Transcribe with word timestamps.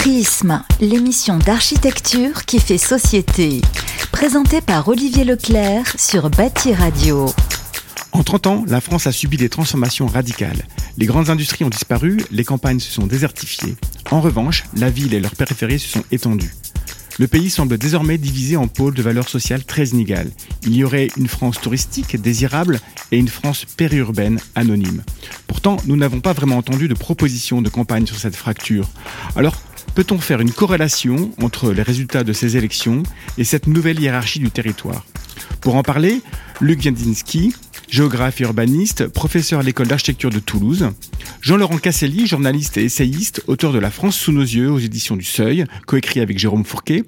Prisme, 0.00 0.62
l'émission 0.80 1.36
d'architecture 1.36 2.46
qui 2.46 2.58
fait 2.58 2.78
société. 2.78 3.60
Présentée 4.12 4.62
par 4.62 4.88
Olivier 4.88 5.24
Leclerc 5.24 5.84
sur 5.98 6.30
Bâti 6.30 6.72
Radio. 6.72 7.26
En 8.12 8.22
30 8.22 8.46
ans, 8.46 8.64
la 8.66 8.80
France 8.80 9.06
a 9.06 9.12
subi 9.12 9.36
des 9.36 9.50
transformations 9.50 10.06
radicales. 10.06 10.64
Les 10.96 11.04
grandes 11.04 11.28
industries 11.28 11.66
ont 11.66 11.68
disparu, 11.68 12.16
les 12.30 12.44
campagnes 12.44 12.80
se 12.80 12.90
sont 12.90 13.06
désertifiées. 13.06 13.76
En 14.10 14.22
revanche, 14.22 14.64
la 14.74 14.88
ville 14.88 15.12
et 15.12 15.20
leurs 15.20 15.34
périphéries 15.34 15.80
se 15.80 15.88
sont 15.88 16.04
étendues. 16.10 16.54
Le 17.18 17.26
pays 17.26 17.50
semble 17.50 17.76
désormais 17.76 18.16
divisé 18.16 18.56
en 18.56 18.68
pôles 18.68 18.94
de 18.94 19.02
valeurs 19.02 19.28
sociales 19.28 19.64
très 19.64 19.88
inégales. 19.88 20.30
Il 20.62 20.74
y 20.74 20.82
aurait 20.82 21.08
une 21.18 21.28
France 21.28 21.60
touristique 21.60 22.18
désirable 22.18 22.80
et 23.12 23.18
une 23.18 23.28
France 23.28 23.66
périurbaine 23.66 24.40
anonyme. 24.54 25.02
Pourtant, 25.46 25.76
nous 25.84 25.96
n'avons 25.96 26.20
pas 26.20 26.32
vraiment 26.32 26.56
entendu 26.56 26.88
de 26.88 26.94
proposition 26.94 27.60
de 27.60 27.68
campagne 27.68 28.06
sur 28.06 28.16
cette 28.16 28.36
fracture. 28.36 28.88
Alors, 29.36 29.60
peut-on 29.94 30.18
faire 30.18 30.40
une 30.40 30.52
corrélation 30.52 31.32
entre 31.42 31.72
les 31.72 31.82
résultats 31.82 32.24
de 32.24 32.32
ces 32.32 32.56
élections 32.56 33.02
et 33.38 33.44
cette 33.44 33.66
nouvelle 33.66 34.00
hiérarchie 34.00 34.38
du 34.38 34.50
territoire? 34.50 35.04
Pour 35.60 35.74
en 35.74 35.82
parler, 35.82 36.20
Luc 36.60 36.82
Jandinski, 36.82 37.54
géographe 37.88 38.40
et 38.40 38.44
urbaniste, 38.44 39.08
professeur 39.08 39.60
à 39.60 39.62
l'école 39.62 39.88
d'architecture 39.88 40.30
de 40.30 40.38
Toulouse. 40.38 40.90
Jean-Laurent 41.40 41.78
Casselli, 41.78 42.26
journaliste 42.26 42.76
et 42.76 42.84
essayiste, 42.84 43.42
auteur 43.46 43.72
de 43.72 43.78
La 43.78 43.90
France 43.90 44.16
sous 44.16 44.32
nos 44.32 44.42
yeux 44.42 44.70
aux 44.70 44.78
éditions 44.78 45.16
du 45.16 45.24
Seuil, 45.24 45.64
coécrit 45.86 46.20
avec 46.20 46.38
Jérôme 46.38 46.64
Fourquet. 46.64 47.04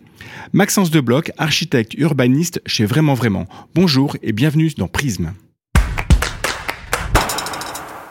Maxence 0.52 0.90
Debloc, 0.90 1.32
architecte 1.38 1.94
urbaniste 1.94 2.60
chez 2.66 2.84
Vraiment 2.84 3.14
Vraiment. 3.14 3.46
Bonjour 3.74 4.16
et 4.22 4.32
bienvenue 4.32 4.70
dans 4.76 4.88
Prisme. 4.88 5.32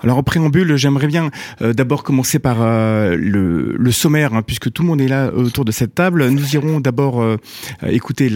Alors 0.04 0.18
au 0.18 0.24
préambule, 0.24 0.76
j'aimerais 0.76 1.08
bien 1.08 1.32
euh, 1.62 1.74
d'abord 1.74 2.04
commencer 2.04 2.40
par 2.40 2.58
euh, 2.62 3.16
le, 3.16 3.92
sommaire, 3.92 4.34
hein, 4.34 4.42
puisque 4.42 4.72
tout 4.72 4.84
le 4.84 4.88
monde 4.88 5.02
est 5.02 5.08
là 5.08 5.32
autour 5.34 5.66
de 5.66 5.72
cette 5.72 5.96
table. 5.96 6.28
Nous 6.30 6.56
irons 6.56 6.80
d'abord 6.80 7.22
euh, 7.22 7.38
écouter 7.88 8.32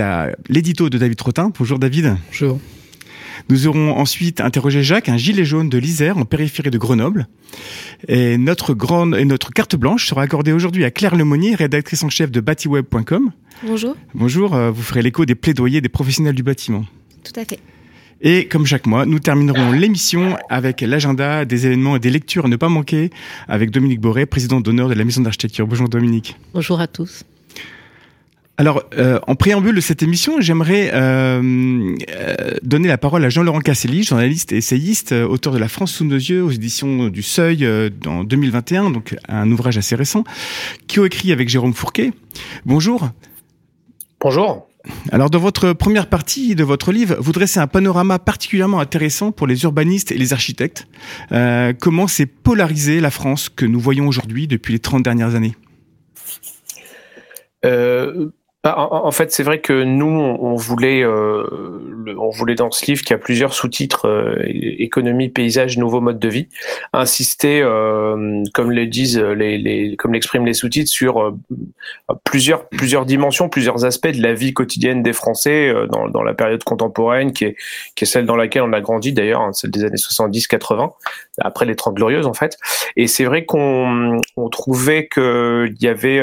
l'édito 0.50 0.90
de 0.90 0.98
David 0.98 1.18
Trottin. 1.18 1.52
Bonjour 1.58 1.80
David. 1.80 2.18
Bonjour. 2.28 2.60
Nous 3.50 3.68
aurons 3.68 3.92
ensuite 3.92 4.42
interrogé 4.42 4.84
Jacques, 4.84 5.10
un 5.10 5.18
gilet 5.18 5.46
jaune 5.46 5.70
de 5.70 5.78
l'Isère 5.78 6.18
en 6.18 6.26
périphérie 6.26 6.72
de 6.72 6.78
Grenoble. 6.78 7.28
Et 8.08 8.38
notre 8.38 8.74
grande 8.74 9.16
et 9.16 9.26
notre 9.26 9.52
carte 9.52 9.76
blanche 9.76 10.08
sera 10.08 10.24
accordée 10.24 10.52
aujourd'hui 10.52 10.84
à 10.84 10.92
Claire 10.92 11.16
Lemonnier, 11.16 11.56
rédactrice 11.56 12.04
en 12.04 12.10
chef 12.10 12.32
de 12.32 12.40
batiweb.com. 12.40 13.32
Bonjour. 13.64 13.96
Bonjour, 14.14 14.56
euh, 14.56 14.72
vous 14.72 14.82
ferez 14.82 15.02
l'écho 15.02 15.26
des 15.26 15.36
plaidoyers 15.36 15.82
des 15.82 15.90
professionnels 15.90 16.36
du 16.36 16.44
bâtiment. 16.44 16.86
Tout 17.24 17.40
à 17.40 17.46
fait. 17.46 17.60
Et 18.22 18.48
comme 18.48 18.66
chaque 18.66 18.86
mois, 18.88 19.06
nous 19.06 19.20
terminerons 19.20 19.72
l'émission 19.72 20.38
avec 20.50 20.82
l'agenda 20.82 21.46
des 21.46 21.66
événements 21.68 21.96
et 21.98 22.00
des 22.00 22.10
lectures 22.10 22.46
à 22.46 22.48
ne 22.48 22.56
pas 22.56 22.70
manquer 22.70 23.10
avec 23.48 23.72
Dominique 23.72 24.00
Boré, 24.00 24.26
président 24.26 24.62
d'honneur 24.62 24.90
de 24.90 24.94
la 24.94 25.04
Maison 25.04 25.22
d'Architecture. 25.22 25.68
Bonjour 25.68 25.90
Dominique. 25.90 26.38
Bonjour 26.54 26.80
à 26.80 26.88
tous. 26.88 27.24
Alors, 28.58 28.84
euh, 28.98 29.20
en 29.28 29.36
préambule 29.36 29.76
de 29.76 29.82
cette 29.82 30.02
émission, 30.02 30.40
j'aimerais 30.40 30.92
euh, 30.94 31.94
euh, 32.10 32.36
donner 32.64 32.88
la 32.88 32.98
parole 32.98 33.26
à 33.26 33.30
Jean-Laurent 33.30 33.60
Casselli, 33.60 34.04
journaliste 34.04 34.54
et 34.54 34.58
essayiste, 34.58 35.12
auteur 35.12 35.52
de 35.52 35.58
La 35.58 35.68
France 35.68 35.92
sous 35.92 36.06
nos 36.06 36.16
yeux 36.16 36.42
aux 36.42 36.52
éditions 36.52 37.10
du 37.10 37.22
Seuil 37.22 37.68
en 38.06 38.24
2021, 38.24 38.92
donc 38.92 39.18
un 39.28 39.52
ouvrage 39.52 39.78
assez 39.78 39.96
récent, 39.96 40.24
qui 40.88 41.02
a 41.02 41.06
écrit 41.06 41.34
avec 41.34 41.50
Jérôme 41.50 41.74
Fourquet. 41.74 42.14
Bonjour. 42.66 43.10
Bonjour. 44.22 44.68
Alors, 45.12 45.30
dans 45.30 45.40
votre 45.40 45.74
première 45.74 46.08
partie 46.08 46.56
de 46.56 46.64
votre 46.64 46.92
livre, 46.92 47.16
vous 47.20 47.32
dressez 47.32 47.60
un 47.60 47.68
panorama 47.68 48.20
particulièrement 48.20 48.80
intéressant 48.80 49.32
pour 49.32 49.48
les 49.48 49.64
urbanistes 49.64 50.12
et 50.12 50.18
les 50.18 50.34
architectes. 50.34 50.88
comment 51.80 52.08
s'est 52.08 52.26
polarisée 52.26 53.00
la 53.00 53.12
France 53.12 53.50
que 53.50 53.66
nous 53.66 53.80
voyons 53.80 54.08
aujourd'hui 54.08 54.48
depuis 54.48 54.74
les 54.74 54.80
30 54.80 55.04
dernières 55.04 55.36
années? 55.36 55.56
Bah, 58.66 58.74
en, 58.78 59.12
fait, 59.12 59.32
c'est 59.32 59.44
vrai 59.44 59.62
que 59.62 59.84
nous, 59.84 60.08
on, 60.08 60.56
voulait, 60.56 61.04
euh, 61.04 61.46
on 62.18 62.32
voulait 62.32 62.56
dans 62.56 62.72
ce 62.72 62.84
livre 62.88 63.04
qui 63.04 63.14
a 63.14 63.20
plusieurs 63.20 63.54
sous-titres 63.54 64.08
euh, 64.08 64.42
économie, 64.44 65.30
paysage, 65.30 65.78
nouveaux 65.78 66.02
modes 66.02 66.18
de 66.18 66.28
vie, 66.28 66.48
insister, 66.92 67.62
euh, 67.62 68.42
comme 68.56 68.72
le 68.72 68.88
disent 68.88 69.20
les, 69.20 69.60
les 69.60 69.96
comme 69.98 70.14
l'expriment 70.14 70.48
les 70.48 70.56
sous-titres, 70.56 70.90
sur 70.90 71.22
euh, 71.22 71.38
plusieurs 72.24 72.68
plusieurs 72.70 73.06
dimensions, 73.06 73.50
plusieurs 73.50 73.86
aspects 73.86 74.08
de 74.08 74.24
la 74.24 74.34
vie 74.34 74.56
quotidienne 74.56 75.04
des 75.04 75.14
Français 75.14 75.70
euh, 75.70 75.86
dans, 75.86 76.08
dans 76.08 76.24
la 76.24 76.34
période 76.34 76.64
contemporaine, 76.64 77.34
qui 77.34 77.46
est 77.46 77.56
qui 77.96 78.06
est 78.06 78.08
celle 78.08 78.26
dans 78.26 78.36
laquelle 78.36 78.64
on 78.64 78.74
a 78.74 78.82
grandi 78.82 79.14
d'ailleurs, 79.14 79.42
hein, 79.42 79.54
celle 79.54 79.70
des 79.70 79.84
années 79.84 79.96
70-80, 79.98 80.92
après 81.38 81.68
les 81.68 81.76
Trente 81.76 81.94
Glorieuses 81.94 82.26
en 82.26 82.34
fait. 82.34 82.58
Et 82.96 83.06
c'est 83.06 83.26
vrai 83.26 83.46
qu'on 83.46 84.20
on 84.38 84.50
trouvait 84.50 85.06
que 85.06 85.70
il 85.70 85.84
y 85.84 85.88
avait 85.88 86.20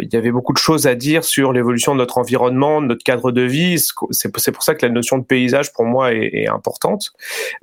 il 0.00 0.08
y 0.12 0.16
avait 0.16 0.30
beaucoup 0.30 0.52
de 0.52 0.58
choses 0.58 0.86
à 0.86 0.94
dire 0.94 1.23
sur 1.24 1.52
l'évolution 1.52 1.92
de 1.94 1.98
notre 1.98 2.18
environnement, 2.18 2.80
de 2.80 2.86
notre 2.86 3.02
cadre 3.02 3.32
de 3.32 3.42
vie. 3.42 3.82
C'est 4.10 4.52
pour 4.52 4.62
ça 4.62 4.74
que 4.74 4.84
la 4.84 4.92
notion 4.92 5.18
de 5.18 5.24
paysage, 5.24 5.72
pour 5.72 5.84
moi, 5.84 6.12
est, 6.12 6.46
importante 6.48 7.12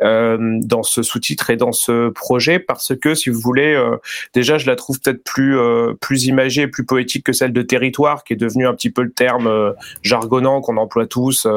euh, 0.02 0.58
dans 0.62 0.84
ce 0.84 1.04
sous-titre 1.04 1.52
et 1.52 1.56
dans 1.56 1.72
ce 1.72 2.10
projet, 2.10 2.60
parce 2.60 2.94
que, 2.96 3.14
si 3.14 3.30
vous 3.30 3.40
voulez, 3.40 3.74
euh, 3.74 3.98
déjà, 4.34 4.58
je 4.58 4.66
la 4.66 4.76
trouve 4.76 5.00
peut-être 5.00 5.24
plus 5.24 5.58
euh, 5.58 5.94
plus 6.02 6.26
imagée, 6.26 6.68
plus 6.68 6.86
poétique 6.86 7.26
que 7.26 7.34
celle 7.34 7.54
de 7.54 7.62
territoire, 7.62 8.24
qui 8.24 8.34
est 8.34 8.38
devenu 8.38 8.68
un 8.68 8.74
petit 8.74 8.90
peu 8.90 9.04
le 9.04 9.12
terme 9.12 9.74
jargonnant 10.02 10.62
qu'on 10.62 10.78
emploie 10.78 11.06
tous 11.06 11.48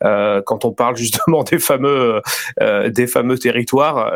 quand 0.00 0.64
on 0.64 0.72
parle 0.72 0.96
justement 0.96 1.42
des 1.44 1.58
fameux 1.58 2.20
des 2.88 3.06
fameux 3.06 3.38
territoires 3.38 4.12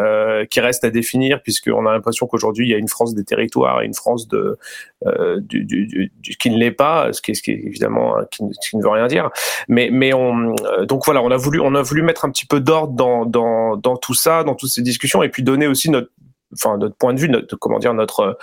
qui 0.49 0.61
restent 0.61 0.85
à 0.85 0.91
définir, 0.91 1.43
puisqu'on 1.43 1.87
a 1.87 1.93
l'impression 1.93 2.27
qu'aujourd'hui, 2.27 2.67
il 2.67 2.71
y 2.71 2.75
a 2.75 2.79
une 2.79 2.89
France 2.89 3.15
des 3.15 3.25
territoires 3.25 3.83
et 3.83 3.87
une 3.87 3.95
France 3.95 4.29
de 4.29 4.59
du, 5.05 5.65
du, 5.65 5.87
du, 5.87 6.37
qui 6.37 6.51
ne 6.51 6.59
l'est 6.59 6.73
pas, 6.73 7.13
ce 7.13 7.23
qui, 7.23 7.35
ce 7.35 7.43
qui 7.43 7.53
évidemment 7.53 8.17
qui, 8.31 8.43
qui, 8.69 8.77
ne 8.77 8.83
veut 8.83 8.89
rien 8.89 9.07
dire. 9.07 9.31
Mais 9.69 9.91
mais 9.93 10.13
on 10.13 10.55
donc 10.85 11.05
voilà, 11.05 11.23
on 11.23 11.31
a 11.31 11.37
voulu 11.37 11.61
on 11.61 11.75
a 11.75 11.83
voulu 11.83 12.03
mettre 12.03 12.25
un 12.25 12.31
petit 12.31 12.47
peu 12.47 12.61
d'ordre 12.61 12.95
dans 12.95 13.25
dans 13.25 13.77
dans 13.77 13.97
tout 13.97 14.15
ça, 14.15 14.45
dans 14.45 14.55
toutes 14.55 14.71
ces 14.71 14.83
discussions, 14.83 15.23
et 15.23 15.29
puis 15.29 15.43
donner 15.43 15.67
aussi 15.67 15.91
notre 15.91 16.11
enfin 16.53 16.79
notre 16.79 16.97
point 16.97 17.15
de 17.15 17.21
vue, 17.21 17.29
notre 17.29 17.57
comment 17.57 17.79
dire 17.79 17.95
notre 17.95 18.39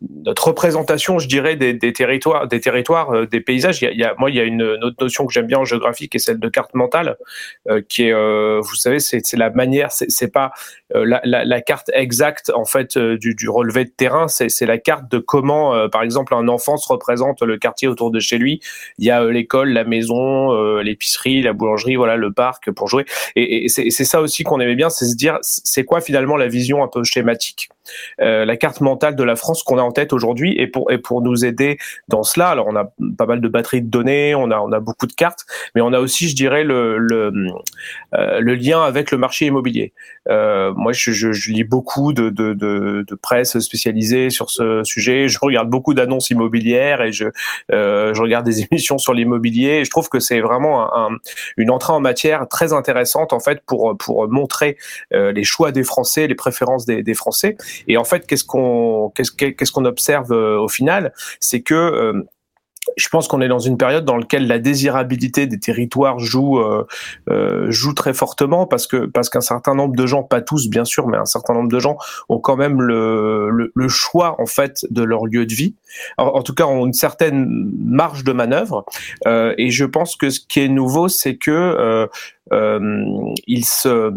notre 0.00 0.48
représentation, 0.48 1.18
je 1.20 1.28
dirais, 1.28 1.54
des, 1.54 1.72
des 1.72 1.92
territoires, 1.92 2.48
des 2.48 2.60
territoires, 2.60 3.10
euh, 3.14 3.26
des 3.26 3.40
paysages. 3.40 3.80
Il 3.82 3.84
y, 3.84 3.88
a, 3.88 3.92
il 3.92 3.98
y 3.98 4.04
a, 4.04 4.14
moi, 4.18 4.30
il 4.30 4.36
y 4.36 4.40
a 4.40 4.42
une, 4.42 4.60
une, 4.60 4.84
autre 4.84 4.96
notion 5.00 5.26
que 5.26 5.32
j'aime 5.32 5.46
bien 5.46 5.58
en 5.58 5.64
géographie, 5.64 6.08
qui 6.08 6.16
est 6.16 6.20
celle 6.20 6.40
de 6.40 6.48
carte 6.48 6.74
mentale, 6.74 7.16
euh, 7.68 7.80
qui 7.88 8.04
est, 8.04 8.12
euh, 8.12 8.60
vous 8.60 8.74
savez, 8.74 8.98
c'est 8.98 9.22
la 9.34 9.50
manière, 9.50 9.90
c'est 9.90 10.32
pas 10.32 10.52
euh, 10.94 11.04
la, 11.04 11.20
la, 11.24 11.44
la, 11.44 11.60
carte 11.60 11.90
exacte 11.94 12.50
en 12.54 12.64
fait 12.64 12.96
euh, 12.96 13.16
du, 13.16 13.34
du, 13.34 13.48
relevé 13.48 13.84
de 13.84 13.90
terrain, 13.90 14.26
c'est 14.28 14.66
la 14.66 14.78
carte 14.78 15.10
de 15.10 15.18
comment, 15.18 15.88
par 15.88 16.02
exemple, 16.02 16.34
un 16.34 16.48
enfant 16.48 16.76
se 16.76 16.88
représente 16.88 17.42
le 17.42 17.56
quartier 17.56 17.86
autour 17.86 18.10
de 18.10 18.18
chez 18.18 18.38
lui. 18.38 18.60
Il 18.98 19.06
y 19.06 19.10
a 19.10 19.24
l'école, 19.24 19.70
la 19.70 19.84
maison, 19.84 20.80
l'épicerie, 20.80 21.42
la 21.42 21.52
boulangerie, 21.52 21.96
voilà, 21.96 22.16
le 22.16 22.32
parc 22.32 22.70
pour 22.72 22.88
jouer. 22.88 23.04
Et, 23.36 23.64
et 23.64 23.68
c'est 23.68 23.90
ça 23.90 24.20
aussi 24.20 24.42
qu'on 24.42 24.60
aimait 24.60 24.74
bien, 24.74 24.90
c'est 24.90 25.06
se 25.06 25.16
dire, 25.16 25.38
c'est 25.42 25.84
quoi 25.84 26.00
finalement 26.00 26.36
la 26.36 26.48
vision 26.48 26.82
un 26.82 26.88
peu 26.88 27.04
schématique, 27.04 27.68
la 28.18 28.56
carte 28.56 28.80
mentale 28.80 29.16
de 29.16 29.24
la 29.24 29.36
France 29.36 29.62
qu'on 29.62 29.78
a 29.78 29.82
en 29.82 29.92
tête 29.92 30.12
aujourd'hui 30.12 30.54
et 30.58 30.66
pour 30.66 30.90
et 30.90 30.98
pour 30.98 31.22
nous 31.22 31.44
aider 31.44 31.78
dans 32.08 32.22
cela. 32.22 32.48
Alors 32.48 32.66
on 32.68 32.76
a 32.76 32.90
pas 33.16 33.26
mal 33.26 33.40
de 33.40 33.48
batteries 33.48 33.82
de 33.82 33.88
données, 33.88 34.34
on 34.34 34.50
a 34.50 34.58
on 34.58 34.72
a 34.72 34.80
beaucoup 34.80 35.06
de 35.06 35.12
cartes, 35.12 35.46
mais 35.74 35.80
on 35.80 35.92
a 35.92 36.00
aussi, 36.00 36.28
je 36.28 36.36
dirais, 36.36 36.64
le 36.64 36.98
le, 36.98 37.32
euh, 38.14 38.40
le 38.40 38.54
lien 38.54 38.82
avec 38.82 39.10
le 39.10 39.18
marché 39.18 39.46
immobilier. 39.46 39.92
Euh, 40.28 40.72
moi, 40.74 40.92
je, 40.92 41.12
je, 41.12 41.32
je, 41.32 41.52
lis 41.52 41.64
beaucoup 41.64 42.12
de, 42.12 42.30
de, 42.30 42.52
de, 42.52 43.04
de, 43.06 43.14
presse 43.14 43.58
spécialisée 43.60 44.30
sur 44.30 44.50
ce 44.50 44.82
sujet. 44.84 45.28
Je 45.28 45.38
regarde 45.40 45.70
beaucoup 45.70 45.94
d'annonces 45.94 46.30
immobilières 46.30 47.02
et 47.02 47.12
je 47.12 47.26
euh, 47.72 48.12
je 48.12 48.20
regarde 48.20 48.44
des 48.44 48.62
émissions 48.70 48.98
sur 48.98 49.14
l'immobilier. 49.14 49.84
Je 49.84 49.90
trouve 49.90 50.08
que 50.08 50.18
c'est 50.18 50.40
vraiment 50.40 50.94
un, 50.96 51.10
une 51.56 51.70
entrée 51.70 51.92
en 51.92 52.00
matière 52.00 52.48
très 52.48 52.72
intéressante 52.72 53.32
en 53.32 53.40
fait 53.40 53.62
pour 53.66 53.96
pour 53.98 54.28
montrer 54.28 54.76
euh, 55.12 55.32
les 55.32 55.44
choix 55.44 55.72
des 55.72 55.84
Français, 55.84 56.26
les 56.26 56.34
préférences 56.34 56.86
des, 56.86 57.02
des 57.02 57.14
Français. 57.14 57.56
Et 57.88 57.96
en 57.96 58.04
fait, 58.04 58.26
qu'est-ce 58.26 58.44
qu'on 58.44 59.12
qu'est-ce 59.14 59.72
qu'on 59.72 59.84
observe 59.84 60.32
euh, 60.32 60.58
au 60.58 60.68
final, 60.68 61.12
c'est 61.40 61.62
que 61.62 61.74
euh, 61.74 62.22
je 62.96 63.08
pense 63.08 63.28
qu'on 63.28 63.40
est 63.40 63.48
dans 63.48 63.58
une 63.58 63.76
période 63.76 64.04
dans 64.04 64.16
laquelle 64.16 64.46
la 64.46 64.58
désirabilité 64.58 65.46
des 65.46 65.58
territoires 65.58 66.18
joue 66.18 66.60
euh, 66.60 66.86
euh, 67.28 67.70
joue 67.70 67.92
très 67.92 68.14
fortement 68.14 68.66
parce 68.66 68.86
que 68.86 69.06
parce 69.06 69.28
qu'un 69.28 69.40
certain 69.40 69.74
nombre 69.74 69.96
de 69.96 70.06
gens, 70.06 70.22
pas 70.22 70.40
tous 70.40 70.68
bien 70.68 70.84
sûr, 70.84 71.08
mais 71.08 71.16
un 71.16 71.24
certain 71.24 71.54
nombre 71.54 71.68
de 71.68 71.78
gens 71.78 71.96
ont 72.28 72.38
quand 72.38 72.56
même 72.56 72.80
le, 72.80 73.50
le, 73.50 73.72
le 73.74 73.88
choix 73.88 74.40
en 74.40 74.46
fait 74.46 74.86
de 74.90 75.02
leur 75.02 75.26
lieu 75.26 75.46
de 75.46 75.54
vie. 75.54 75.74
En, 76.18 76.26
en, 76.26 76.42
tout 76.42 76.54
cas, 76.54 76.64
ont 76.64 76.86
une 76.86 76.92
certaine 76.92 77.70
marge 77.84 78.24
de 78.24 78.32
manœuvre. 78.32 78.84
Euh, 79.26 79.54
et 79.58 79.70
je 79.70 79.84
pense 79.84 80.16
que 80.16 80.30
ce 80.30 80.40
qui 80.40 80.60
est 80.60 80.68
nouveau, 80.68 81.08
c'est 81.08 81.36
que 81.36 82.08
ils 82.52 83.64
se 83.64 84.12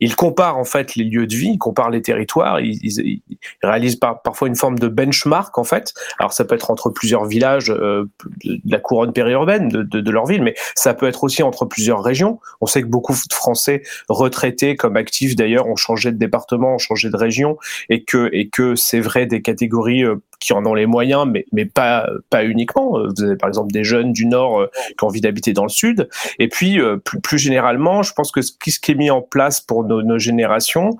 il 0.00 0.16
compare 0.16 0.58
en 0.58 0.64
fait 0.64 0.94
les 0.96 1.04
lieux 1.04 1.26
de 1.26 1.34
vie, 1.34 1.50
il 1.52 1.58
compare 1.58 1.90
les 1.90 2.02
territoires, 2.02 2.60
il, 2.60 2.78
il, 2.82 3.22
réalise 3.62 3.96
par, 3.96 4.22
parfois 4.22 4.48
une 4.48 4.56
forme 4.56 4.78
de 4.78 4.88
benchmark 4.88 5.56
en 5.58 5.64
fait. 5.64 5.94
Alors 6.18 6.32
ça 6.32 6.44
peut 6.44 6.54
être 6.54 6.70
entre 6.70 6.90
plusieurs 6.90 7.24
villages 7.24 7.70
euh, 7.70 8.04
de 8.44 8.58
la 8.66 8.78
couronne 8.78 9.12
périurbaine 9.12 9.68
de, 9.68 9.82
de, 9.82 10.00
de, 10.00 10.10
leur 10.10 10.26
ville, 10.26 10.42
mais 10.42 10.54
ça 10.74 10.94
peut 10.94 11.06
être 11.06 11.24
aussi 11.24 11.42
entre 11.42 11.64
plusieurs 11.64 12.02
régions. 12.02 12.40
On 12.60 12.66
sait 12.66 12.82
que 12.82 12.86
beaucoup 12.86 13.12
de 13.12 13.34
Français 13.34 13.82
retraités 14.08 14.76
comme 14.76 14.96
actifs 14.96 15.36
d'ailleurs 15.36 15.66
ont 15.68 15.76
changé 15.76 16.12
de 16.12 16.18
département, 16.18 16.74
ont 16.74 16.78
changé 16.78 17.10
de 17.10 17.16
région, 17.16 17.56
et 17.88 18.04
que 18.04 18.30
et 18.32 18.48
que 18.48 18.74
c'est 18.74 19.00
vrai 19.00 19.26
des 19.26 19.42
catégories 19.42 20.04
euh, 20.04 20.16
qui 20.44 20.52
en 20.52 20.64
ont 20.66 20.74
les 20.74 20.86
moyens, 20.86 21.26
mais, 21.26 21.46
mais 21.52 21.64
pas, 21.64 22.08
pas 22.30 22.44
uniquement. 22.44 22.98
Vous 23.08 23.22
avez 23.22 23.36
par 23.36 23.48
exemple 23.48 23.72
des 23.72 23.84
jeunes 23.84 24.12
du 24.12 24.26
Nord 24.26 24.68
qui 24.96 25.04
ont 25.04 25.08
envie 25.08 25.20
d'habiter 25.20 25.52
dans 25.52 25.64
le 25.64 25.68
Sud. 25.68 26.08
Et 26.38 26.48
puis, 26.48 26.78
plus, 27.04 27.20
plus, 27.20 27.38
généralement, 27.38 28.02
je 28.02 28.12
pense 28.12 28.30
que 28.30 28.42
ce 28.42 28.52
qui, 28.52 28.92
est 28.92 28.94
mis 28.94 29.10
en 29.10 29.22
place 29.22 29.60
pour 29.60 29.84
nos, 29.84 30.02
nos 30.02 30.18
générations, 30.18 30.96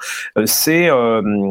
c'est 0.47 0.91
euh, 0.91 1.51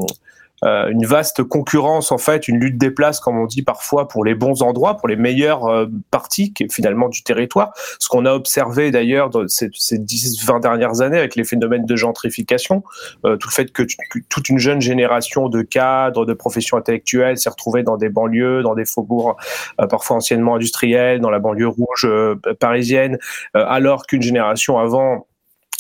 une 0.64 1.06
vaste 1.06 1.44
concurrence 1.44 2.12
en 2.12 2.18
fait, 2.18 2.48
une 2.48 2.60
lutte 2.60 2.78
des 2.78 2.92
places 2.92 3.20
comme 3.20 3.38
on 3.38 3.46
dit 3.46 3.64
parfois 3.64 4.08
pour 4.08 4.24
les 4.24 4.36
bons 4.36 4.62
endroits, 4.62 4.98
pour 4.98 5.08
les 5.08 5.16
meilleures 5.16 5.66
euh, 5.66 5.88
parties 6.12 6.54
finalement 6.72 7.10
du 7.10 7.24
territoire. 7.24 7.74
Ce 8.00 8.08
qu'on 8.08 8.26
a 8.26 8.34
observé 8.34 8.92
d'ailleurs 8.92 9.30
dans 9.30 9.48
ces, 9.48 9.70
ces 9.74 9.98
10-20 9.98 10.62
dernières 10.62 11.02
années 11.02 11.18
avec 11.18 11.36
les 11.36 11.44
phénomènes 11.44 11.86
de 11.86 11.96
gentrification, 11.96 12.84
euh, 13.26 13.38
tout 13.38 13.50
le 13.50 13.54
fait 13.54 13.72
que, 13.72 13.84
toute 14.30 14.50
une 14.50 14.60
jeune 14.60 14.82
génération 14.82 15.50
de 15.50 15.62
cadres, 15.62 16.26
de 16.26 16.34
professions 16.34 16.78
intellectuelles 16.78 17.38
s'est 17.38 17.50
retrouvée 17.50 17.84
dans 17.84 17.98
des 17.98 18.10
banlieues, 18.10 18.62
dans 18.64 18.76
des 18.76 18.86
faubourgs 18.86 19.36
parfois 19.90 20.18
anciennement 20.18 20.56
industriels, 20.56 21.20
dans 21.20 21.30
la 21.30 21.40
banlieue 21.40 21.68
rouge 21.68 22.08
parisienne, 22.60 23.18
alors 23.54 24.06
qu'une 24.06 24.22
génération 24.22 24.78
avant 24.78 25.28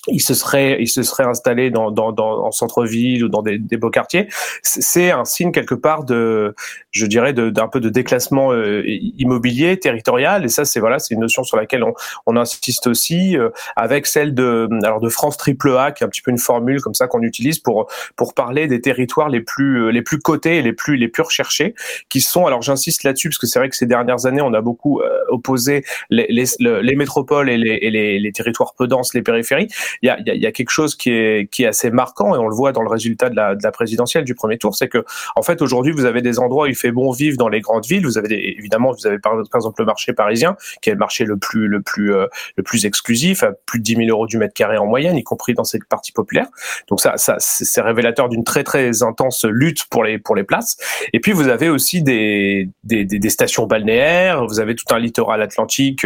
il 0.08 0.20
se 0.20 0.34
serait 0.34 0.78
il 0.82 0.88
se 0.88 1.02
serait 1.02 1.24
installé 1.24 1.70
dans 1.70 1.90
dans, 1.90 2.12
dans 2.12 2.46
en 2.46 2.52
centre-ville 2.52 3.24
ou 3.24 3.30
dans 3.30 3.42
des, 3.42 3.58
des 3.58 3.78
beaux 3.78 3.90
quartiers. 3.90 4.28
C'est 4.62 5.12
un 5.12 5.24
signe 5.24 5.52
quelque 5.52 5.76
part 5.76 6.04
de 6.04 6.56
je 6.92 7.06
dirais 7.06 7.34
d'un 7.34 7.68
peu 7.68 7.80
de 7.80 7.90
déclassement 7.90 8.52
euh, 8.52 8.84
immobilier 8.86 9.78
territorial. 9.80 10.44
Et 10.44 10.50
ça 10.50 10.66
c'est 10.66 10.82
voilà 10.82 11.00
c'est 11.00 11.14
une 11.14 11.22
notion 11.22 11.44
sur 11.44 11.56
laquelle 11.56 11.84
on, 11.84 11.94
on 12.26 12.36
insiste 12.36 12.88
aussi 12.88 13.38
euh, 13.38 13.50
avec 13.78 14.06
celle 14.06 14.34
de 14.34 14.68
alors 14.84 15.00
de 15.00 15.10
France 15.10 15.38
triple 15.38 15.76
A 15.78 15.92
qui 15.92 16.04
est 16.04 16.06
un 16.06 16.10
petit 16.10 16.22
peu 16.22 16.32
une 16.32 16.38
formule 16.38 16.82
comme 16.82 16.94
ça 16.96 17.08
qu'on 17.08 17.22
utilise 17.22 17.60
pour 17.60 17.90
pour 18.18 18.34
parler 18.34 18.68
des 18.68 18.82
territoires 18.82 19.30
les 19.30 19.42
plus 19.42 19.86
euh, 19.86 19.90
les 19.90 20.02
plus 20.02 20.20
cotés 20.20 20.58
et 20.58 20.62
les 20.62 20.74
plus 20.74 20.98
les 20.98 21.08
plus 21.08 21.24
recherchés 21.24 21.76
qui 22.10 22.20
sont 22.20 22.46
alors 22.46 22.62
j'insiste 22.62 23.04
là-dessus 23.04 23.30
parce 23.30 23.38
que 23.38 23.48
c'est 23.48 23.60
vrai 23.60 23.70
que 23.70 23.76
ces 23.78 23.86
dernières 23.86 24.26
années 24.26 24.42
on 24.42 24.54
a 24.54 24.62
beaucoup 24.62 25.02
opposé 25.30 25.86
les, 26.10 26.28
les, 26.30 26.46
les 26.60 26.96
métropoles 26.96 27.50
et 27.50 27.58
les, 27.58 27.80
et 27.82 27.90
les, 27.90 28.20
les 28.20 28.32
territoires 28.32 28.74
peu 28.74 28.88
denses 28.88 29.14
les 29.14 29.22
périphéries 29.22 29.70
il 30.01 30.07
y 30.07 30.10
a, 30.10 30.18
y 30.19 30.45
a, 30.45 30.51
quelque 30.51 30.69
chose 30.69 30.95
qui 30.95 31.12
est, 31.12 31.50
qui 31.50 31.63
est 31.63 31.68
assez 31.68 31.92
marquant 31.92 32.36
et 32.36 32.38
on 32.38 32.48
le 32.48 32.56
voit 32.56 32.72
dans 32.72 32.81
le 32.81 32.90
résultat 32.90 33.30
de 33.30 33.36
la, 33.36 33.56
de 33.56 33.63
la 33.63 33.72
présidentielle 33.72 34.24
du 34.24 34.36
premier 34.36 34.57
tour, 34.57 34.75
c'est 34.75 34.88
que 34.88 35.06
en 35.36 35.42
fait 35.42 35.62
aujourd'hui 35.62 35.92
vous 35.92 36.06
avez 36.06 36.22
des 36.22 36.40
endroits 36.40 36.66
où 36.66 36.68
il 36.68 36.75
fait 36.75 36.92
bon 36.92 37.12
vivre 37.12 37.38
dans 37.38 37.50
les 37.50 37.62
grandes 37.62 37.86
villes. 37.86 38.06
Vous 38.06 38.18
avez 38.18 38.57
évidemment 38.57 38.92
vous 38.92 39.07
avez 39.07 39.19
par, 39.19 39.34
exemple 39.40 39.81
le 39.81 39.86
marché 39.86 40.13
parisien 40.13 40.56
qui 40.81 40.90
est 40.90 40.94
le 40.94 41.00
marché 41.00 41.25
le 41.25 41.38
plus 41.38 41.68
le 41.68 41.81
plus 41.81 42.13
euh, 42.13 42.28
le 42.56 42.63
plus 42.63 42.86
exclusif, 42.86 43.44
à 43.44 43.51
plus 43.66 43.80
de 43.80 43.84
10 43.84 43.95
000 43.95 44.10
euros 44.10 44.28
du 44.28 44.38
mètre 44.38 44.54
carré 44.54 44.78
en 44.78 44.86
moyenne, 44.86 45.18
y 45.18 45.24
compris 45.24 45.54
dans 45.54 45.63
ces 45.63 45.80
parties 45.90 46.12
populaires. 46.12 46.48
Donc 46.89 47.00
ça, 47.00 47.18
ça 47.18 47.36
c'est 47.39 47.81
révélateur 47.81 48.30
d'une 48.30 48.44
très 48.44 48.63
très 48.63 49.04
intense 49.04 49.46
lutte 49.46 49.86
pour 49.86 50.04
les 50.04 50.19
pour 50.19 50.36
les 50.36 50.44
places. 50.44 50.78
Et 51.13 51.19
puis 51.19 51.31
vous 51.31 51.48
avez 51.48 51.69
aussi 51.69 52.01
des 52.01 52.69
des, 52.84 53.06
des, 53.06 53.19
des 53.19 53.30
stations 53.30 53.66
balnéaires. 53.66 54.46
Vous 54.46 54.60
avez 54.60 54.75
tout 54.75 54.86
un 54.94 55.00
littoral 55.00 55.42
atlantique 55.42 56.06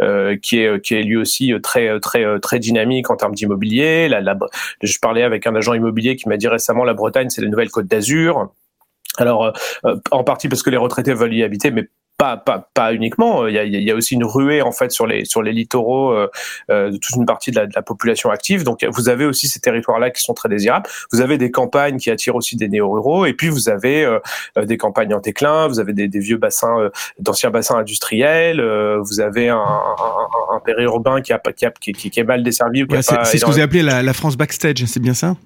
euh, 0.00 0.36
qui 0.36 0.60
est 0.60 0.80
qui 0.80 0.94
est 0.94 1.02
lui 1.02 1.16
aussi 1.16 1.52
très 1.62 2.00
très 2.00 2.38
très 2.40 2.58
dynamique 2.58 3.10
en 3.10 3.16
termes 3.16 3.27
d'immobilier. 3.34 4.08
je 4.82 4.98
parlais 4.98 5.22
avec 5.22 5.46
un 5.46 5.54
agent 5.54 5.74
immobilier 5.74 6.16
qui 6.16 6.28
m'a 6.28 6.36
dit 6.36 6.48
récemment 6.48 6.84
la 6.84 6.94
Bretagne, 6.94 7.30
c'est 7.30 7.42
la 7.42 7.48
nouvelle 7.48 7.70
Côte 7.70 7.86
d'Azur. 7.86 8.52
Alors, 9.16 9.52
euh, 9.84 9.96
en 10.10 10.24
partie 10.24 10.48
parce 10.48 10.62
que 10.62 10.70
les 10.70 10.76
retraités 10.76 11.12
veulent 11.12 11.34
y 11.34 11.42
habiter, 11.42 11.70
mais 11.70 11.88
pas, 12.18 12.36
pas, 12.36 12.68
pas 12.74 12.92
uniquement. 12.92 13.46
Il 13.46 13.54
y, 13.54 13.58
a, 13.58 13.64
il 13.64 13.80
y 13.80 13.90
a 13.90 13.94
aussi 13.94 14.14
une 14.14 14.24
ruée 14.24 14.60
en 14.60 14.72
fait 14.72 14.90
sur 14.90 15.06
les 15.06 15.24
sur 15.24 15.40
les 15.40 15.52
littoraux 15.52 16.12
euh, 16.12 16.28
de 16.68 16.96
toute 16.96 17.14
une 17.16 17.26
partie 17.26 17.52
de 17.52 17.56
la, 17.56 17.66
de 17.66 17.72
la 17.74 17.82
population 17.82 18.30
active. 18.30 18.64
Donc 18.64 18.84
vous 18.90 19.08
avez 19.08 19.24
aussi 19.24 19.48
ces 19.48 19.60
territoires-là 19.60 20.10
qui 20.10 20.20
sont 20.20 20.34
très 20.34 20.48
désirables. 20.48 20.88
Vous 21.12 21.20
avez 21.20 21.38
des 21.38 21.50
campagnes 21.50 21.98
qui 21.98 22.10
attirent 22.10 22.34
aussi 22.34 22.56
des 22.56 22.68
néo-ruraux, 22.68 23.24
et 23.24 23.34
puis 23.34 23.48
vous 23.48 23.68
avez 23.68 24.06
des 24.60 24.76
campagnes 24.76 25.14
en 25.14 25.20
déclin. 25.20 25.68
Vous 25.68 25.78
avez 25.80 25.92
des, 25.92 26.08
des 26.08 26.18
vieux 26.18 26.36
bassins, 26.38 26.90
d'anciens 27.20 27.50
bassins 27.50 27.76
industriels. 27.76 28.60
vous 29.00 29.20
avez 29.20 29.48
un, 29.48 29.56
un, 29.56 30.56
un, 30.56 30.60
périurbain 30.60 31.20
qui 31.20 31.32
a 31.32 31.38
qui, 31.38 31.66
a, 31.66 31.70
qui, 31.70 31.92
qui, 31.92 32.20
est 32.20 32.24
mal 32.24 32.42
desservi. 32.42 32.84
c'est 33.00 33.38
ce 33.38 33.44
que 33.44 33.46
vous 33.46 33.52
avez 33.52 33.62
appelé 33.62 33.82
la, 33.82 34.02
la 34.02 34.12
France 34.12 34.36
backstage, 34.36 34.84
c'est 34.86 35.00
bien 35.00 35.14
ça? 35.14 35.36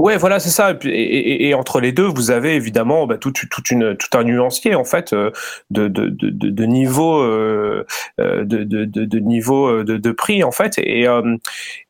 Ouais, 0.00 0.16
voilà, 0.16 0.40
c'est 0.40 0.48
ça. 0.48 0.72
Et, 0.84 1.52
entre 1.52 1.78
les 1.78 1.92
deux, 1.92 2.06
vous 2.06 2.30
avez 2.30 2.54
évidemment 2.54 3.06
bah, 3.06 3.18
tout, 3.18 3.34
une, 3.70 3.96
tout 3.96 4.18
un 4.18 4.24
nuancier 4.24 4.74
en 4.74 4.84
fait 4.84 5.12
euh, 5.12 5.30
de, 5.70 5.88
de, 5.88 6.08
de, 6.08 6.30
de 6.30 6.64
niveau, 6.64 7.20
euh, 7.20 7.84
euh, 8.18 8.44
de, 8.44 8.64
de, 8.64 8.84
de, 8.86 9.18
niveau 9.18 9.84
de, 9.84 9.98
de 9.98 10.10
prix 10.12 10.42
en 10.42 10.52
fait. 10.52 10.78
Et, 10.78 11.06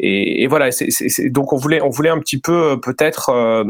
et, 0.00 0.42
et 0.42 0.46
voilà. 0.48 0.72
c'est 0.72 1.28
donc 1.30 1.52
on 1.52 1.56
voulait, 1.56 1.80
on 1.82 1.90
voulait 1.90 2.10
un 2.10 2.18
petit 2.18 2.40
peu 2.40 2.80
peut-être 2.80 3.28
euh, 3.28 3.64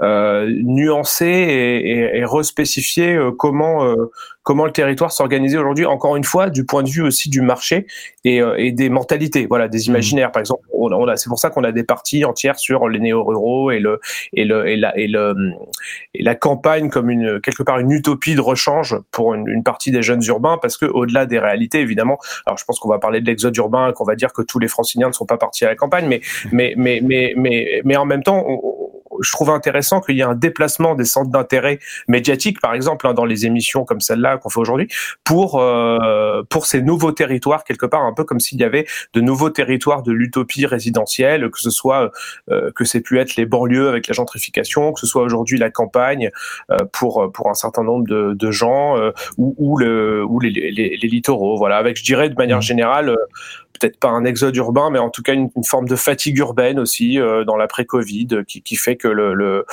nuancer 0.00 1.26
et, 1.26 1.90
et, 1.90 2.18
et 2.18 2.24
respécifier 2.24 3.18
comment 3.38 3.94
comment 4.42 4.64
le 4.64 4.72
territoire 4.72 5.12
s'organisait 5.12 5.58
aujourd'hui, 5.58 5.86
encore 5.86 6.16
une 6.16 6.24
fois, 6.24 6.50
du 6.50 6.64
point 6.64 6.82
de 6.82 6.88
vue 6.88 7.02
aussi 7.02 7.28
du 7.28 7.40
marché 7.40 7.86
et, 8.24 8.40
euh, 8.40 8.56
et 8.56 8.72
des 8.72 8.88
mentalités, 8.88 9.46
voilà, 9.46 9.68
des 9.68 9.78
mmh. 9.78 9.90
imaginaires. 9.90 10.32
Par 10.32 10.40
exemple, 10.40 10.64
on, 10.72 10.90
on 10.92 11.06
a, 11.06 11.16
c'est 11.16 11.28
pour 11.28 11.38
ça 11.38 11.50
qu'on 11.50 11.62
a 11.62 11.72
des 11.72 11.84
parties 11.84 12.24
entières 12.24 12.58
sur 12.58 12.88
les 12.88 12.98
néo-ruraux 12.98 13.70
et 13.70 13.78
le 13.78 14.00
et 14.32 14.44
le 14.44 14.66
et 14.66 14.76
la 14.76 14.96
et 14.98 15.06
le 15.06 15.52
et 16.14 16.22
la 16.22 16.34
campagne 16.34 16.88
comme 16.88 17.10
une 17.10 17.40
quelque 17.40 17.62
part 17.62 17.78
une 17.78 17.92
utopie 17.92 18.34
de 18.34 18.40
rechange 18.40 18.96
pour 19.12 19.34
une, 19.34 19.46
une 19.46 19.62
partie 19.62 19.90
des 19.90 20.02
jeunes 20.02 20.24
urbains, 20.24 20.58
parce 20.60 20.76
que 20.76 20.86
au-delà 20.86 21.26
des 21.26 21.38
réalités, 21.38 21.80
évidemment, 21.80 22.18
alors 22.46 22.58
je 22.58 22.64
pense 22.64 22.78
qu'on 22.78 22.88
va 22.88 22.98
parler 22.98 23.20
de 23.20 23.26
l'exode 23.26 23.56
urbain, 23.56 23.92
qu'on 23.92 24.04
va 24.04 24.16
dire 24.16 24.32
que 24.32 24.42
tous 24.42 24.58
les 24.58 24.68
Franciliens 24.68 25.08
ne 25.08 25.12
sont 25.12 25.26
pas 25.26 25.38
partis 25.38 25.64
à 25.64 25.68
la 25.68 25.76
campagne, 25.76 26.06
mais 26.08 26.20
mais 26.50 26.74
mais 26.76 27.00
mais 27.02 27.34
mais 27.36 27.82
mais 27.84 27.96
en 27.96 28.06
même 28.06 28.22
temps, 28.22 28.44
on, 28.48 29.09
je 29.20 29.32
trouve 29.32 29.50
intéressant 29.50 30.00
qu'il 30.00 30.16
y 30.16 30.20
ait 30.20 30.24
un 30.24 30.34
déplacement 30.34 30.94
des 30.94 31.04
centres 31.04 31.30
d'intérêt 31.30 31.78
médiatiques, 32.08 32.60
par 32.60 32.74
exemple, 32.74 33.06
hein, 33.06 33.14
dans 33.14 33.24
les 33.24 33.46
émissions 33.46 33.84
comme 33.84 34.00
celle-là 34.00 34.38
qu'on 34.38 34.48
fait 34.48 34.60
aujourd'hui, 34.60 34.88
pour 35.24 35.60
euh, 35.60 36.42
pour 36.48 36.66
ces 36.66 36.82
nouveaux 36.82 37.12
territoires 37.12 37.64
quelque 37.64 37.86
part, 37.86 38.02
un 38.02 38.12
peu 38.12 38.24
comme 38.24 38.40
s'il 38.40 38.58
y 38.60 38.64
avait 38.64 38.86
de 39.14 39.20
nouveaux 39.20 39.50
territoires 39.50 40.02
de 40.02 40.12
l'utopie 40.12 40.66
résidentielle, 40.66 41.50
que 41.50 41.60
ce 41.60 41.70
soit 41.70 42.10
euh, 42.50 42.70
que 42.74 42.84
c'est 42.84 43.00
pu 43.00 43.18
être 43.18 43.36
les 43.36 43.46
banlieues 43.46 43.88
avec 43.88 44.08
la 44.08 44.14
gentrification, 44.14 44.92
que 44.92 45.00
ce 45.00 45.06
soit 45.06 45.22
aujourd'hui 45.22 45.58
la 45.58 45.70
campagne 45.70 46.30
euh, 46.70 46.78
pour 46.92 47.30
pour 47.32 47.50
un 47.50 47.54
certain 47.54 47.82
nombre 47.82 48.06
de, 48.06 48.34
de 48.34 48.50
gens 48.50 48.96
ou, 49.38 49.54
ou 49.58 49.78
le 49.78 50.24
ou 50.24 50.40
les, 50.40 50.50
les, 50.50 50.70
les, 50.70 51.08
littoraux. 51.08 51.56
Voilà, 51.56 51.76
avec 51.76 51.96
je 51.96 52.04
dirais 52.04 52.28
de 52.28 52.34
manière 52.34 52.58
mmh. 52.58 52.62
générale 52.62 53.16
peut-être 53.78 53.98
pas 53.98 54.08
un 54.08 54.24
exode 54.24 54.56
urbain, 54.56 54.90
mais 54.90 54.98
en 54.98 55.10
tout 55.10 55.22
cas 55.22 55.32
une, 55.32 55.48
une 55.56 55.64
forme 55.64 55.88
de 55.88 55.96
fatigue 55.96 56.38
urbaine 56.38 56.78
aussi 56.78 57.18
euh, 57.18 57.44
dans 57.44 57.56
l'après-Covid, 57.56 58.28
qui, 58.46 58.62
qui, 58.62 58.76
fait 58.76 58.96
que 58.96 59.08
le, 59.08 59.34
le, 59.34 59.64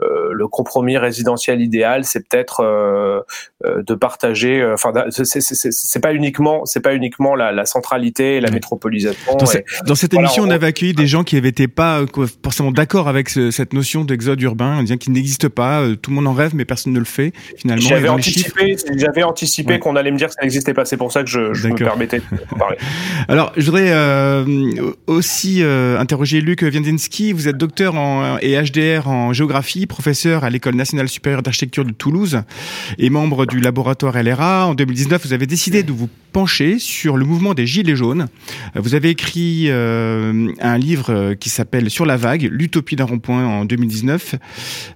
euh, 0.00 0.30
le 0.32 0.48
compromis 0.48 0.98
résidentiel 0.98 1.60
idéal, 1.60 2.04
c'est 2.04 2.26
peut-être 2.28 2.60
euh, 2.60 3.20
euh 3.64 3.82
de 3.82 3.94
partager. 3.94 4.64
Enfin, 4.72 4.92
c'est 5.10 6.00
pas 6.00 6.14
uniquement, 6.14 6.64
c'est 6.64 6.80
pas 6.80 6.94
uniquement 6.94 7.34
la, 7.34 7.52
la, 7.52 7.64
centralité, 7.64 8.36
et 8.36 8.40
la 8.40 8.50
métropolisation. 8.50 9.36
Dans, 9.36 9.46
dans 9.86 9.94
cette 9.94 10.14
émission, 10.14 10.44
on, 10.44 10.50
avait 10.50 10.66
accueilli 10.66 10.92
des 10.92 11.06
gens 11.06 11.24
qui 11.24 11.40
n'étaient 11.40 11.68
pas 11.68 12.04
forcément 12.42 12.70
d'accord 12.70 13.08
avec 13.08 13.28
ce, 13.28 13.50
cette 13.50 13.72
notion 13.72 14.04
d'exode 14.04 14.40
urbain, 14.42 14.78
en 14.78 14.82
disant 14.82 14.96
qu'il 14.96 15.12
n'existe 15.12 15.48
pas. 15.48 15.82
Tout 16.00 16.10
le 16.10 16.16
monde 16.16 16.26
en 16.26 16.32
rêve, 16.32 16.52
mais 16.54 16.64
personne 16.64 16.92
ne 16.92 16.98
le 16.98 17.04
fait. 17.04 17.32
Finalement, 17.56 17.88
j'avais 17.88 18.08
anticipé, 18.08 18.76
j'avais 18.96 19.22
anticipé 19.22 19.78
qu'on 19.78 19.96
allait 19.96 20.10
me 20.10 20.18
dire 20.18 20.28
que 20.28 20.34
ça 20.34 20.42
n'existait 20.42 20.74
pas. 20.74 20.84
C'est 20.84 20.96
pour 20.96 21.12
ça 21.12 21.22
que 21.22 21.30
je, 21.30 21.54
je 21.54 21.68
me 21.68 21.76
permettais 21.76 22.18
de 22.18 22.58
parler. 22.58 22.76
Alors, 23.28 23.41
je 23.56 23.64
voudrais 23.64 23.90
euh, 23.92 24.92
aussi 25.06 25.62
euh, 25.62 25.98
interroger 25.98 26.40
Luc 26.40 26.62
Wiendinski. 26.62 27.32
Vous 27.32 27.48
êtes 27.48 27.56
docteur 27.56 27.94
en, 27.94 28.38
et 28.38 28.60
HDR 28.60 29.08
en 29.08 29.32
géographie, 29.32 29.86
professeur 29.86 30.44
à 30.44 30.50
l'École 30.50 30.74
nationale 30.74 31.08
supérieure 31.08 31.42
d'architecture 31.42 31.84
de 31.84 31.92
Toulouse 31.92 32.42
et 32.98 33.10
membre 33.10 33.46
du 33.46 33.60
laboratoire 33.60 34.20
LRA. 34.22 34.66
En 34.66 34.74
2019, 34.74 35.26
vous 35.26 35.32
avez 35.32 35.46
décidé 35.46 35.82
de 35.82 35.92
vous 35.92 36.08
pencher 36.32 36.78
sur 36.78 37.16
le 37.16 37.24
mouvement 37.24 37.54
des 37.54 37.66
Gilets 37.66 37.94
jaunes. 37.94 38.26
Vous 38.74 38.94
avez 38.94 39.10
écrit 39.10 39.66
euh, 39.68 40.50
un 40.60 40.78
livre 40.78 41.34
qui 41.34 41.50
s'appelle 41.50 41.90
Sur 41.90 42.06
la 42.06 42.16
vague, 42.16 42.48
l'utopie 42.50 42.96
d'un 42.96 43.04
rond-point 43.04 43.46
en 43.46 43.64
2019, 43.64 44.36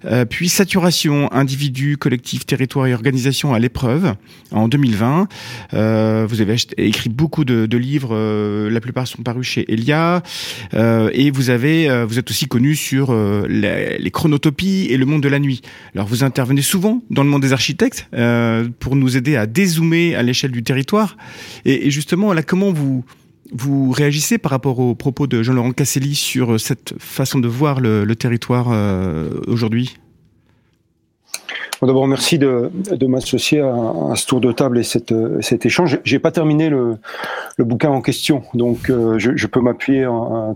euh, 0.07 0.25
puis 0.25 0.49
Saturation, 0.49 1.31
individu, 1.33 1.99
collectif, 1.99 2.47
territoire 2.47 2.87
et 2.87 2.95
organisation 2.95 3.53
à 3.53 3.59
l'épreuve 3.59 4.15
en 4.51 4.69
2020. 4.69 5.29
Euh, 5.75 6.27
vous 6.29 6.41
avez 6.41 6.57
écrit 6.79 7.11
beaucoup 7.11 7.45
de, 7.45 7.77
livres 7.77 8.17
la 8.71 8.81
plupart 8.81 9.07
sont 9.07 9.23
parus 9.23 9.47
chez 9.47 9.71
Elia. 9.73 10.23
Euh, 10.75 11.11
et 11.13 11.31
vous 11.31 11.51
avez, 11.51 11.89
euh, 11.89 12.05
vous 12.05 12.19
êtes 12.19 12.31
aussi 12.31 12.47
connu 12.47 12.75
sur 12.75 13.15
les, 13.49 14.11
chronotopies 14.13 14.87
et 14.91 14.97
le 14.97 15.07
monde 15.07 15.23
de 15.23 15.29
la 15.29 15.39
nuit. 15.39 15.61
Alors 15.95 16.07
vous 16.07 16.25
intervenez 16.25 16.63
souvent 16.63 17.03
dans 17.11 17.23
le 17.23 17.29
monde 17.29 17.43
des 17.43 17.53
architectes 17.53 18.09
pour 18.81 18.97
nous 18.97 19.17
aider 19.17 19.37
à 19.37 19.47
dézoomer 19.47 20.15
à 20.15 20.23
l'échelle 20.23 20.53
du 20.53 20.63
territoire. 20.63 21.17
Et, 21.65 21.91
justement, 21.91 22.33
là, 22.33 22.43
comment 22.43 22.73
vous 22.73 23.05
vous 23.53 23.91
réagissez 23.91 24.39
par 24.39 24.51
rapport 24.51 24.79
aux 24.81 24.95
propos 24.95 25.27
de 25.27 25.43
Jean-Laurent 25.43 25.73
Casselli 25.73 26.15
sur 26.15 26.59
cette 26.59 26.95
façon 26.99 27.39
de 27.39 27.49
voir 27.49 27.81
le 27.81 28.15
territoire 28.15 28.69
aujourd'hui? 29.47 29.97
D'abord, 31.83 32.07
merci 32.07 32.39
de, 32.39 32.71
de 32.91 33.07
m'associer 33.07 33.61
à, 33.61 33.75
à, 34.11 34.17
ce 34.17 34.27
tour 34.27 34.41
de 34.41 34.51
table 34.53 34.79
et 34.79 34.83
cette, 34.83 35.15
cet 35.41 35.67
échange. 35.67 36.01
J'ai 36.05 36.19
pas 36.19 36.31
terminé 36.31 36.69
le, 36.69 36.97
le, 37.57 37.65
bouquin 37.65 37.91
en 37.91 38.01
question, 38.01 38.43
donc 38.55 38.89
euh, 38.89 39.19
je, 39.19 39.33
je, 39.37 39.47
peux 39.47 39.61
m'appuyer 39.61 40.09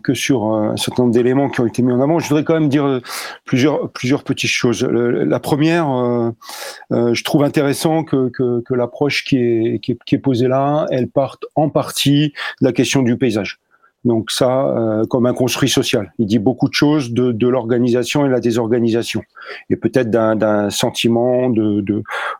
que 0.03 0.15
sur 0.15 0.47
un 0.47 0.77
certain 0.77 1.03
nombre 1.03 1.15
d'éléments 1.15 1.51
qui 1.51 1.61
ont 1.61 1.67
été 1.67 1.83
mis 1.83 1.93
en 1.93 2.01
avant. 2.01 2.19
Je 2.19 2.29
voudrais 2.29 2.45
quand 2.45 2.55
même 2.55 2.69
dire 2.69 3.01
plusieurs, 3.45 3.91
plusieurs 3.91 4.25
petites 4.25 4.51
choses. 4.51 4.83
la 4.83 5.41
première, 5.41 5.91
euh, 5.91 6.31
euh, 6.93 7.15
je 7.15 7.25
trouve 7.25 7.45
intéressant 7.45 8.05
que, 8.05 8.29
que, 8.31 8.61
que 8.61 8.75
l'approche 8.75 9.25
qui 9.25 9.37
est, 9.37 9.79
qui, 9.81 9.93
est, 9.93 9.99
qui 10.05 10.15
est 10.15 10.19
posée 10.19 10.49
là, 10.49 10.87
elle 10.91 11.09
parte 11.09 11.45
en 11.55 11.69
partie 11.69 12.33
de 12.61 12.67
la 12.67 12.73
question 12.73 13.03
du 13.03 13.17
paysage. 13.17 13.61
Donc 14.05 14.31
ça, 14.31 14.69
euh, 14.69 15.05
comme 15.05 15.27
un 15.27 15.35
construit 15.35 15.69
social. 15.69 16.13
Il 16.19 16.27
dit 16.27 16.39
beaucoup 16.39 16.69
de 16.69 16.75
choses 16.75 17.13
de, 17.13 17.33
de 17.33 17.49
l'organisation 17.49 18.25
et 18.25 18.29
de 18.29 18.33
la 18.33 18.41
désorganisation, 18.41 19.23
et 19.69 19.77
peut-être 19.77 20.11
d'un 20.11 20.71
sentiment 20.71 21.51
de 21.51 21.85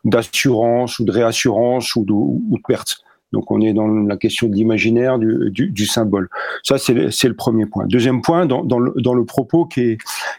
d'assurance 0.03 0.97
ou 0.99 1.05
de 1.05 1.11
réassurance 1.11 1.95
ou 1.95 2.03
de, 2.03 2.13
ou 2.13 2.41
de 2.57 2.61
perte. 2.67 3.03
Donc 3.31 3.49
on 3.49 3.61
est 3.61 3.73
dans 3.73 3.87
la 3.87 4.17
question 4.17 4.47
de 4.47 4.55
l'imaginaire, 4.55 5.17
du, 5.17 5.51
du, 5.51 5.69
du, 5.69 5.85
symbole. 5.85 6.27
Ça, 6.63 6.77
c'est 6.77 6.93
le, 6.93 7.05
le, 7.07 7.33
premier 7.33 7.65
point. 7.65 7.85
Deuxième 7.87 8.21
point, 8.21 8.45
dans, 8.45 8.63
dans, 8.63 8.79
le, 8.79 8.93
dans 8.97 9.13
le, 9.13 9.23
propos 9.23 9.65
qui, 9.65 9.81
est, 9.81 9.97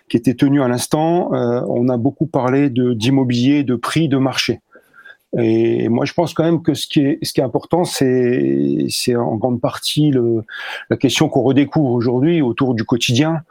qui 0.09 0.17
était 0.17 0.35
tenu 0.35 0.62
à 0.62 0.69
l'instant, 0.69 1.33
euh, 1.33 1.62
on 1.69 1.88
a 1.88 1.97
beaucoup 1.97 2.26
parlé 2.26 2.69
d'immobilier, 2.71 3.64
de 3.64 3.76
prix 3.76 4.09
de 4.09 4.19
marché. 4.19 4.61
Et 5.39 5.89
moi, 5.89 6.05
je 6.05 6.12
pense 6.12 6.35
quand 6.35 6.45
même 6.45 6.62
que 6.62 6.75
ce 6.75 6.87
qui 6.87 7.01
est, 7.01 7.19
ce 7.23 7.33
qui 7.33 7.41
est 7.41 7.45
important, 7.45 7.85
c'est, 7.85 8.87
c'est 8.91 9.17
en 9.17 9.37
grande 9.37 9.61
partie 9.61 10.11
le, 10.11 10.45
la 10.91 10.97
question 10.97 11.29
qu'on 11.29 11.43
redécouvre 11.43 11.93
aujourd'hui 11.93 12.43
autour 12.43 12.75
du 12.75 12.85
quotidien, 12.85 13.43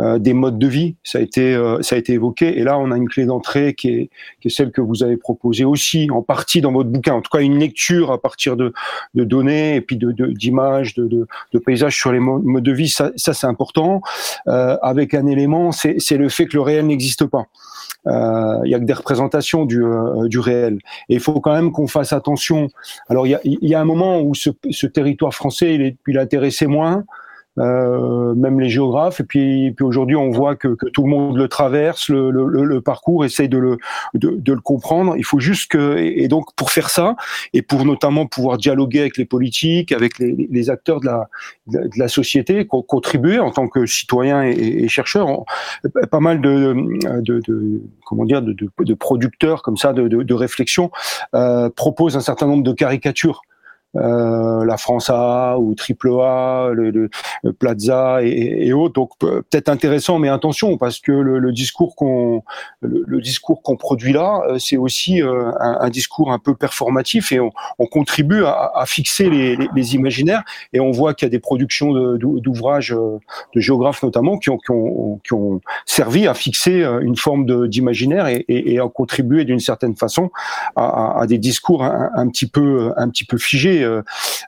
euh, 0.00 0.18
des 0.18 0.32
modes 0.32 0.60
de 0.60 0.66
vie. 0.68 0.94
Ça 1.02 1.18
a 1.18 1.20
été, 1.20 1.54
euh, 1.54 1.82
ça 1.82 1.96
a 1.96 1.98
été 1.98 2.12
évoqué. 2.12 2.58
Et 2.58 2.62
là, 2.62 2.78
on 2.78 2.92
a 2.92 2.96
une 2.96 3.08
clé 3.08 3.24
d'entrée 3.24 3.74
qui 3.74 3.88
est, 3.88 4.10
qui 4.40 4.46
est 4.48 4.50
celle 4.50 4.70
que 4.70 4.80
vous 4.80 5.02
avez 5.02 5.16
proposée 5.16 5.64
aussi, 5.64 6.08
en 6.12 6.22
partie 6.22 6.60
dans 6.60 6.70
votre 6.70 6.88
bouquin. 6.88 7.14
En 7.14 7.20
tout 7.20 7.30
cas, 7.30 7.40
une 7.40 7.58
lecture 7.58 8.12
à 8.12 8.20
partir 8.20 8.56
de, 8.56 8.72
de 9.14 9.24
données 9.24 9.74
et 9.74 9.80
puis 9.80 9.96
de, 9.96 10.12
d'images, 10.12 10.94
de, 10.94 11.08
de, 11.08 11.26
de, 11.52 11.58
paysages 11.58 11.96
sur 11.96 12.12
les 12.12 12.20
modes 12.20 12.62
de 12.62 12.72
vie. 12.72 12.88
Ça, 12.88 13.10
ça 13.16 13.34
c'est 13.34 13.48
important. 13.48 14.00
Euh, 14.46 14.76
avec 14.82 15.14
un 15.14 15.26
élément, 15.26 15.72
c'est, 15.72 15.96
c'est 15.98 16.16
le 16.16 16.28
fait 16.28 16.46
que 16.46 16.56
le 16.56 16.62
réel 16.62 16.86
n'existe 16.86 17.26
pas. 17.26 17.46
Euh, 18.08 18.60
il 18.64 18.70
y 18.70 18.74
a 18.74 18.78
que 18.78 18.84
des 18.84 18.92
représentations 18.92 19.64
du, 19.64 19.82
euh, 19.82 20.28
du 20.28 20.38
réel. 20.38 20.78
Et 21.08 21.14
il 21.14 21.20
faut 21.20 21.40
quand 21.40 21.52
même 21.52 21.72
qu'on 21.72 21.86
fasse 21.86 22.12
attention. 22.12 22.68
Alors 23.08 23.26
il 23.26 23.30
y 23.30 23.34
a, 23.34 23.40
y 23.44 23.74
a, 23.74 23.80
un 23.80 23.84
moment 23.84 24.20
où 24.20 24.34
ce, 24.34 24.50
ce 24.70 24.86
territoire 24.86 25.34
français, 25.34 25.74
il, 25.74 25.82
est, 25.82 25.96
il 26.06 26.18
intéressait 26.18 26.66
moins. 26.66 27.04
Euh, 27.58 28.34
même 28.34 28.60
les 28.60 28.68
géographes. 28.68 29.20
Et 29.20 29.24
puis, 29.24 29.72
puis 29.72 29.84
aujourd'hui, 29.84 30.16
on 30.16 30.30
voit 30.30 30.56
que, 30.56 30.68
que, 30.68 30.86
tout 30.86 31.02
le 31.02 31.10
monde 31.10 31.36
le 31.36 31.48
traverse, 31.48 32.08
le, 32.08 32.30
le, 32.30 32.64
le 32.64 32.80
parcours, 32.80 33.24
essaye 33.24 33.48
de 33.48 33.58
le, 33.58 33.78
de, 34.14 34.30
de, 34.30 34.52
le 34.52 34.60
comprendre. 34.60 35.14
Il 35.16 35.24
faut 35.24 35.40
juste 35.40 35.70
que, 35.70 35.96
et 35.96 36.28
donc 36.28 36.54
pour 36.54 36.70
faire 36.70 36.90
ça, 36.90 37.16
et 37.52 37.62
pour 37.62 37.84
notamment 37.84 38.26
pouvoir 38.26 38.58
dialoguer 38.58 39.00
avec 39.00 39.16
les 39.16 39.24
politiques, 39.24 39.92
avec 39.92 40.18
les, 40.18 40.48
les 40.50 40.70
acteurs 40.70 41.00
de 41.00 41.06
la, 41.06 41.28
de 41.66 41.98
la 41.98 42.08
société, 42.08 42.66
contribuer 42.66 43.38
en 43.38 43.50
tant 43.50 43.68
que 43.68 43.86
citoyen 43.86 44.44
et, 44.44 44.52
et 44.52 44.88
chercheur, 44.88 45.44
pas 46.10 46.20
mal 46.20 46.40
de, 46.40 46.74
de, 47.20 47.40
de 47.46 47.82
comment 48.04 48.24
dire, 48.24 48.42
de, 48.42 48.54
de, 48.54 48.94
producteurs 48.94 49.62
comme 49.62 49.76
ça, 49.76 49.92
de, 49.92 50.08
de, 50.08 50.34
réflexion, 50.34 50.90
euh, 51.34 51.68
proposent 51.70 52.16
un 52.16 52.20
certain 52.20 52.46
nombre 52.46 52.62
de 52.62 52.72
caricatures 52.72 53.42
euh, 53.96 54.66
la 54.66 54.76
France 54.76 55.08
A 55.08 55.58
ou 55.58 55.74
Triple 55.74 56.10
A, 56.20 56.70
le, 56.74 57.08
Plaza 57.58 58.22
et, 58.22 58.72
autres. 58.72 58.92
Donc 58.92 59.10
peut-être 59.18 59.70
intéressant, 59.70 60.18
mais 60.18 60.28
attention 60.28 60.76
parce 60.76 61.00
que 61.00 61.12
le, 61.12 61.52
discours 61.52 61.96
qu'on 61.96 62.42
le, 62.82 63.20
discours 63.20 63.62
qu'on 63.62 63.76
produit 63.76 64.12
là, 64.12 64.42
euh, 64.48 64.58
c'est 64.58 64.76
aussi 64.76 65.22
euh, 65.22 65.52
un, 65.58 65.88
discours 65.88 66.32
un 66.32 66.38
peu 66.38 66.54
performatif 66.54 67.32
et 67.32 67.40
on, 67.40 67.50
contribue 67.90 68.44
à, 68.44 68.84
fixer 68.86 69.30
les, 69.30 69.94
imaginaires. 69.94 70.42
Et 70.74 70.80
on 70.80 70.90
voit 70.90 71.14
qu'il 71.14 71.24
y 71.24 71.28
a 71.28 71.30
des 71.30 71.38
productions 71.38 71.92
d'ouvrages 72.18 72.90
de, 72.90 73.60
géographes 73.60 74.02
notamment 74.02 74.36
qui 74.38 74.50
ont, 74.50 74.58
qui 75.24 75.32
ont, 75.32 75.60
servi 75.86 76.26
à 76.26 76.34
fixer 76.34 76.82
une 77.00 77.16
forme 77.16 77.68
d'imaginaire 77.68 78.26
et, 78.26 78.44
et, 78.48 78.78
à 78.78 78.88
contribuer 78.88 79.44
d'une 79.44 79.60
certaine 79.60 79.96
façon 79.96 80.30
à, 80.76 81.24
des 81.26 81.38
discours 81.38 81.82
un, 81.82 82.10
un, 82.14 82.28
petit 82.28 82.46
peu 82.46 82.92
un 82.96 83.08
petit 83.08 83.24
peu 83.24 83.38
figés 83.38 83.77
euh, 83.82 84.02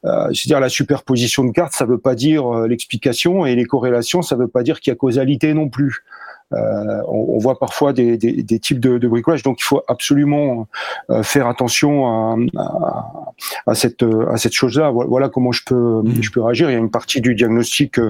euh, 0.04 0.26
c'est-à-dire 0.32 0.60
la 0.60 0.68
superposition 0.68 1.44
de 1.44 1.52
cartes, 1.52 1.72
ça 1.72 1.84
ne 1.84 1.90
veut 1.90 1.98
pas 1.98 2.14
dire 2.14 2.46
euh, 2.46 2.68
l'explication, 2.68 3.46
et 3.46 3.54
les 3.54 3.64
corrélations, 3.64 4.22
ça 4.22 4.36
ne 4.36 4.42
veut 4.42 4.48
pas 4.48 4.62
dire 4.62 4.80
qu'il 4.80 4.90
y 4.90 4.94
a 4.94 4.96
causalité 4.96 5.54
non 5.54 5.68
plus. 5.68 6.04
Euh, 6.52 7.02
on, 7.06 7.36
on, 7.36 7.38
voit 7.38 7.60
parfois 7.60 7.92
des, 7.92 8.18
des, 8.18 8.42
des 8.42 8.58
types 8.58 8.80
de, 8.80 8.98
de, 8.98 9.06
bricolage, 9.06 9.44
donc 9.44 9.60
il 9.60 9.62
faut 9.62 9.82
absolument 9.86 10.66
euh, 11.08 11.22
faire 11.22 11.46
attention 11.46 12.08
à, 12.08 12.36
à, 12.56 13.32
à 13.68 13.74
cette, 13.76 14.02
à 14.02 14.36
cette 14.36 14.54
chose-là. 14.54 14.90
Voilà 14.90 15.28
comment 15.28 15.52
je 15.52 15.62
peux, 15.64 16.02
mmh. 16.02 16.22
je 16.22 16.30
peux 16.32 16.42
réagir. 16.42 16.68
Il 16.68 16.72
y 16.72 16.76
a 16.76 16.80
une 16.80 16.90
partie 16.90 17.20
du 17.20 17.36
diagnostic 17.36 18.00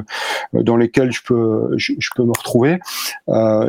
dans 0.54 0.78
lesquels 0.78 1.12
je 1.12 1.20
peux, 1.22 1.74
je, 1.76 1.92
je 1.98 2.08
peux 2.16 2.24
me 2.24 2.32
retrouver. 2.32 2.78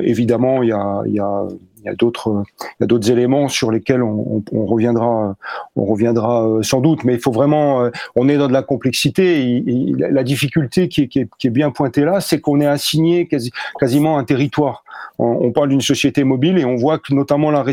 évidemment, 0.03 0.63
il 0.63 0.69
y 0.69 0.73
a, 0.73 1.01
il 1.05 1.15
y 1.15 1.19
a 1.19 1.43
il 1.83 1.87
y 1.87 1.89
a 1.89 1.95
d'autres 1.95 3.11
éléments 3.11 3.47
sur 3.47 3.71
lesquels 3.71 4.03
on, 4.03 4.43
reviendra 4.53 5.35
on 5.75 5.85
reviendra 5.85 6.47
euh, 6.47 6.61
sans 6.61 6.79
doute. 6.79 7.03
Mais 7.03 7.15
il 7.15 7.19
faut 7.19 7.31
vraiment 7.31 7.83
euh, 7.83 7.89
on 8.15 8.29
est 8.29 8.37
dans 8.37 8.47
de 8.47 8.53
la 8.53 8.61
complexité. 8.61 9.63
La 9.97 10.23
difficulté 10.23 10.87
qui 10.87 11.09
est, 11.13 11.49
bien 11.49 11.71
pointée 11.71 12.05
là 12.05 12.21
c'est 12.21 12.39
qu'on 12.39 12.61
est 12.61 12.67
assigné 12.67 13.27
quasi, 13.27 13.51
quasiment 13.79 14.17
un 14.17 14.23
territoire. 14.23 14.83
On, 15.19 15.51
parle 15.51 15.69
d'une 15.69 15.81
société 15.81 16.23
mobile 16.23 16.57
et 16.57 16.65
on 16.65 16.75
voit 16.75 16.97
que 16.97 17.13
notamment 17.13 17.51
la, 17.51 17.63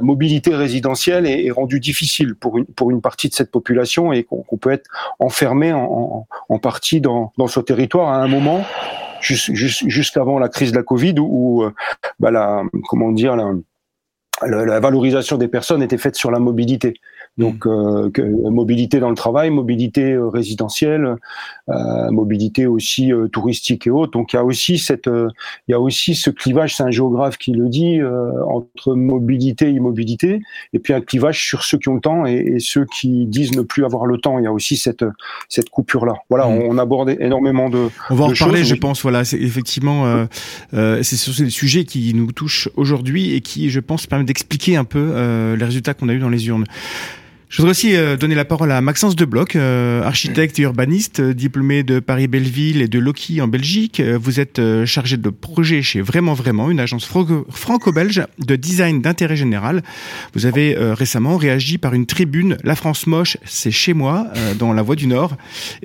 mobilité 0.00 0.54
résidentielle 0.54 1.26
est, 1.26 1.50
rendue 1.50 1.80
difficile 1.80 2.34
pour 2.34 2.90
une 2.90 3.00
partie 3.02 3.28
de 3.28 3.34
cette 3.34 3.50
population 3.50 4.12
et 4.12 4.24
qu'on 4.24 4.56
peut 4.56 4.70
être 4.70 4.88
enfermé 5.18 5.72
en, 5.74 6.26
partie 6.62 7.02
dans 7.02 7.32
ce 7.46 7.60
territoire 7.60 8.08
à 8.08 8.22
un 8.22 8.28
moment 8.28 8.64
juste, 9.24 9.52
juste, 9.54 9.88
juste 9.88 10.16
avant 10.16 10.38
la 10.38 10.48
crise 10.48 10.72
de 10.72 10.76
la 10.76 10.82
Covid 10.82 11.14
où, 11.18 11.64
euh, 11.64 11.72
bah, 12.20 12.30
la, 12.30 12.62
comment 12.88 13.10
dire, 13.10 13.36
la, 14.42 14.80
valorisation 14.80 15.38
des 15.38 15.48
personnes 15.48 15.82
était 15.82 15.98
faite 15.98 16.16
sur 16.16 16.30
la 16.30 16.38
mobilité. 16.38 16.94
Donc, 17.36 17.66
euh, 17.66 18.10
que, 18.10 18.22
mobilité 18.22 19.00
dans 19.00 19.10
le 19.10 19.16
travail, 19.16 19.50
mobilité 19.50 20.12
euh, 20.12 20.28
résidentielle, 20.28 21.16
euh, 21.68 22.10
mobilité 22.12 22.66
aussi 22.66 23.12
euh, 23.12 23.26
touristique 23.26 23.88
et 23.88 23.90
autres. 23.90 24.12
Donc, 24.12 24.32
il 24.32 24.36
y 24.36 24.38
a 24.38 24.44
aussi 24.44 24.78
cette, 24.78 25.08
euh, 25.08 25.28
il 25.66 25.72
y 25.72 25.74
a 25.74 25.80
aussi 25.80 26.14
ce 26.14 26.30
clivage. 26.30 26.76
C'est 26.76 26.84
un 26.84 26.92
géographe 26.92 27.36
qui 27.36 27.50
le 27.52 27.68
dit 27.68 28.00
entre 28.46 28.94
mobilité 28.94 29.66
et 29.66 29.70
immobilité, 29.70 30.40
et 30.72 30.78
puis 30.78 30.92
un 30.92 31.00
clivage 31.00 31.44
sur 31.44 31.64
ceux 31.64 31.78
qui 31.78 31.88
ont 31.88 31.94
le 31.94 32.00
temps 32.00 32.26
et, 32.26 32.34
et, 32.34 32.60
ceux 32.60 32.84
qui 32.84 33.26
disent 33.26 33.56
ne 33.56 33.62
plus 33.62 33.84
avoir 33.84 34.06
le 34.06 34.18
temps. 34.18 34.38
Il 34.38 34.44
y 34.44 34.46
a 34.46 34.52
aussi 34.52 34.76
cette 34.76 35.04
cette 35.48 35.70
coupure 35.70 36.06
là. 36.06 36.14
Voilà, 36.28 36.46
mmh. 36.46 36.62
on, 36.68 36.78
aborde 36.78 37.16
énormément 37.18 37.68
de. 37.68 37.88
On 38.10 38.14
va 38.14 38.26
en 38.26 38.32
parler, 38.32 38.62
je 38.62 38.74
pense. 38.74 39.02
Voilà, 39.02 39.24
c'est 39.24 39.40
effectivement, 39.40 40.26
c'est 40.72 41.16
sur 41.16 41.34
ces 41.34 41.50
sujets 41.50 41.84
qui 41.84 42.14
nous 42.14 42.30
touchent 42.30 42.68
aujourd'hui 42.76 43.34
et 43.34 43.40
qui, 43.40 43.70
je 43.70 43.80
pense, 43.80 44.06
permettent 44.06 44.28
d'expliquer 44.28 44.76
un 44.76 44.84
peu 44.84 45.54
les 45.58 45.64
résultats 45.64 45.94
qu'on 45.94 46.08
a 46.08 46.12
eu 46.12 46.20
dans 46.20 46.28
les 46.28 46.46
urnes. 46.46 46.66
Je 47.48 47.58
voudrais 47.58 47.70
aussi 47.70 47.94
euh, 47.94 48.16
donner 48.16 48.34
la 48.34 48.44
parole 48.44 48.72
à 48.72 48.80
Maxence 48.80 49.16
Debloc, 49.16 49.54
euh, 49.54 50.02
architecte 50.02 50.58
et 50.58 50.62
urbaniste, 50.62 51.20
euh, 51.20 51.34
diplômé 51.34 51.82
de 51.82 52.00
Paris-Belleville 52.00 52.80
et 52.82 52.88
de 52.88 52.98
Loki 52.98 53.40
en 53.40 53.48
Belgique. 53.48 54.00
Vous 54.00 54.40
êtes 54.40 54.60
chargé 54.86 55.16
de 55.16 55.30
projet 55.30 55.82
chez 55.82 56.00
Vraiment 56.00 56.34
Vraiment, 56.34 56.70
une 56.70 56.80
agence 56.80 57.04
franco-belge 57.04 58.22
de 58.38 58.56
design 58.56 59.02
d'intérêt 59.02 59.36
général. 59.36 59.82
Vous 60.34 60.46
avez 60.46 60.74
récemment 60.76 61.36
réagi 61.36 61.78
par 61.78 61.94
une 61.94 62.06
tribune 62.06 62.56
La 62.64 62.74
France 62.74 63.06
moche, 63.06 63.36
c'est 63.44 63.70
chez 63.70 63.94
moi, 63.94 64.26
dans 64.58 64.72
La 64.72 64.82
Voix 64.82 64.96
du 64.96 65.06
Nord, 65.06 65.36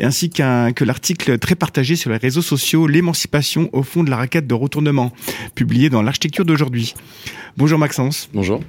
ainsi 0.02 0.30
qu'un 0.30 0.72
que 0.72 0.84
l'article 0.84 1.38
très 1.38 1.56
partagé 1.56 1.96
sur 1.96 2.10
les 2.10 2.18
réseaux 2.18 2.42
sociaux 2.42 2.88
L'émancipation 2.88 3.70
au 3.74 3.84
fond 3.84 4.04
de 4.04 4.10
la 4.10 4.18
raquette 4.18 4.48
de 4.48 4.54
retournement, 4.54 5.12
publié 5.56 5.90
dans 5.90 6.02
l'architecture 6.02 6.46
d'aujourd'hui. 6.46 6.94
Bonjour 7.58 7.78
Maxence. 7.78 8.30
Bonjour. 8.34 8.62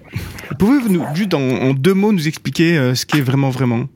Pouvez-vous 0.58 0.88
nous, 0.88 1.04
juste 1.14 1.34
en, 1.34 1.72
deux 1.74 1.94
mots 1.94 2.12
nous 2.12 2.26
expliquer 2.26 2.89
euh, 2.90 2.94
ce 2.94 3.06
qu'est 3.06 3.20
vraiment 3.20 3.50
vraiment 3.50 3.86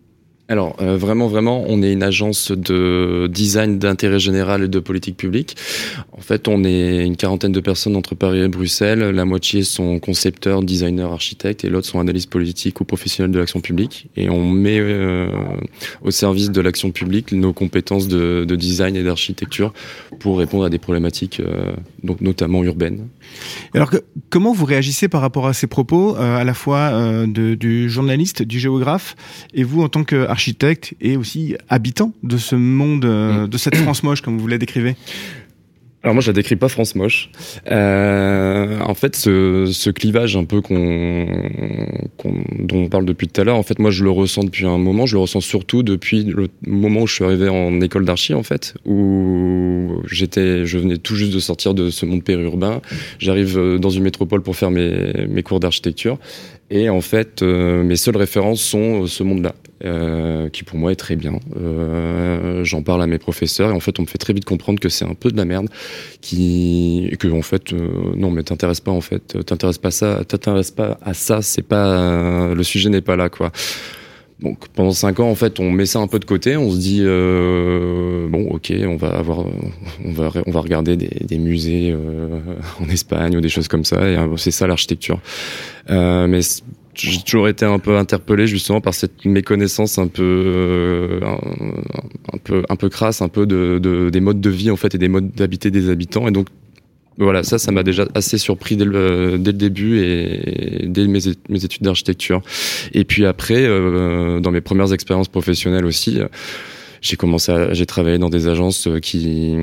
alors, 0.47 0.77
euh, 0.83 0.99
vraiment, 0.99 1.27
vraiment, 1.27 1.65
on 1.69 1.83
est 1.83 1.91
une 1.91 2.03
agence 2.03 2.53
de 2.53 3.31
design 3.33 3.79
d'intérêt 3.79 4.19
général 4.19 4.65
et 4.65 4.69
de 4.69 4.79
politique 4.79 5.17
publique. 5.17 5.57
En 6.13 6.21
fait, 6.21 6.49
on 6.49 6.65
est 6.65 7.07
une 7.07 7.17
quarantaine 7.17 7.53
de 7.53 7.61
personnes 7.61 7.97
entre 7.97 8.15
Paris 8.15 8.41
et 8.41 8.49
Bruxelles. 8.49 8.99
La 8.99 9.25
moitié 9.25 9.63
sont 9.63 9.99
concepteurs, 9.99 10.63
designers, 10.63 11.05
architectes, 11.05 11.65
et 11.65 11.71
l'autre 11.71 11.87
sont 11.87 11.99
analystes 11.99 12.29
politiques 12.29 12.79
ou 12.83 12.85
professionnels 12.85 13.33
de 13.33 13.39
l'action 13.39 13.61
publique. 13.61 14.09
Et 14.19 14.29
on 14.29 14.51
met 14.51 14.79
euh, 14.79 15.29
au 16.03 16.11
service 16.11 16.51
de 16.51 16.61
l'action 16.61 16.91
publique 16.91 17.33
nos 17.33 17.55
compétences 17.55 18.07
de, 18.07 18.45
de 18.47 18.57
design 18.57 18.97
et 18.97 19.03
d'architecture 19.03 19.73
pour 20.21 20.39
répondre 20.39 20.65
à 20.65 20.69
des 20.69 20.79
problématiques, 20.79 21.41
euh, 21.41 21.73
donc 22.03 22.21
notamment 22.21 22.63
urbaines. 22.65 23.09
Alors, 23.73 23.91
comment 24.29 24.53
vous 24.53 24.67
réagissez 24.67 25.09
par 25.09 25.23
rapport 25.23 25.47
à 25.47 25.55
ces 25.55 25.69
propos, 25.69 26.17
à 26.17 26.45
la 26.45 26.55
fois 26.55 27.27
du 27.27 27.89
journaliste, 27.89 28.43
du 28.43 28.61
géographe, 28.61 29.17
et 29.55 29.65
vous 29.65 29.83
en 29.83 29.89
tant 29.89 30.05
que 30.05 30.34
architecte 30.35 30.95
et 31.01 31.17
aussi 31.17 31.57
habitant 31.69 32.13
de 32.25 32.37
ce 32.37 32.57
monde, 32.57 33.05
euh, 33.05 33.47
mm. 33.47 33.49
de 33.49 33.59
cette 33.59 33.77
France 33.77 34.03
moche, 34.03 34.21
comme 34.21 34.37
vous 34.37 34.49
la 34.49 34.59
décrivez 34.59 34.97
alors 36.03 36.13
moi 36.13 36.21
je 36.21 36.27
la 36.27 36.35
décris 36.35 36.57
pas 36.57 36.69
France 36.69 36.95
moche. 36.97 37.31
Euh, 37.71 38.79
en 38.81 38.93
fait 38.93 39.17
ce, 39.17 39.71
ce, 39.73 39.89
clivage 39.89 40.37
un 40.37 40.45
peu 40.45 40.61
qu'on, 40.61 41.27
dont 42.59 42.77
on 42.77 42.89
parle 42.91 43.07
depuis 43.07 43.27
tout 43.27 43.41
à 43.41 43.45
l'heure, 43.45 43.57
en 43.57 43.63
fait 43.63 43.79
moi 43.79 43.91
je 43.91 44.05
le 44.05 44.11
ressens 44.11 44.45
depuis 44.45 44.67
un 44.67 44.77
moment, 44.77 45.07
je 45.07 45.15
le 45.15 45.21
ressens 45.21 45.41
surtout 45.41 45.83
depuis 45.83 46.25
le 46.25 46.49
moment 46.67 47.01
où 47.01 47.07
je 47.07 47.15
suis 47.15 47.25
arrivé 47.25 47.49
en 47.49 47.81
école 47.81 48.05
d'archi 48.05 48.35
en 48.35 48.43
fait, 48.43 48.75
où 48.85 50.03
j'étais, 50.05 50.67
je 50.67 50.77
venais 50.77 50.99
tout 50.99 51.17
juste 51.17 51.33
de 51.33 51.41
sortir 51.41 51.73
de 51.73 51.89
ce 51.89 52.05
monde 52.05 52.23
périurbain. 52.23 52.83
J'arrive 53.19 53.57
euh, 53.57 53.79
dans 53.79 53.89
une 53.89 54.03
métropole 54.03 54.43
pour 54.43 54.57
faire 54.57 54.71
mes, 54.71 55.27
mes 55.27 55.43
cours 55.43 55.59
d'architecture 55.59 56.19
et 56.71 56.89
en 56.89 57.01
fait 57.01 57.43
euh, 57.43 57.83
mes 57.83 57.97
seules 57.97 58.17
références 58.17 58.63
sont 58.63 59.07
ce 59.07 59.23
monde-là. 59.23 59.55
Euh, 59.85 60.49
qui 60.49 60.63
pour 60.63 60.79
moi 60.79 60.93
est 60.93 60.97
très 60.97 61.15
bien. 61.15 61.39
Euh, 61.57 62.65
J'en 62.65 62.83
parle 62.83 63.03
à 63.03 63.07
mes 63.07 63.19
professeurs 63.19 63.69
et 63.71 63.73
en 63.73 63.81
fait 63.81 63.99
on 63.99 64.03
me 64.03 64.07
fait 64.07 64.17
très 64.19 64.33
vite 64.33 64.47
comprendre 64.47 64.81
que 64.81 64.89
c'est 64.89 65.05
un 65.05 65.13
peu 65.13 65.31
de 65.31 65.37
la 65.37 65.45
merde, 65.45 65.69
qui 66.23 67.15
que 67.21 67.29
en 67.29 67.43
fait 67.43 67.75
euh, 67.75 68.15
non 68.17 68.31
mais 68.31 68.43
t'intéresse 68.45 68.81
pas 68.81 68.93
en 68.93 69.03
fait, 69.03 69.37
t'intéresse 69.45 69.77
pas 69.77 69.91
ça, 69.91 70.25
t'intéresse 70.27 70.71
pas 70.71 70.99
à 71.03 71.13
ça, 71.13 71.43
c'est 71.43 71.63
pas 71.67 72.55
le 72.55 72.63
sujet 72.63 72.89
n'est 72.89 73.03
pas 73.03 73.17
là 73.17 73.29
quoi. 73.29 73.53
Donc 74.45 74.69
pendant 74.69 74.93
cinq 74.93 75.21
ans 75.21 75.31
en 75.31 75.35
fait 75.35 75.59
on 75.59 75.71
met 75.71 75.87
ça 75.87 76.01
un 76.01 76.07
peu 76.07 76.19
de 76.19 76.27
côté, 76.27 76.57
on 76.59 76.71
se 76.71 76.77
dit 76.77 77.01
euh, 77.03 78.29
bon 78.29 78.47
ok 78.51 78.73
on 78.87 78.97
va 78.97 79.09
avoir 79.09 79.47
on 80.05 80.13
va 80.13 80.31
on 80.47 80.51
va 80.51 80.61
regarder 80.61 80.99
des, 80.99 81.09
des 81.25 81.39
musées 81.39 81.93
euh, 81.93 82.41
en 82.81 82.89
Espagne 82.91 83.37
ou 83.39 83.41
des 83.41 83.49
choses 83.49 83.69
comme 83.69 83.85
ça 83.85 84.07
et 84.07 84.19
c'est 84.37 84.51
ça 84.51 84.67
l'architecture. 84.67 85.19
Euh, 85.89 86.27
mais 86.27 86.41
j'ai 86.95 87.23
toujours 87.23 87.49
été 87.49 87.65
un 87.65 87.79
peu 87.79 87.97
interpellé 87.97 88.47
justement 88.47 88.83
par 88.83 88.93
cette 88.93 89.25
méconnaissance 89.25 89.99
un 89.99 90.09
peu 90.09 90.23
euh, 90.23 91.21
un, 92.33 92.39
peu 92.39 92.63
un 92.69 92.77
peu 92.77 92.91
crasse 92.91 93.23
un 93.23 93.29
peu 93.29 93.47
de, 93.47 93.79
de, 93.79 94.11
des 94.11 94.21
modes 94.21 94.41
de 94.43 94.51
vie 94.51 94.71
en 94.71 94.77
fait 94.77 94.95
et 94.95 94.99
des 94.99 95.09
modes 95.09 95.33
d'habiter 95.33 95.71
des 95.71 95.89
habitants 95.89 96.29
et 96.29 96.33
donc 96.33 96.49
voilà 97.19 97.43
ça 97.43 97.59
ça 97.59 97.73
m'a 97.73 97.83
déjà 97.83 98.07
assez 98.15 98.39
surpris 98.39 98.77
dès 98.77 98.85
le, 98.85 99.39
dès 99.39 99.53
le 99.53 99.59
début 99.59 100.01
et, 100.01 100.85
dès 100.87 101.07
mes, 101.07 101.27
études 101.27 101.83
d'architecture. 101.83 102.43
Et 102.93 103.05
puis 103.05 103.27
après 103.27 103.65
euh, 103.65 104.41
dans 104.41 104.51
mes 104.51 104.61
premières 104.61 104.93
expériences 104.93 105.29
professionnelles 105.29 105.87
aussi 105.87 106.21
j'ai 107.05 107.17
commencé 107.17 107.53
à, 107.53 107.75
j'ai 107.75 107.85
travaillé 107.85 108.17
dans 108.17 108.31
des 108.31 108.49
agences 108.49 108.89
euh, 108.89 108.99
qui, 108.99 109.55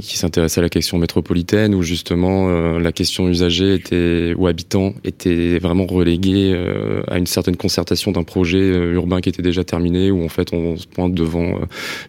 qui 0.00 0.18
s'intéressaient 0.18 0.58
à 0.58 0.62
la 0.62 0.68
question 0.68 0.98
métropolitaine 0.98 1.72
où 1.72 1.82
justement 1.84 2.48
euh, 2.48 2.80
la 2.80 2.90
question 2.90 3.28
usagée 3.28 3.74
était, 3.74 4.34
ou 4.36 4.48
habitant 4.48 4.92
était 5.04 5.60
vraiment 5.60 5.86
reléguée 5.86 6.52
euh, 6.52 7.02
à 7.06 7.18
une 7.18 7.28
certaine 7.28 7.56
concertation 7.56 8.10
d'un 8.10 8.24
projet 8.24 8.58
urbain 8.58 9.20
qui 9.20 9.28
était 9.28 9.40
déjà 9.40 9.62
terminé 9.62 10.10
où 10.10 10.24
en 10.24 10.28
fait 10.28 10.52
on 10.52 10.76
se 10.76 10.88
pointe 10.88 11.14
devant 11.14 11.60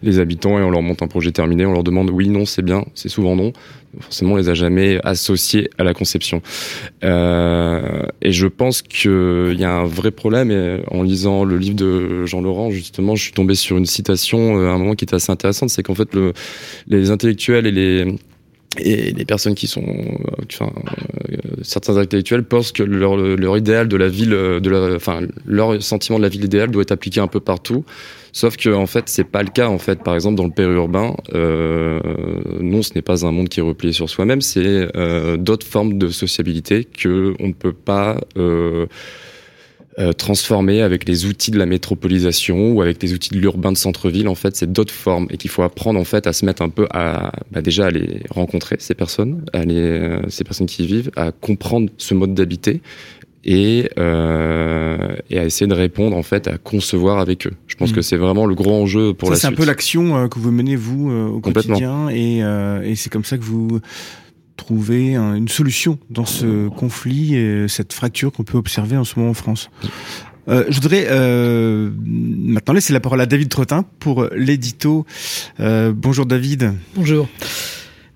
les 0.02 0.18
habitants 0.18 0.58
et 0.58 0.62
on 0.62 0.70
leur 0.70 0.82
montre 0.82 1.04
un 1.04 1.08
projet 1.08 1.30
terminé, 1.30 1.64
on 1.64 1.72
leur 1.72 1.84
demande 1.84 2.10
oui, 2.10 2.28
non, 2.28 2.44
c'est 2.44 2.62
bien, 2.62 2.84
c'est 2.94 3.08
souvent 3.08 3.36
non 3.36 3.52
forcément 4.00 4.34
on 4.34 4.36
les 4.36 4.48
a 4.48 4.54
jamais 4.54 4.98
associés 5.04 5.70
à 5.78 5.84
la 5.84 5.94
conception. 5.94 6.42
Euh, 7.04 8.02
et 8.22 8.32
je 8.32 8.46
pense 8.46 8.82
qu'il 8.82 9.56
y 9.58 9.64
a 9.64 9.72
un 9.72 9.86
vrai 9.86 10.10
problème. 10.10 10.50
Et 10.50 10.80
en 10.90 11.02
lisant 11.02 11.44
le 11.44 11.58
livre 11.58 11.76
de 11.76 12.26
Jean 12.26 12.40
Laurent, 12.40 12.70
justement, 12.70 13.14
je 13.16 13.22
suis 13.22 13.32
tombé 13.32 13.54
sur 13.54 13.76
une 13.76 13.86
citation 13.86 14.58
euh, 14.58 14.68
à 14.68 14.72
un 14.72 14.78
moment 14.78 14.94
qui 14.94 15.04
était 15.04 15.16
assez 15.16 15.32
intéressante, 15.32 15.70
c'est 15.70 15.82
qu'en 15.82 15.94
fait 15.94 16.14
le, 16.14 16.32
les 16.86 17.10
intellectuels 17.10 17.66
et 17.66 17.72
les 17.72 18.16
et 18.78 19.12
les 19.12 19.24
personnes 19.24 19.54
qui 19.54 19.66
sont, 19.68 19.86
euh, 19.86 20.42
enfin, 20.52 20.70
euh, 21.30 21.36
certains 21.62 21.96
intellectuels 21.96 22.44
pensent 22.44 22.72
que 22.72 22.82
leur, 22.82 23.56
idéal 23.56 23.88
de 23.88 23.96
la 23.96 24.08
ville, 24.08 24.30
de 24.30 24.94
enfin, 24.96 25.22
leur 25.46 25.82
sentiment 25.82 26.18
de 26.18 26.22
la 26.22 26.28
ville 26.28 26.44
idéale 26.44 26.70
doit 26.70 26.82
être 26.82 26.92
appliqué 26.92 27.20
un 27.20 27.26
peu 27.26 27.40
partout. 27.40 27.86
Sauf 28.32 28.56
que 28.56 28.70
en 28.70 28.86
fait, 28.86 29.08
c'est 29.08 29.24
pas 29.24 29.42
le 29.42 29.48
cas. 29.50 29.68
En 29.68 29.78
fait, 29.78 30.02
par 30.02 30.14
exemple, 30.14 30.36
dans 30.36 30.44
le 30.44 30.50
périurbain, 30.50 31.14
euh, 31.34 32.00
non, 32.60 32.82
ce 32.82 32.92
n'est 32.94 33.02
pas 33.02 33.26
un 33.26 33.32
monde 33.32 33.48
qui 33.48 33.60
est 33.60 33.62
replié 33.62 33.92
sur 33.92 34.08
soi-même. 34.08 34.40
C'est 34.40 34.88
euh, 34.96 35.36
d'autres 35.36 35.66
formes 35.66 35.98
de 35.98 36.08
sociabilité 36.08 36.84
que 36.84 37.34
on 37.40 37.48
ne 37.48 37.52
peut 37.52 37.72
pas 37.72 38.18
euh, 38.36 38.86
transformer 40.12 40.82
avec 40.82 41.08
les 41.08 41.24
outils 41.24 41.50
de 41.50 41.58
la 41.58 41.64
métropolisation 41.64 42.72
ou 42.72 42.82
avec 42.82 43.02
les 43.02 43.14
outils 43.14 43.30
de 43.30 43.38
l'urbain 43.38 43.72
de 43.72 43.78
centre-ville. 43.78 44.28
En 44.28 44.34
fait, 44.34 44.54
c'est 44.54 44.70
d'autres 44.70 44.92
formes 44.92 45.26
et 45.30 45.38
qu'il 45.38 45.50
faut 45.50 45.62
apprendre 45.62 45.98
en 45.98 46.04
fait 46.04 46.26
à 46.26 46.34
se 46.34 46.44
mettre 46.44 46.60
un 46.60 46.68
peu 46.68 46.86
à 46.90 47.32
bah, 47.50 47.62
déjà 47.62 47.86
à 47.86 47.90
les 47.90 48.20
rencontrer 48.28 48.76
ces 48.78 48.94
personnes, 48.94 49.46
à 49.54 49.62
ces 50.28 50.44
personnes 50.44 50.66
qui 50.66 50.84
y 50.84 50.86
vivent, 50.86 51.10
à 51.16 51.32
comprendre 51.32 51.88
ce 51.96 52.12
mode 52.12 52.34
d'habiter 52.34 52.82
et, 53.46 53.88
euh, 53.96 55.16
et 55.30 55.38
à 55.38 55.44
essayer 55.44 55.68
de 55.68 55.74
répondre 55.74 56.16
en 56.16 56.24
fait 56.24 56.48
à 56.48 56.58
concevoir 56.58 57.18
avec 57.18 57.46
eux. 57.46 57.52
Je 57.68 57.76
pense 57.76 57.92
mmh. 57.92 57.94
que 57.94 58.02
c'est 58.02 58.16
vraiment 58.16 58.44
le 58.44 58.54
gros 58.54 58.82
enjeu 58.82 59.14
pour 59.14 59.28
ça, 59.28 59.32
la 59.32 59.38
suite. 59.38 59.48
C'est 59.48 59.54
un 59.54 59.56
peu 59.56 59.64
l'action 59.64 60.16
euh, 60.16 60.28
que 60.28 60.38
vous 60.40 60.50
menez 60.50 60.76
vous 60.76 61.10
euh, 61.10 61.28
au 61.28 61.40
quotidien 61.40 62.08
et, 62.08 62.42
euh, 62.42 62.82
et 62.82 62.96
c'est 62.96 63.08
comme 63.08 63.24
ça 63.24 63.38
que 63.38 63.44
vous 63.44 63.80
trouvez 64.56 65.14
une 65.14 65.48
solution 65.48 65.98
dans 66.10 66.24
ce 66.24 66.68
conflit 66.68 67.36
et 67.36 67.68
cette 67.68 67.92
fracture 67.92 68.32
qu'on 68.32 68.42
peut 68.42 68.58
observer 68.58 68.96
en 68.96 69.04
ce 69.04 69.18
moment 69.18 69.30
en 69.30 69.34
France. 69.34 69.70
Euh, 70.48 70.64
je 70.68 70.80
voudrais 70.80 71.06
euh, 71.10 71.90
maintenant 72.04 72.74
laisser 72.74 72.92
la 72.92 73.00
parole 73.00 73.20
à 73.20 73.26
David 73.26 73.48
Trottin 73.48 73.84
pour 73.98 74.28
l'édito. 74.34 75.04
Euh, 75.60 75.92
bonjour 75.94 76.24
David. 76.24 76.72
Bonjour. 76.94 77.28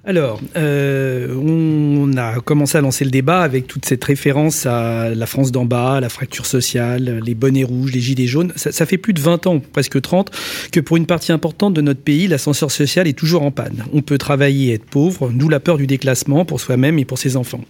Alors, 0.05 0.41
euh, 0.57 1.35
on 1.35 2.17
a 2.17 2.41
commencé 2.41 2.79
à 2.79 2.81
lancer 2.81 3.05
le 3.05 3.11
débat 3.11 3.43
avec 3.43 3.67
toute 3.67 3.85
cette 3.85 4.03
référence 4.03 4.65
à 4.65 5.11
la 5.11 5.27
France 5.27 5.53
d'en 5.53 5.67
bas, 5.67 6.01
la 6.01 6.09
fracture 6.09 6.47
sociale, 6.47 7.21
les 7.25 7.35
bonnets 7.35 7.65
rouges, 7.65 7.93
les 7.93 8.01
gilets 8.01 8.27
jaunes. 8.27 8.53
Ça, 8.57 8.73
ça, 8.73 8.87
fait 8.87 8.97
plus 8.97 9.13
de 9.13 9.21
20 9.21 9.47
ans, 9.47 9.61
presque 9.61 10.01
30, 10.01 10.31
que 10.73 10.81
pour 10.81 10.97
une 10.97 11.05
partie 11.05 11.33
importante 11.33 11.75
de 11.75 11.83
notre 11.83 12.01
pays, 12.01 12.29
l'ascenseur 12.29 12.71
social 12.71 13.07
est 13.07 13.19
toujours 13.19 13.43
en 13.43 13.51
panne. 13.51 13.85
On 13.93 14.01
peut 14.01 14.17
travailler 14.17 14.71
et 14.71 14.75
être 14.75 14.87
pauvre, 14.87 15.31
d'où 15.35 15.51
la 15.51 15.61
peur 15.61 15.77
du 15.77 15.87
déclassement 15.87 16.47
pour 16.47 16.61
soi-même 16.61 16.99
et 16.99 17.05
pour 17.05 17.19
ses 17.19 17.37
enfants. 17.37 17.65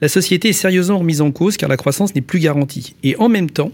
La 0.00 0.08
société 0.08 0.48
est 0.48 0.54
sérieusement 0.54 0.98
remise 0.98 1.20
en 1.20 1.30
cause 1.30 1.56
car 1.56 1.68
la 1.68 1.76
croissance 1.76 2.16
n'est 2.16 2.20
plus 2.20 2.40
garantie. 2.40 2.96
Et 3.04 3.14
en 3.16 3.28
même 3.28 3.48
temps, 3.48 3.70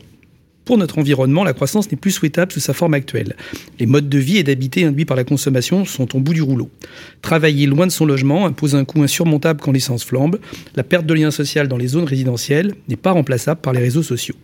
pour 0.67 0.77
notre 0.79 0.99
environnement, 0.99 1.45
la 1.45 1.53
croissance 1.53 1.91
n'est 1.93 1.97
plus 1.97 2.11
souhaitable 2.11 2.51
sous 2.51 2.59
sa 2.59 2.75
forme 2.75 2.95
actuelle. 2.95 3.37
Les 3.79 3.87
modes 3.87 4.09
de 4.09 4.19
vie 4.19 4.37
et 4.37 4.43
d'habiter 4.43 4.85
induits 4.85 5.05
par 5.05 5.17
la 5.17 5.23
consommation 5.23 5.85
sont 5.85 6.17
au 6.17 6.21
bout 6.21 6.35
du 6.35 6.43
rouleau. 6.43 6.69
Travailler 7.23 7.67
loin 7.67 7.87
de 7.87 7.93
son 7.93 8.05
logement 8.05 8.47
impose 8.47 8.75
un 8.75 8.85
coût 8.85 9.01
insurmontable 9.01 9.61
quand 9.61 9.71
l'essence 9.71 10.05
flambe. 10.05 10.41
La 10.75 10.83
perte 10.83 11.07
de 11.07 11.15
lien 11.15 11.31
social 11.31 11.69
dans 11.69 11.77
les 11.77 11.87
zones 11.87 12.05
résidentielles 12.05 12.75
n'est 12.89 12.97
pas 12.97 13.13
remplaçable 13.13 13.61
par 13.61 13.73
les 13.73 13.81
réseaux 13.81 14.03
sociaux. 14.03 14.35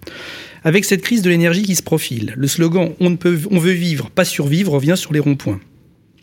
Avec 0.62 0.84
cette 0.84 1.02
crise 1.02 1.22
de 1.22 1.30
l'énergie 1.30 1.64
qui 1.64 1.74
se 1.74 1.82
profile, 1.82 2.34
le 2.36 2.46
slogan 2.46 2.92
on, 3.00 3.10
ne 3.10 3.16
peut, 3.16 3.40
on 3.50 3.58
veut 3.58 3.72
vivre, 3.72 4.08
pas 4.08 4.24
survivre 4.24 4.72
revient 4.72 4.96
sur 4.96 5.12
les 5.12 5.18
ronds-points. 5.18 5.58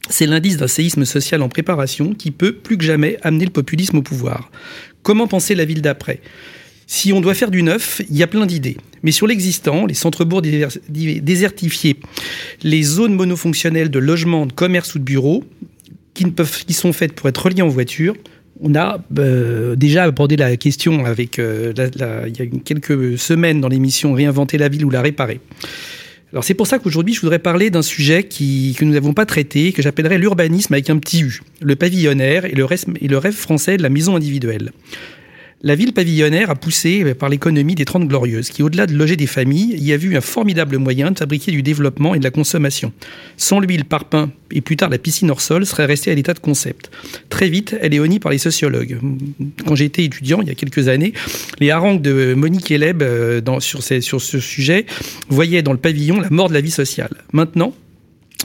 C'est 0.09 0.27
l'indice 0.27 0.55
d'un 0.55 0.67
séisme 0.67 1.03
social 1.03 1.41
en 1.41 1.49
préparation 1.49 2.13
qui 2.13 2.31
peut 2.31 2.53
plus 2.53 2.77
que 2.77 2.85
jamais 2.85 3.17
amener 3.21 3.43
le 3.43 3.51
populisme 3.51 3.97
au 3.97 4.01
pouvoir. 4.01 4.49
Comment 5.03 5.27
penser 5.27 5.55
la 5.55 5.65
ville 5.65 5.81
d'après? 5.81 6.21
Si 6.91 7.13
on 7.13 7.21
doit 7.21 7.36
faire 7.36 7.52
du 7.52 7.62
neuf, 7.62 8.02
il 8.10 8.17
y 8.17 8.23
a 8.23 8.28
plein 8.28 8.47
d'idées. 8.47 8.75
Mais 9.04 9.12
sur 9.12 9.28
l'existant, 9.28 9.86
les 9.86 9.93
centres-bourgs 9.93 10.41
désertifiés, 10.41 11.97
les 12.63 12.82
zones 12.82 13.13
monofonctionnelles 13.13 13.91
de 13.91 13.99
logement, 13.99 14.47
de 14.47 14.54
commerce 14.54 14.95
ou 14.95 14.99
de 14.99 15.04
bureaux, 15.04 15.43
qui, 16.15 16.25
sont 16.73 16.91
faites 16.91 17.13
pour 17.13 17.30
être 17.30 17.45
reliées 17.45 17.62
en 17.62 17.67
voiture, 17.67 18.15
on 18.60 18.73
a 18.73 18.99
euh, 19.19 19.75
déjà 19.75 20.06
abordé 20.06 20.36
la 20.36 20.58
question 20.58 21.06
avec 21.06 21.38
euh, 21.38 21.73
il 22.28 22.36
y 22.36 22.41
a 22.41 22.45
quelques 22.65 23.19
semaines 23.19 23.62
dans 23.62 23.69
l'émission 23.69 24.13
Réinventer 24.13 24.58
la 24.58 24.67
ville 24.67 24.84
ou 24.84 24.89
la 24.89 25.04
réparer. 25.04 25.41
C'est 26.41 26.56
pour 26.56 26.65
ça 26.65 26.80
qu'aujourd'hui 26.80 27.13
je 27.13 27.21
voudrais 27.21 27.39
parler 27.39 27.69
d'un 27.69 27.84
sujet 27.84 28.23
que 28.23 28.84
nous 28.84 28.93
n'avons 28.93 29.13
pas 29.13 29.28
traité, 29.28 29.73
que 29.73 29.84
j'appellerais 29.84 30.17
l'urbanisme 30.17 30.73
avec 30.73 30.89
un 30.89 30.97
petit 30.97 31.21
U, 31.21 31.41
le 31.62 31.75
pavillonnaire 31.75 32.45
et 32.45 32.56
le 32.56 32.65
rêve 33.17 33.36
français 33.36 33.78
de 33.78 33.84
la 33.84 33.89
maison 33.89 34.15
individuelle. 34.15 34.71
La 35.61 35.75
ville 35.75 35.91
pavillonnaire 35.91 36.49
a 36.49 36.55
poussé 36.55 37.13
par 37.15 37.27
l'économie 37.27 37.75
des 37.75 37.83
Trente 37.83 38.07
Glorieuses, 38.07 38.49
qui, 38.49 38.63
au-delà 38.63 38.87
de 38.87 38.95
loger 38.95 39.17
des 39.17 39.27
familles, 39.27 39.75
y 39.77 39.91
a 39.91 39.97
vu 39.97 40.15
un 40.15 40.21
formidable 40.21 40.77
moyen 40.77 41.11
de 41.11 41.19
fabriquer 41.19 41.51
du 41.51 41.61
développement 41.61 42.15
et 42.15 42.19
de 42.19 42.23
la 42.23 42.31
consommation. 42.31 42.93
Sans 43.35 43.59
lui, 43.59 43.75
le 43.75 43.83
parpaing 43.83 44.31
et 44.51 44.61
plus 44.61 44.77
tard 44.77 44.89
la 44.89 44.97
piscine 44.97 45.29
hors 45.29 45.41
sol 45.41 45.65
serait 45.65 45.85
resté 45.85 46.11
à 46.11 46.15
l'état 46.15 46.33
de 46.33 46.39
concept. 46.39 46.89
Très 47.27 47.49
vite, 47.49 47.75
elle 47.81 47.93
est 47.93 47.99
honnie 47.99 48.19
par 48.19 48.31
les 48.31 48.37
sociologues. 48.37 48.99
Quand 49.65 49.75
j'étais 49.75 50.05
étudiant, 50.05 50.41
il 50.41 50.47
y 50.47 50.51
a 50.51 50.55
quelques 50.55 50.87
années, 50.87 51.13
les 51.59 51.71
harangues 51.71 52.01
de 52.01 52.33
Monique 52.35 52.71
Eleb 52.71 53.03
euh, 53.03 53.41
sur 53.59 53.83
ce 53.83 54.39
sujet 54.39 54.85
voyaient 55.27 55.61
dans 55.61 55.73
le 55.73 55.77
pavillon 55.77 56.21
la 56.21 56.29
mort 56.29 56.47
de 56.47 56.53
la 56.53 56.61
vie 56.61 56.71
sociale. 56.71 57.11
Maintenant, 57.33 57.73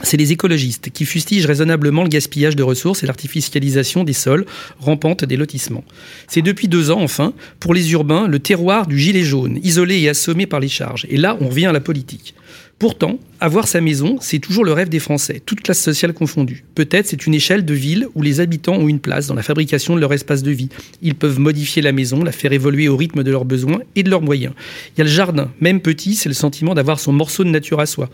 c'est 0.03 0.17
les 0.17 0.33
écologistes 0.33 0.89
qui 0.89 1.05
fustigent 1.05 1.45
raisonnablement 1.45 2.03
le 2.03 2.09
gaspillage 2.09 2.55
de 2.55 2.63
ressources 2.63 3.03
et 3.03 3.07
l'artificialisation 3.07 4.03
des 4.03 4.13
sols, 4.13 4.45
rampante 4.79 5.23
des 5.23 5.37
lotissements. 5.37 5.85
C'est 6.27 6.41
depuis 6.41 6.67
deux 6.67 6.91
ans, 6.91 7.01
enfin, 7.01 7.33
pour 7.61 7.73
les 7.73 7.93
urbains, 7.93 8.27
le 8.27 8.39
terroir 8.39 8.87
du 8.87 8.99
gilet 8.99 9.23
jaune, 9.23 9.57
isolé 9.63 9.99
et 10.01 10.09
assommé 10.09 10.47
par 10.47 10.59
les 10.59 10.67
charges. 10.67 11.07
Et 11.09 11.17
là, 11.17 11.37
on 11.39 11.47
revient 11.47 11.67
à 11.67 11.71
la 11.71 11.79
politique. 11.79 12.35
Pourtant, 12.77 13.19
avoir 13.39 13.69
sa 13.69 13.79
maison, 13.79 14.17
c'est 14.19 14.39
toujours 14.39 14.65
le 14.65 14.73
rêve 14.73 14.89
des 14.89 14.99
Français, 14.99 15.41
toutes 15.45 15.61
classes 15.61 15.81
sociales 15.81 16.13
confondues. 16.13 16.65
Peut-être 16.75 17.07
c'est 17.07 17.25
une 17.25 17.33
échelle 17.33 17.63
de 17.63 17.73
ville 17.73 18.07
où 18.15 18.21
les 18.21 18.41
habitants 18.41 18.75
ont 18.75 18.89
une 18.89 18.99
place 18.99 19.27
dans 19.27 19.33
la 19.33 19.43
fabrication 19.43 19.95
de 19.95 20.01
leur 20.01 20.11
espace 20.11 20.43
de 20.43 20.51
vie. 20.51 20.67
Ils 21.01 21.15
peuvent 21.15 21.39
modifier 21.39 21.81
la 21.81 21.93
maison, 21.93 22.21
la 22.21 22.33
faire 22.33 22.51
évoluer 22.51 22.89
au 22.89 22.97
rythme 22.97 23.23
de 23.23 23.31
leurs 23.31 23.45
besoins 23.45 23.79
et 23.95 24.03
de 24.03 24.09
leurs 24.09 24.21
moyens. 24.21 24.53
Il 24.93 24.97
y 24.97 25.01
a 25.01 25.05
le 25.05 25.09
jardin, 25.09 25.51
même 25.61 25.79
petit, 25.79 26.15
c'est 26.15 26.27
le 26.27 26.35
sentiment 26.35 26.73
d'avoir 26.73 26.99
son 26.99 27.13
morceau 27.13 27.45
de 27.45 27.49
nature 27.49 27.79
à 27.79 27.85
soi. 27.85 28.09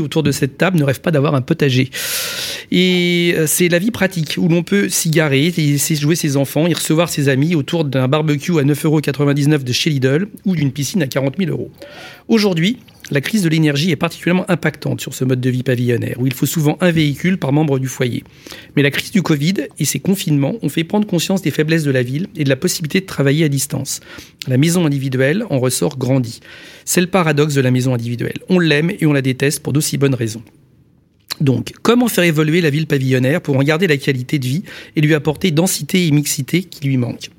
Autour 0.00 0.22
de 0.22 0.32
cette 0.32 0.58
table 0.58 0.78
ne 0.78 0.84
rêve 0.84 1.00
pas 1.00 1.10
d'avoir 1.10 1.34
un 1.34 1.40
potager 1.40 1.90
Et 2.70 3.34
euh, 3.36 3.46
c'est 3.46 3.68
la 3.68 3.78
vie 3.78 3.90
pratique 3.90 4.36
où 4.38 4.48
l'on 4.48 4.62
peut 4.62 4.88
s'y 4.88 5.10
garer, 5.10 5.52
y 5.56 5.78
jouer 5.96 6.14
ses 6.14 6.36
enfants, 6.36 6.66
y 6.66 6.74
recevoir 6.74 7.08
ses 7.08 7.28
amis 7.28 7.54
autour 7.54 7.84
d'un 7.84 8.08
barbecue 8.08 8.58
à 8.58 8.62
9,99€ 8.62 9.62
de 9.62 9.72
chez 9.72 9.90
Lidl 9.90 10.28
ou 10.44 10.56
d'une 10.56 10.72
piscine 10.72 11.02
à 11.02 11.06
40 11.06 11.36
000 11.38 11.50
euros. 11.50 11.70
Aujourd'hui, 12.28 12.78
la 13.12 13.20
crise 13.20 13.42
de 13.42 13.48
l'énergie 13.48 13.90
est 13.90 13.96
particulièrement 13.96 14.50
impactante 14.50 15.00
sur 15.00 15.12
ce 15.14 15.24
mode 15.24 15.40
de 15.40 15.50
vie 15.50 15.62
pavillonnaire, 15.62 16.16
où 16.18 16.26
il 16.26 16.32
faut 16.32 16.46
souvent 16.46 16.78
un 16.80 16.90
véhicule 16.90 17.36
par 17.38 17.52
membre 17.52 17.78
du 17.78 17.86
foyer. 17.86 18.24
Mais 18.74 18.82
la 18.82 18.90
crise 18.90 19.12
du 19.12 19.22
Covid 19.22 19.54
et 19.78 19.84
ses 19.84 20.00
confinements 20.00 20.54
ont 20.62 20.68
fait 20.70 20.82
prendre 20.82 21.06
conscience 21.06 21.42
des 21.42 21.50
faiblesses 21.50 21.84
de 21.84 21.90
la 21.90 22.02
ville 22.02 22.28
et 22.36 22.44
de 22.44 22.48
la 22.48 22.56
possibilité 22.56 23.00
de 23.00 23.06
travailler 23.06 23.44
à 23.44 23.48
distance. 23.48 24.00
La 24.48 24.56
maison 24.56 24.86
individuelle 24.86 25.44
en 25.50 25.58
ressort 25.58 25.98
grandie. 25.98 26.40
C'est 26.86 27.02
le 27.02 27.06
paradoxe 27.06 27.54
de 27.54 27.60
la 27.60 27.70
maison 27.70 27.92
individuelle. 27.92 28.38
On 28.48 28.58
l'aime 28.58 28.90
et 28.98 29.04
on 29.04 29.12
la 29.12 29.22
déteste 29.22 29.62
pour 29.62 29.74
d'aussi 29.74 29.98
bonnes 29.98 30.14
raisons. 30.14 30.42
Donc, 31.40 31.72
comment 31.82 32.08
faire 32.08 32.24
évoluer 32.24 32.60
la 32.60 32.70
ville 32.70 32.86
pavillonnaire 32.86 33.42
pour 33.42 33.56
en 33.56 33.62
garder 33.62 33.86
la 33.86 33.96
qualité 33.98 34.38
de 34.38 34.46
vie 34.46 34.62
et 34.96 35.00
lui 35.02 35.14
apporter 35.14 35.50
densité 35.50 36.06
et 36.06 36.10
mixité 36.10 36.62
qui 36.62 36.86
lui 36.86 36.96
manquent? 36.96 37.30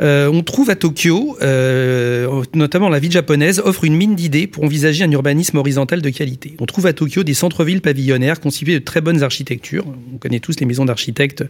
Euh, 0.00 0.28
on 0.32 0.42
trouve 0.42 0.70
à 0.70 0.74
Tokyo, 0.74 1.36
euh, 1.42 2.42
notamment 2.52 2.88
la 2.88 2.98
ville 2.98 3.12
japonaise, 3.12 3.60
offre 3.64 3.84
une 3.84 3.94
mine 3.94 4.16
d'idées 4.16 4.46
pour 4.46 4.64
envisager 4.64 5.04
un 5.04 5.10
urbanisme 5.10 5.56
horizontal 5.56 6.02
de 6.02 6.10
qualité. 6.10 6.56
On 6.58 6.66
trouve 6.66 6.86
à 6.86 6.92
Tokyo 6.92 7.22
des 7.22 7.34
centres-villes 7.34 7.80
pavillonnaires 7.80 8.40
constitués 8.40 8.74
de 8.74 8.84
très 8.84 9.00
bonnes 9.00 9.22
architectures. 9.22 9.84
On 10.12 10.18
connaît 10.18 10.40
tous 10.40 10.58
les 10.58 10.66
maisons 10.66 10.84
d'architectes 10.84 11.44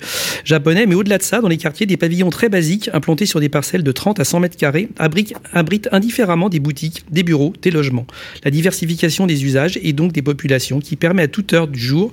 japonais, 0.45 0.87
mais 0.87 0.95
au-delà 0.95 1.19
de 1.19 1.23
ça, 1.23 1.41
dans 1.41 1.49
les 1.49 1.57
quartiers, 1.57 1.87
des 1.87 1.97
pavillons 1.97 2.31
très 2.31 2.49
basiques 2.49 2.91
implantés 2.93 3.27
sur 3.27 3.41
des 3.41 3.49
parcelles 3.49 3.83
de 3.83 3.93
30 3.93 4.21
à 4.21 4.25
100 4.25 4.41
mètres 4.41 4.57
carrés 4.57 4.89
abritent, 4.99 5.89
indifféremment 5.93 6.49
des 6.49 6.61
boutiques, 6.61 7.05
des 7.11 7.23
bureaux, 7.23 7.55
des 7.63 7.71
logements. 7.71 8.07
La 8.45 8.51
diversification 8.51 9.27
des 9.27 9.45
usages 9.45 9.79
et 9.83 9.93
donc 9.93 10.13
des 10.13 10.23
populations 10.23 10.81
qui 10.81 10.97
permet 10.97 11.23
à 11.23 11.29
toute 11.29 11.53
heure 11.55 11.69
du 11.69 11.81
jour, 11.81 12.13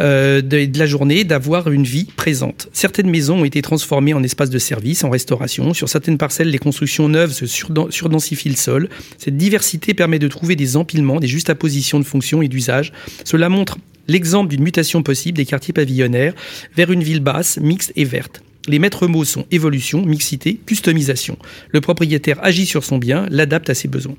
euh, 0.00 0.40
de, 0.40 0.64
de 0.64 0.78
la 0.78 0.86
journée, 0.86 1.22
d'avoir 1.22 1.70
une 1.70 1.84
vie 1.84 2.08
présente. 2.16 2.68
Certaines 2.72 3.08
maisons 3.08 3.40
ont 3.40 3.44
été 3.44 3.62
transformées 3.62 4.14
en 4.14 4.22
espaces 4.22 4.50
de 4.50 4.58
service, 4.58 5.04
en 5.04 5.10
sur 5.46 5.88
certaines 5.88 6.18
parcelles, 6.18 6.50
les 6.50 6.58
constructions 6.58 7.08
neuves 7.08 7.32
se 7.32 7.46
surdensifient 7.46 8.48
le 8.48 8.56
sol. 8.56 8.88
Cette 9.18 9.36
diversité 9.36 9.94
permet 9.94 10.18
de 10.18 10.28
trouver 10.28 10.56
des 10.56 10.76
empilements, 10.76 11.20
des 11.20 11.26
juxtapositions 11.26 11.98
de 11.98 12.04
fonctions 12.04 12.42
et 12.42 12.48
d'usages. 12.48 12.92
Cela 13.24 13.48
montre 13.48 13.78
l'exemple 14.08 14.50
d'une 14.50 14.62
mutation 14.62 15.02
possible 15.02 15.36
des 15.36 15.46
quartiers 15.46 15.74
pavillonnaires 15.74 16.34
vers 16.76 16.90
une 16.92 17.02
ville 17.02 17.20
basse, 17.20 17.58
mixte 17.58 17.92
et 17.96 18.04
verte. 18.04 18.42
Les 18.66 18.78
maîtres 18.78 19.06
mots 19.06 19.24
sont 19.24 19.46
évolution, 19.50 20.04
mixité, 20.04 20.58
customisation. 20.64 21.36
Le 21.68 21.80
propriétaire 21.80 22.42
agit 22.42 22.66
sur 22.66 22.82
son 22.84 22.96
bien, 22.96 23.26
l'adapte 23.30 23.68
à 23.68 23.74
ses 23.74 23.88
besoins. 23.88 24.16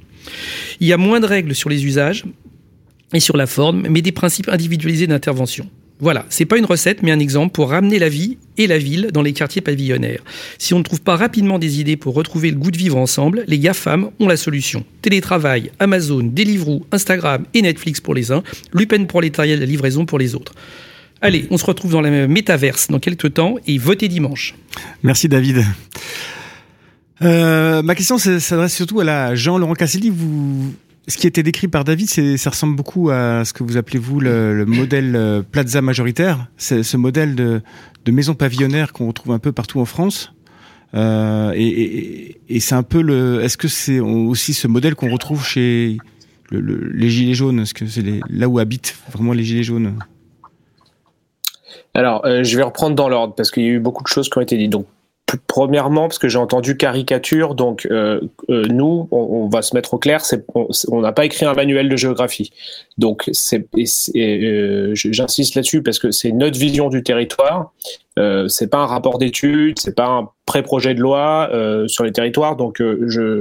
Il 0.80 0.88
y 0.88 0.94
a 0.94 0.98
moins 0.98 1.20
de 1.20 1.26
règles 1.26 1.56
sur 1.56 1.70
les 1.70 1.86
usages 1.86 2.26
et 3.14 3.20
sur 3.20 3.38
la 3.38 3.48
forme, 3.48 3.88
mais 3.90 4.02
des 4.02 4.12
principes 4.12 4.50
individualisés 4.50 5.08
d'intervention. 5.08 5.68
Voilà, 6.00 6.26
c'est 6.30 6.46
pas 6.46 6.58
une 6.58 6.66
recette, 6.66 7.04
mais 7.04 7.12
un 7.12 7.20
exemple 7.20 7.54
pour 7.54 7.70
ramener 7.70 8.00
la 8.00 8.10
vie 8.10 8.38
et 8.58 8.68
la 8.68 8.78
ville 8.78 9.10
dans 9.14 9.22
les 9.22 9.32
quartiers 9.32 9.62
pavillonnaires. 9.62 10.22
Si 10.58 10.74
on 10.74 10.80
ne 10.80 10.84
trouve 10.84 11.02
pas 11.02 11.16
rapidement 11.16 11.58
des 11.58 11.80
idées 11.80 11.96
pour 11.96 12.16
retrouver 12.16 12.52
le 12.52 12.58
goût 12.58 12.72
de 12.72 12.78
vivre 12.78 12.98
ensemble, 12.98 13.46
les 13.48 13.60
GAFAM 13.60 14.10
ont 14.20 14.28
la 14.28 14.36
solution. 14.36 14.84
Télétravail, 15.02 15.72
Amazon, 15.80 16.22
Deliveroo, 16.24 16.86
Instagram 16.92 17.46
et 17.54 17.62
Netflix 17.62 18.02
pour 18.02 18.14
les 18.14 18.34
uns, 18.34 18.44
Lupen 18.74 19.08
pour 19.08 19.22
de 19.22 19.30
la 19.38 19.66
livraison 19.66 20.06
pour 20.06 20.20
les 20.20 20.36
autres. 20.36 20.54
Allez, 21.22 21.48
on 21.50 21.58
se 21.58 21.66
retrouve 21.66 21.94
dans 21.94 22.02
la 22.02 22.28
métaverse 22.28 22.88
dans 22.90 23.00
quelques 23.00 23.34
temps 23.34 23.56
et 23.66 23.78
votez 23.78 24.10
dimanche. 24.10 24.54
Merci 25.02 25.30
David. 25.30 25.64
Euh, 27.22 27.82
ma 27.82 27.96
question 27.96 28.18
s'adresse 28.18 28.76
surtout 28.76 29.00
à 29.00 29.06
la 29.06 29.34
Jean-Laurent 29.34 29.76
Casselli. 29.76 30.12
Ce 31.08 31.18
qui 31.18 31.28
été 31.28 31.44
décrit 31.44 31.68
par 31.68 31.84
David, 31.84 32.10
ça 32.10 32.50
ressemble 32.50 32.76
beaucoup 32.76 33.10
à 33.10 33.46
ce 33.46 33.54
que 33.54 33.64
vous 33.64 33.78
appelez 33.78 34.00
vous 34.00 34.20
le, 34.20 34.66
modèle 34.66 35.16
euh, 35.16 35.42
plaza 35.44 35.82
majoritaire, 35.82 36.48
ce 36.58 36.98
modèle 36.98 37.36
de, 37.36 37.62
de 38.06 38.12
maison 38.12 38.34
pavillonnaire 38.34 38.94
qu'on 38.94 39.08
retrouve 39.08 39.34
un 39.34 39.40
peu 39.40 39.52
partout 39.52 39.80
en 39.80 39.86
France. 39.86 40.34
Euh, 40.96 41.52
et, 41.56 42.38
et, 42.48 42.60
c'est 42.60 42.76
un 42.76 42.84
peu 42.84 43.02
le. 43.02 43.42
Est-ce 43.42 43.58
que 43.58 43.68
c'est 43.68 44.00
aussi 44.00 44.54
ce 44.54 44.68
modèle 44.68 44.96
qu'on 44.96 45.12
retrouve 45.12 45.46
chez 45.46 45.98
le, 46.52 46.90
les 46.94 47.10
gilets 47.10 47.34
jaunes? 47.34 47.60
Est-ce 47.60 47.74
que 47.74 47.86
c'est 47.86 48.04
là 48.30 48.48
où 48.48 48.60
habitent 48.60 48.96
vraiment 49.12 49.34
les 49.34 49.44
gilets 49.44 49.64
jaunes? 49.64 50.00
Alors, 51.94 52.26
euh, 52.26 52.44
je 52.44 52.56
vais 52.56 52.64
reprendre 52.64 52.96
dans 52.96 53.10
l'ordre 53.10 53.36
parce 53.36 53.52
qu'il 53.52 53.64
y 53.64 53.68
a 53.68 53.72
eu 53.72 53.80
beaucoup 53.80 54.04
de 54.04 54.08
choses 54.08 54.30
qui 54.30 54.38
ont 54.38 54.42
été 54.42 54.58
dites. 54.58 54.76
Premièrement, 55.48 56.04
parce 56.04 56.20
que 56.20 56.28
j'ai 56.28 56.38
entendu 56.38 56.78
caricature, 56.78 57.56
donc 57.56 57.88
euh, 57.90 58.22
euh, 58.50 58.68
nous, 58.68 59.08
on, 59.10 59.50
va 59.50 59.64
se 59.64 59.76
mettre 59.76 59.96
au 59.96 59.98
clair, 59.98 60.22
on 60.54 61.02
n'a 61.02 61.14
pas 61.14 61.26
écrit 61.26 61.48
un 61.48 61.54
manuel 61.54 61.90
de 61.90 61.96
géographie. 61.96 62.52
Donc, 63.00 63.28
euh, 63.28 64.92
j'insiste 64.94 65.56
là-dessus 65.56 65.82
parce 65.82 65.98
que 65.98 66.12
c'est 66.12 66.32
notre 66.32 66.60
vision 66.60 66.90
du 66.90 67.02
territoire. 67.02 67.74
Euh, 68.20 68.48
c'est 68.48 68.68
pas 68.68 68.78
un 68.78 68.86
rapport 68.86 69.18
d'études, 69.18 69.80
c'est 69.80 69.96
pas 69.96 70.08
un 70.08 70.30
pré-projet 70.46 70.94
de 70.94 71.02
loi 71.02 71.50
sur 71.88 72.04
les 72.04 72.12
territoires. 72.12 72.56
Donc, 72.56 72.84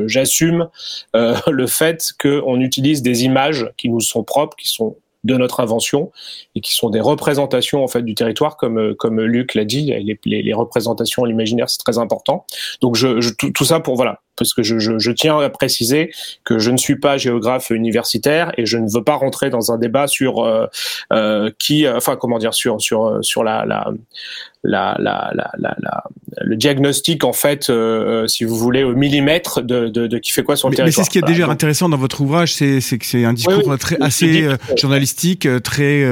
j'assume 0.06 0.68
le 1.14 1.66
fait 1.66 2.14
qu'on 2.18 2.60
utilise 2.60 3.02
des 3.02 3.24
images 3.24 3.70
qui 3.76 3.90
nous 3.90 4.00
sont 4.00 4.24
propres, 4.24 4.56
qui 4.56 4.68
sont 4.68 4.96
de 5.24 5.36
notre 5.36 5.60
invention 5.60 6.12
et 6.54 6.60
qui 6.60 6.72
sont 6.72 6.90
des 6.90 7.00
représentations 7.00 7.82
en 7.82 7.88
fait 7.88 8.02
du 8.02 8.14
territoire 8.14 8.56
comme 8.56 8.78
euh, 8.78 8.94
comme 8.94 9.20
Luc 9.20 9.54
l'a 9.54 9.64
dit 9.64 9.86
les, 9.86 10.18
les, 10.24 10.42
les 10.42 10.54
représentations 10.54 11.24
l'imaginaire 11.24 11.68
c'est 11.68 11.78
très 11.78 11.98
important. 11.98 12.46
Donc 12.80 12.96
je, 12.96 13.20
je 13.20 13.30
tout, 13.30 13.50
tout, 13.50 13.64
ça 13.64 13.80
pour 13.80 13.96
voilà 13.96 14.20
parce 14.36 14.54
que 14.54 14.62
je, 14.62 14.78
je, 14.78 14.98
je, 14.98 15.10
tiens 15.10 15.38
à 15.38 15.48
préciser 15.48 16.12
que 16.44 16.58
je 16.58 16.70
ne 16.70 16.76
suis 16.76 16.96
pas 16.96 17.16
géographe 17.18 17.70
universitaire 17.70 18.52
et 18.56 18.66
je 18.66 18.78
ne 18.78 18.88
veux 18.90 19.04
pas 19.04 19.14
rentrer 19.14 19.50
dans 19.50 19.72
un 19.72 19.78
débat 19.78 20.06
sur 20.06 20.44
euh, 20.44 20.66
euh, 21.12 21.50
qui, 21.58 21.88
enfin 21.88 22.16
comment 22.16 22.38
dire, 22.38 22.54
sur 22.54 22.80
sur 22.80 23.18
sur 23.22 23.44
la 23.44 23.64
la 23.64 23.92
la, 24.64 24.96
la, 24.98 25.30
la, 25.34 25.50
la 25.58 26.04
le 26.40 26.56
diagnostic 26.56 27.24
en 27.24 27.32
fait, 27.32 27.70
euh, 27.70 28.26
si 28.26 28.44
vous 28.44 28.56
voulez, 28.56 28.82
au 28.82 28.94
millimètre 28.94 29.62
de, 29.62 29.88
de, 29.88 30.06
de 30.06 30.18
qui 30.18 30.32
fait 30.32 30.42
quoi 30.42 30.56
sur 30.56 30.68
le 30.68 30.76
territoire. 30.76 31.00
Mais 31.00 31.04
c'est 31.04 31.06
ce 31.06 31.10
qui 31.10 31.18
est 31.18 31.26
déjà 31.26 31.48
intéressant 31.48 31.88
dans 31.88 31.96
votre 31.96 32.20
ouvrage, 32.20 32.54
c'est 32.54 32.80
c'est 32.80 32.98
que 32.98 33.06
c'est 33.06 33.24
un 33.24 33.32
discours 33.32 33.78
très 33.78 34.00
assez 34.00 34.42
euh, 34.42 34.56
journalistique, 34.76 35.46
euh, 35.46 35.60
très 35.60 36.04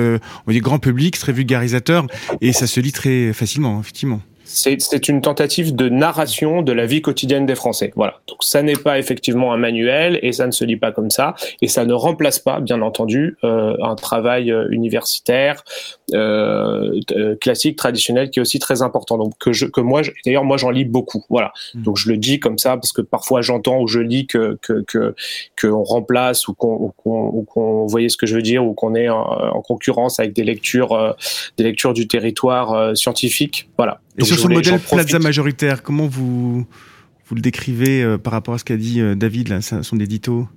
on 0.46 0.52
dire 0.52 0.62
grand 0.62 0.78
public, 0.78 1.18
très 1.18 1.32
vulgarisateur, 1.32 2.06
et 2.40 2.52
ça 2.52 2.66
se 2.66 2.80
lit 2.80 2.92
très 2.92 3.32
facilement, 3.32 3.80
effectivement 3.80 4.20
c'est 4.52 5.08
une 5.08 5.20
tentative 5.20 5.74
de 5.74 5.88
narration 5.88 6.62
de 6.62 6.72
la 6.72 6.86
vie 6.86 7.00
quotidienne 7.00 7.46
des 7.46 7.54
Français. 7.54 7.92
Voilà. 7.96 8.20
Donc 8.28 8.38
ça 8.42 8.62
n'est 8.62 8.76
pas 8.76 8.98
effectivement 8.98 9.52
un 9.52 9.56
manuel 9.56 10.18
et 10.22 10.32
ça 10.32 10.46
ne 10.46 10.52
se 10.52 10.64
lit 10.64 10.76
pas 10.76 10.92
comme 10.92 11.10
ça 11.10 11.34
et 11.60 11.68
ça 11.68 11.84
ne 11.84 11.94
remplace 11.94 12.38
pas, 12.38 12.60
bien 12.60 12.82
entendu, 12.82 13.36
euh, 13.44 13.76
un 13.82 13.94
travail 13.94 14.52
euh, 14.52 14.68
universitaire 14.70 15.64
euh, 16.12 17.00
classique, 17.40 17.76
traditionnel, 17.76 18.30
qui 18.30 18.38
est 18.38 18.42
aussi 18.42 18.58
très 18.58 18.82
important. 18.82 19.16
Donc 19.16 19.32
que 19.38 19.52
je, 19.52 19.66
que 19.66 19.80
moi, 19.80 20.02
d'ailleurs 20.24 20.44
moi 20.44 20.56
j'en 20.56 20.70
lis 20.70 20.84
beaucoup. 20.84 21.24
Voilà. 21.30 21.52
Mmh. 21.74 21.82
Donc 21.82 21.96
je 21.96 22.10
le 22.10 22.18
dis 22.18 22.38
comme 22.38 22.58
ça 22.58 22.76
parce 22.76 22.92
que 22.92 23.02
parfois 23.02 23.40
j'entends 23.40 23.80
ou 23.80 23.86
je 23.86 24.00
lis 24.00 24.26
que 24.26 24.58
que 24.60 24.84
que 24.86 25.14
qu'on 25.60 25.82
remplace 25.82 26.46
ou 26.48 26.54
qu'on 26.54 26.92
qu'on 26.96 27.42
qu'on 27.44 27.86
voyez 27.86 28.08
ce 28.08 28.16
que 28.16 28.26
je 28.26 28.34
veux 28.34 28.42
dire 28.42 28.64
ou 28.64 28.74
qu'on 28.74 28.94
est 28.94 29.08
en, 29.08 29.22
en, 29.22 29.62
concurrence 29.62 30.20
avec 30.20 30.34
des 30.34 30.44
lectures 30.44 31.16
des 31.56 31.64
lectures 31.64 31.94
du 31.94 32.06
territoire 32.06 32.96
scientifique. 32.96 33.68
Voilà. 33.78 34.00
Et 34.18 34.25
sur 34.25 34.38
ce 34.38 34.48
modèle 34.48 34.81
plaza 34.81 35.18
majoritaire, 35.18 35.83
comment 35.83 36.07
vous, 36.07 36.66
vous 37.27 37.35
le 37.35 37.40
décrivez 37.40 38.03
euh, 38.03 38.18
par 38.18 38.33
rapport 38.33 38.55
à 38.55 38.59
ce 38.59 38.64
qu'a 38.64 38.77
dit 38.77 39.01
euh, 39.01 39.14
David, 39.14 39.48
là, 39.48 39.61
son 39.62 39.98
édito? 39.98 40.48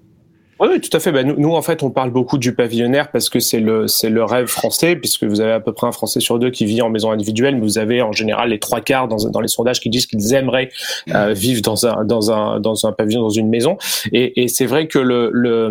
Oui, 0.60 0.80
tout 0.80 0.96
à 0.96 1.02
fait. 1.02 1.12
Ben, 1.12 1.36
nous, 1.38 1.54
en 1.54 1.62
fait, 1.62 1.84
on 1.84 1.90
parle 1.90 2.12
beaucoup 2.12 2.38
du 2.38 2.56
pavillonnaire 2.56 3.12
parce 3.12 3.30
que 3.30 3.42
c'est 3.42 3.60
le, 3.60 3.88
c'est 3.88 4.10
le 4.10 4.24
rêve 4.24 4.48
français, 4.48 4.96
puisque 4.96 5.26
vous 5.26 5.42
avez 5.42 5.52
à 5.52 5.60
peu 5.60 5.74
près 5.74 5.88
un 5.88 5.92
Français 5.92 6.22
sur 6.22 6.40
deux 6.40 6.50
qui 6.50 6.66
vit 6.66 6.82
en 6.82 6.90
maison 6.90 7.12
individuelle, 7.12 7.56
mais 7.56 7.62
vous 7.62 7.78
avez 7.78 8.02
en 8.02 8.14
général 8.14 8.50
les 8.50 8.60
trois 8.60 8.80
quarts 8.80 9.10
dans, 9.10 9.18
dans 9.30 9.42
les 9.42 9.50
sondages 9.50 9.82
qui 9.82 9.90
disent 9.90 10.06
qu'ils 10.06 10.34
aimeraient 10.34 10.70
euh, 11.14 11.34
vivre 11.34 11.62
dans 11.62 11.86
un, 11.86 12.06
dans 12.06 12.32
un, 12.32 12.62
dans 12.62 12.86
un 12.86 12.94
pavillon, 12.94 13.22
dans 13.22 13.30
une 13.30 13.50
maison. 13.50 13.78
Et, 14.14 14.44
et 14.44 14.48
c'est 14.48 14.66
vrai 14.66 14.88
que 14.88 15.00
le, 15.00 15.30
le, 15.34 15.70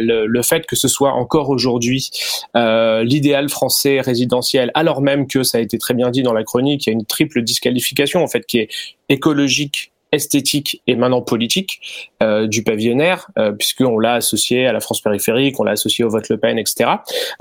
le, 0.00 0.26
le, 0.26 0.42
fait 0.42 0.66
que 0.66 0.76
ce 0.76 0.88
soit 0.88 1.12
encore 1.12 1.48
aujourd'hui 1.48 2.10
euh, 2.56 3.02
l'idéal 3.04 3.48
français 3.48 4.02
résidentiel, 4.02 4.70
alors 4.74 5.00
même 5.00 5.26
que 5.26 5.42
ça 5.42 5.58
a 5.58 5.60
été 5.62 5.78
très 5.78 5.94
bien 5.94 6.10
dit 6.10 6.22
dans 6.22 6.34
la 6.34 6.44
chronique, 6.44 6.86
il 6.86 6.90
y 6.90 6.92
a 6.92 6.94
une 6.94 7.06
triple 7.06 7.42
disqualification 7.42 8.22
en 8.22 8.28
fait 8.28 8.44
qui 8.44 8.58
est 8.58 8.68
écologique, 9.08 9.92
esthétique 10.12 10.82
et 10.86 10.96
maintenant 10.96 11.22
politique 11.22 12.10
euh, 12.22 12.46
du 12.46 12.62
pavillonnaire, 12.62 13.30
euh, 13.38 13.52
puisqu'on 13.52 13.98
l'a 13.98 14.14
associé 14.14 14.66
à 14.66 14.72
la 14.72 14.80
France 14.80 15.00
périphérique, 15.00 15.58
on 15.60 15.64
l'a 15.64 15.72
associé 15.72 16.04
au 16.04 16.08
vote 16.08 16.28
Le 16.28 16.38
Pen, 16.38 16.58
etc. 16.58 16.90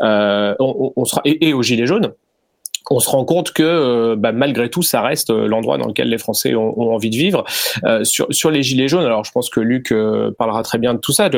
Euh, 0.01 0.55
on, 0.59 0.93
on 0.95 1.05
sera, 1.05 1.21
et, 1.25 1.49
et 1.49 1.53
aux 1.53 1.63
Gilets 1.63 1.87
jaunes 1.87 2.13
on 2.89 2.99
se 2.99 3.09
rend 3.09 3.25
compte 3.25 3.51
que 3.51 3.63
euh, 3.63 4.15
bah, 4.17 4.31
malgré 4.31 4.69
tout, 4.69 4.81
ça 4.81 5.01
reste 5.01 5.29
euh, 5.29 5.47
l'endroit 5.47 5.77
dans 5.77 5.87
lequel 5.87 6.09
les 6.09 6.17
Français 6.17 6.55
ont, 6.55 6.79
ont 6.79 6.93
envie 6.93 7.09
de 7.09 7.15
vivre. 7.15 7.43
Euh, 7.85 8.03
sur, 8.03 8.27
sur 8.31 8.51
les 8.51 8.63
gilets 8.63 8.87
jaunes, 8.87 9.05
alors 9.05 9.23
je 9.23 9.31
pense 9.31 9.49
que 9.49 9.59
Luc 9.59 9.93
parlera 10.37 10.63
très 10.63 10.77
bien 10.77 10.93
de 10.93 10.99
tout 10.99 11.11
ça. 11.11 11.29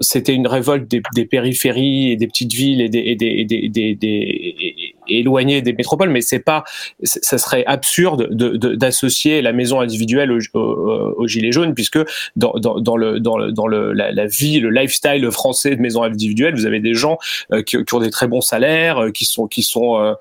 C'était 0.00 0.34
une 0.34 0.46
révolte 0.46 0.88
des, 0.88 1.02
des, 1.14 1.24
périphéries 1.24 2.10
et 2.10 2.16
des 2.16 2.26
petites 2.26 2.52
villes 2.52 2.80
et 2.80 2.88
des, 2.88 2.98
et 2.98 3.16
des, 3.16 3.44
des, 3.44 3.94
des 3.94 4.89
éloigné 5.18 5.62
des 5.62 5.72
métropoles, 5.72 6.10
mais 6.10 6.20
c'est 6.20 6.38
pas, 6.38 6.64
ça 7.02 7.38
serait 7.38 7.64
absurde 7.66 8.28
d'associer 8.30 9.42
la 9.42 9.52
maison 9.52 9.80
individuelle 9.80 10.32
au, 10.32 11.26
gilet 11.26 11.52
jaune, 11.52 11.74
puisque 11.74 11.98
dans, 12.36 12.52
dans, 12.54 12.96
le 12.96 13.20
dans, 13.20 13.36
le, 13.36 13.52
dans 13.52 13.66
le, 13.66 13.92
la, 13.92 14.26
vie, 14.26 14.60
le 14.60 14.70
lifestyle 14.70 15.30
français 15.30 15.76
de 15.76 15.80
maison 15.80 16.02
individuelle, 16.02 16.54
vous 16.54 16.66
avez 16.66 16.80
des 16.80 16.94
gens 16.94 17.18
qui, 17.66 17.82
qui, 17.84 17.94
ont 17.94 18.00
des 18.00 18.10
très 18.10 18.28
bons 18.28 18.40
salaires, 18.40 19.06
qui 19.12 19.24
sont 19.24 19.46
qui 19.46 19.62
sont 19.62 20.16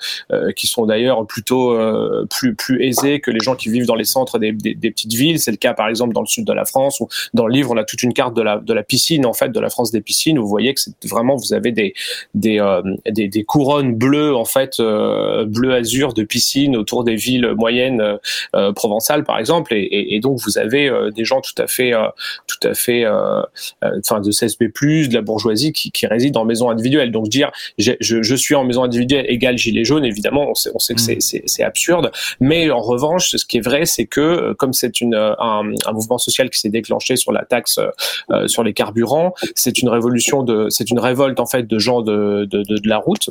qui 0.55 0.67
sont 0.67 0.85
d'ailleurs 0.85 1.25
plutôt 1.25 1.77
plus 2.29 2.55
plus 2.55 2.83
aisés 2.83 3.19
que 3.19 3.31
les 3.31 3.39
gens 3.39 3.55
qui 3.55 3.69
vivent 3.69 3.85
dans 3.85 3.95
les 3.95 4.05
centres 4.05 4.39
des, 4.39 4.51
des, 4.51 4.73
des 4.75 4.91
petites 4.91 5.13
villes. 5.13 5.39
C'est 5.39 5.51
le 5.51 5.57
cas 5.57 5.73
par 5.73 5.87
exemple 5.87 6.13
dans 6.13 6.21
le 6.21 6.27
sud 6.27 6.45
de 6.45 6.53
la 6.53 6.65
France, 6.65 6.99
où 6.99 7.07
dans 7.33 7.47
le 7.47 7.53
livre 7.53 7.71
on 7.71 7.77
a 7.77 7.83
toute 7.83 8.03
une 8.03 8.13
carte 8.13 8.35
de 8.35 8.41
la 8.41 8.57
de 8.57 8.73
la 8.73 8.83
piscine 8.83 9.25
en 9.25 9.33
fait 9.33 9.49
de 9.49 9.59
la 9.59 9.69
France 9.69 9.91
des 9.91 10.01
piscines. 10.01 10.37
Où 10.37 10.43
vous 10.43 10.49
voyez 10.49 10.73
que 10.73 10.81
c'est 10.81 10.93
vraiment 11.07 11.35
vous 11.35 11.53
avez 11.53 11.71
des 11.71 11.93
des, 12.33 12.59
des, 13.09 13.27
des 13.27 13.43
couronnes 13.43 13.95
bleues 13.95 14.35
en 14.35 14.45
fait 14.45 14.78
euh, 14.79 15.45
bleu 15.45 15.73
azur 15.73 16.13
de 16.13 16.23
piscine 16.23 16.75
autour 16.75 17.03
des 17.03 17.15
villes 17.15 17.53
moyennes 17.55 18.01
euh, 18.01 18.17
euh, 18.55 18.71
provençales 18.73 19.23
par 19.23 19.37
exemple. 19.37 19.73
Et, 19.73 20.15
et, 20.15 20.19
donc 20.19 20.39
vous 20.39 20.57
avez 20.57 20.91
des 21.15 21.25
gens 21.25 21.41
tout 21.41 21.59
à 21.61 21.67
fait 21.67 21.93
tout 22.47 22.67
à 22.67 22.73
fait 22.73 23.05
enfin 23.81 24.19
de 24.19 24.31
CSP+ 24.31 24.65
de 24.65 25.13
la 25.13 25.21
bourgeoisie 25.21 25.71
qui, 25.71 25.91
qui 25.91 26.07
résident 26.07 26.41
en 26.41 26.45
maison 26.45 26.69
individuelle. 26.69 27.11
Donc 27.11 27.29
dire 27.29 27.51
je, 27.77 27.93
je, 27.99 28.35
suis 28.35 28.55
en 28.55 28.63
maison 28.63 28.83
individuelle 28.83 29.25
égale 29.27 29.57
gilet 29.57 29.83
jaune 29.83 30.05
évidemment 30.05 30.49
on 30.49 30.55
sait, 30.55 30.71
on 30.73 30.79
sait 30.79 30.93
que 30.93 31.01
mmh. 31.01 31.19
c'est 31.19 31.43
c'est 31.45 31.63
absurde. 31.63 32.11
Mais 32.39 32.69
en 32.69 32.81
revanche 32.81 33.35
ce 33.35 33.45
qui 33.45 33.57
est 33.57 33.61
vrai 33.61 33.85
c'est 33.85 34.05
que 34.05 34.53
comme 34.53 34.73
c'est 34.73 35.01
une 35.01 35.15
un, 35.15 35.63
un, 35.85 35.91
mouvement 35.93 36.17
social 36.17 36.49
qui 36.49 36.59
s'est 36.59 36.69
déclenché 36.69 37.15
sur 37.15 37.31
la 37.31 37.45
taxe 37.45 37.79
sur 38.47 38.63
les 38.63 38.73
carburants 38.73 39.33
c'est 39.55 39.79
une 39.79 39.89
révolution 39.89 40.43
de 40.43 40.67
c'est 40.69 40.89
une 40.89 40.99
révolte 40.99 41.39
en 41.39 41.45
fait 41.45 41.63
de 41.63 41.79
gens 41.79 42.01
de, 42.01 42.45
de, 42.45 42.63
de, 42.63 42.77
de 42.77 42.89
la 42.89 42.97
route 42.97 43.29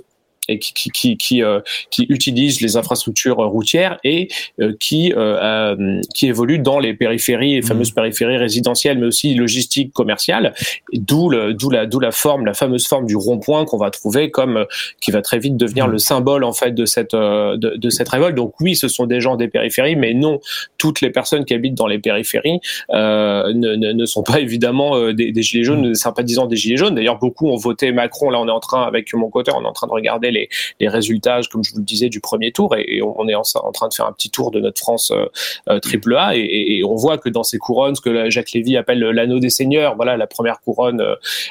et 0.49 0.59
qui 0.59 0.73
qui 0.73 0.91
qui 0.91 1.17
qui, 1.17 1.43
euh, 1.43 1.61
qui 1.91 2.07
utilisent 2.09 2.61
les 2.61 2.77
infrastructures 2.77 3.37
routières 3.37 3.99
et 4.05 4.29
euh, 4.61 4.75
qui 4.81 5.13
euh, 5.17 6.01
qui 6.15 6.27
évoluent 6.27 6.59
dans 6.59 6.79
les 6.79 6.95
périphéries, 6.95 7.55
les 7.55 7.63
fameuses 7.63 7.93
mmh. 7.93 7.95
périphéries 7.95 8.37
résidentielles, 8.37 8.99
mais 8.99 9.07
aussi 9.07 9.35
logistiques, 9.35 9.93
commerciales. 9.93 10.55
D'où 10.93 11.31
la 11.31 11.53
d'où 11.53 12.01
la 12.01 12.11
forme, 12.11 12.47
la 12.47 12.55
fameuse 12.55 12.87
forme 12.87 13.07
du 13.07 13.17
rond-point 13.17 13.65
qu'on 13.65 13.79
va 13.79 13.91
trouver 13.91 14.31
comme 14.31 14.65
qui 15.01 15.11
va 15.11 15.23
très 15.23 15.39
vite 15.39 15.57
devenir 15.57 15.89
mmh. 15.89 15.93
le 15.93 15.99
symbole 15.99 16.45
en 16.45 16.53
fait 16.53 16.73
de 16.73 16.87
cette 16.87 17.15
de, 17.15 17.77
de, 17.77 17.91
cette 17.91 18.09
révolte. 18.09 18.35
Donc 18.35 18.55
oui, 18.61 18.77
ce 18.77 18.89
sont 18.89 19.07
des 19.07 19.21
gens 19.21 19.37
des 19.37 19.49
périphéries, 19.49 19.97
mais 19.97 20.15
non 20.15 20.41
toutes 20.79 21.01
les 21.01 21.11
personnes 21.11 21.45
qui 21.45 21.55
habitent 21.55 21.75
dans 21.75 21.87
les 21.87 21.99
périphéries 21.99 22.61
euh, 22.91 23.53
ne, 23.53 23.75
ne, 23.75 23.93
ne, 23.93 24.07
sont 24.07 24.23
pas 24.23 24.41
évidemment 24.41 25.13
des, 25.13 25.33
des 25.33 25.43
gilets 25.43 25.65
jaunes, 25.65 25.91
mmh. 25.91 25.95
sympathisants 25.95 26.47
des 26.47 26.57
gilets 26.57 26.77
jaunes. 26.77 26.95
D'ailleurs, 26.95 27.19
beaucoup 27.19 27.49
ont 27.49 27.57
voté 27.57 27.93
Macron. 27.93 28.31
Là, 28.31 28.41
on 28.41 28.49
est 28.49 28.53
en 28.53 28.61
train 28.61 28.83
avec 28.83 29.13
mon 29.15 29.29
côté, 29.29 29.53
on 29.55 29.63
est 29.63 29.67
en 29.67 29.73
train 29.73 29.87
de 29.87 29.93
regarder 29.93 30.31
les, 30.31 30.38
les, 30.81 30.89
résultats, 30.89 31.41
comme 31.51 31.65
je 31.65 31.73
vous 31.73 31.79
le 31.79 31.85
disais, 31.85 32.09
du 32.09 32.21
premier 32.21 32.53
tour. 32.53 32.75
Et, 32.77 33.01
on 33.03 33.29
est 33.29 33.35
en, 33.35 33.43
train 33.43 33.89
de 33.89 33.95
faire 33.95 34.07
un 34.07 34.13
petit 34.13 34.31
tour 34.31 34.51
de 34.51 34.61
notre 34.61 34.79
France 34.79 35.11
euh, 35.11 35.27
euh, 35.69 35.79
triple 35.81 36.15
A. 36.17 36.37
Et, 36.37 36.83
on 36.85 36.95
voit 36.95 37.19
que 37.19 37.29
dans 37.29 37.43
ces 37.43 37.59
couronnes, 37.59 37.95
ce 37.95 38.01
que 38.01 38.31
Jacques 38.31 38.53
Lévy 38.53 38.77
appelle 38.77 39.01
l'anneau 39.01 39.39
des 39.39 39.51
seigneurs, 39.51 39.97
voilà 39.97 40.17
la 40.17 40.27
première 40.27 40.61
couronne 40.61 41.03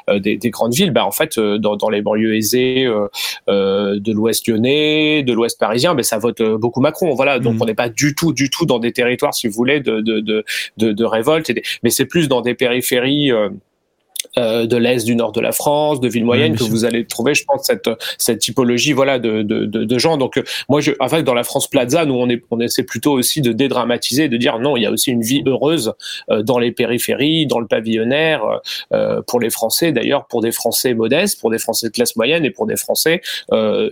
euh, 0.09 0.19
des, 0.19 0.37
grandes 0.49 0.73
villes, 0.73 0.91
bah, 0.91 1.05
en 1.05 1.11
fait, 1.11 1.39
dans, 1.39 1.89
les 1.89 2.01
banlieues 2.01 2.35
aisées 2.35 2.85
de 3.47 4.11
l'Ouest 4.11 4.47
lyonnais, 4.47 5.23
de 5.23 5.33
l'Ouest 5.33 5.59
parisien, 5.59 5.95
ben 5.95 6.03
ça 6.03 6.17
vote 6.17 6.41
beaucoup 6.41 6.81
Macron. 6.81 7.13
Voilà, 7.13 7.39
donc 7.39 7.55
mmh. 7.55 7.61
on 7.61 7.65
n'est 7.65 7.75
pas 7.75 7.89
du 7.89 8.15
tout, 8.15 8.33
du 8.33 8.49
tout 8.49 8.65
dans 8.65 8.79
des 8.79 8.91
territoires, 8.91 9.33
si 9.33 9.47
vous 9.47 9.53
voulez, 9.53 9.79
de, 9.79 10.01
de, 10.01 10.19
de, 10.19 10.43
de, 10.77 11.05
révolte. 11.05 11.51
mais 11.83 11.89
c'est 11.89 12.05
plus 12.05 12.27
dans 12.27 12.41
des 12.41 12.53
périphéries. 12.53 13.31
Euh, 13.31 13.49
de 14.35 14.77
l'est, 14.77 15.05
du 15.05 15.15
nord 15.15 15.31
de 15.31 15.41
la 15.41 15.51
France, 15.51 15.99
de 15.99 16.07
villes 16.07 16.25
moyennes 16.25 16.55
que 16.55 16.63
vous 16.63 16.85
allez 16.85 17.05
trouver, 17.05 17.33
je 17.33 17.43
pense, 17.45 17.65
cette 17.65 17.89
cette 18.17 18.39
typologie, 18.39 18.93
voilà, 18.93 19.19
de 19.19 19.41
de, 19.41 19.65
de, 19.65 19.97
gens. 19.97 20.17
Donc 20.17 20.37
euh, 20.37 20.43
moi, 20.69 20.81
je, 20.81 20.91
en 20.99 21.07
fait, 21.07 21.23
dans 21.23 21.33
la 21.33 21.43
France 21.43 21.67
Plaza, 21.67 22.05
nous 22.05 22.15
on 22.15 22.29
est 22.29 22.43
on 22.51 22.59
essaie 22.59 22.83
plutôt 22.83 23.13
aussi 23.13 23.41
de 23.41 23.51
dédramatiser, 23.51 24.27
de 24.27 24.37
dire 24.37 24.59
non, 24.59 24.77
il 24.77 24.83
y 24.83 24.85
a 24.85 24.91
aussi 24.91 25.11
une 25.11 25.21
vie 25.21 25.43
heureuse 25.45 25.93
euh, 26.29 26.43
dans 26.43 26.59
les 26.59 26.71
périphéries, 26.71 27.47
dans 27.47 27.59
le 27.59 27.67
pavillonnaire, 27.67 28.41
pour 29.27 29.39
les 29.39 29.49
Français, 29.49 29.91
d'ailleurs, 29.91 30.27
pour 30.27 30.41
des 30.41 30.51
Français 30.51 30.93
modestes, 30.93 31.39
pour 31.39 31.49
des 31.49 31.59
Français 31.59 31.87
de 31.87 31.93
classe 31.93 32.15
moyenne 32.15 32.45
et 32.45 32.51
pour 32.51 32.67
des 32.67 32.75
Français 32.75 33.21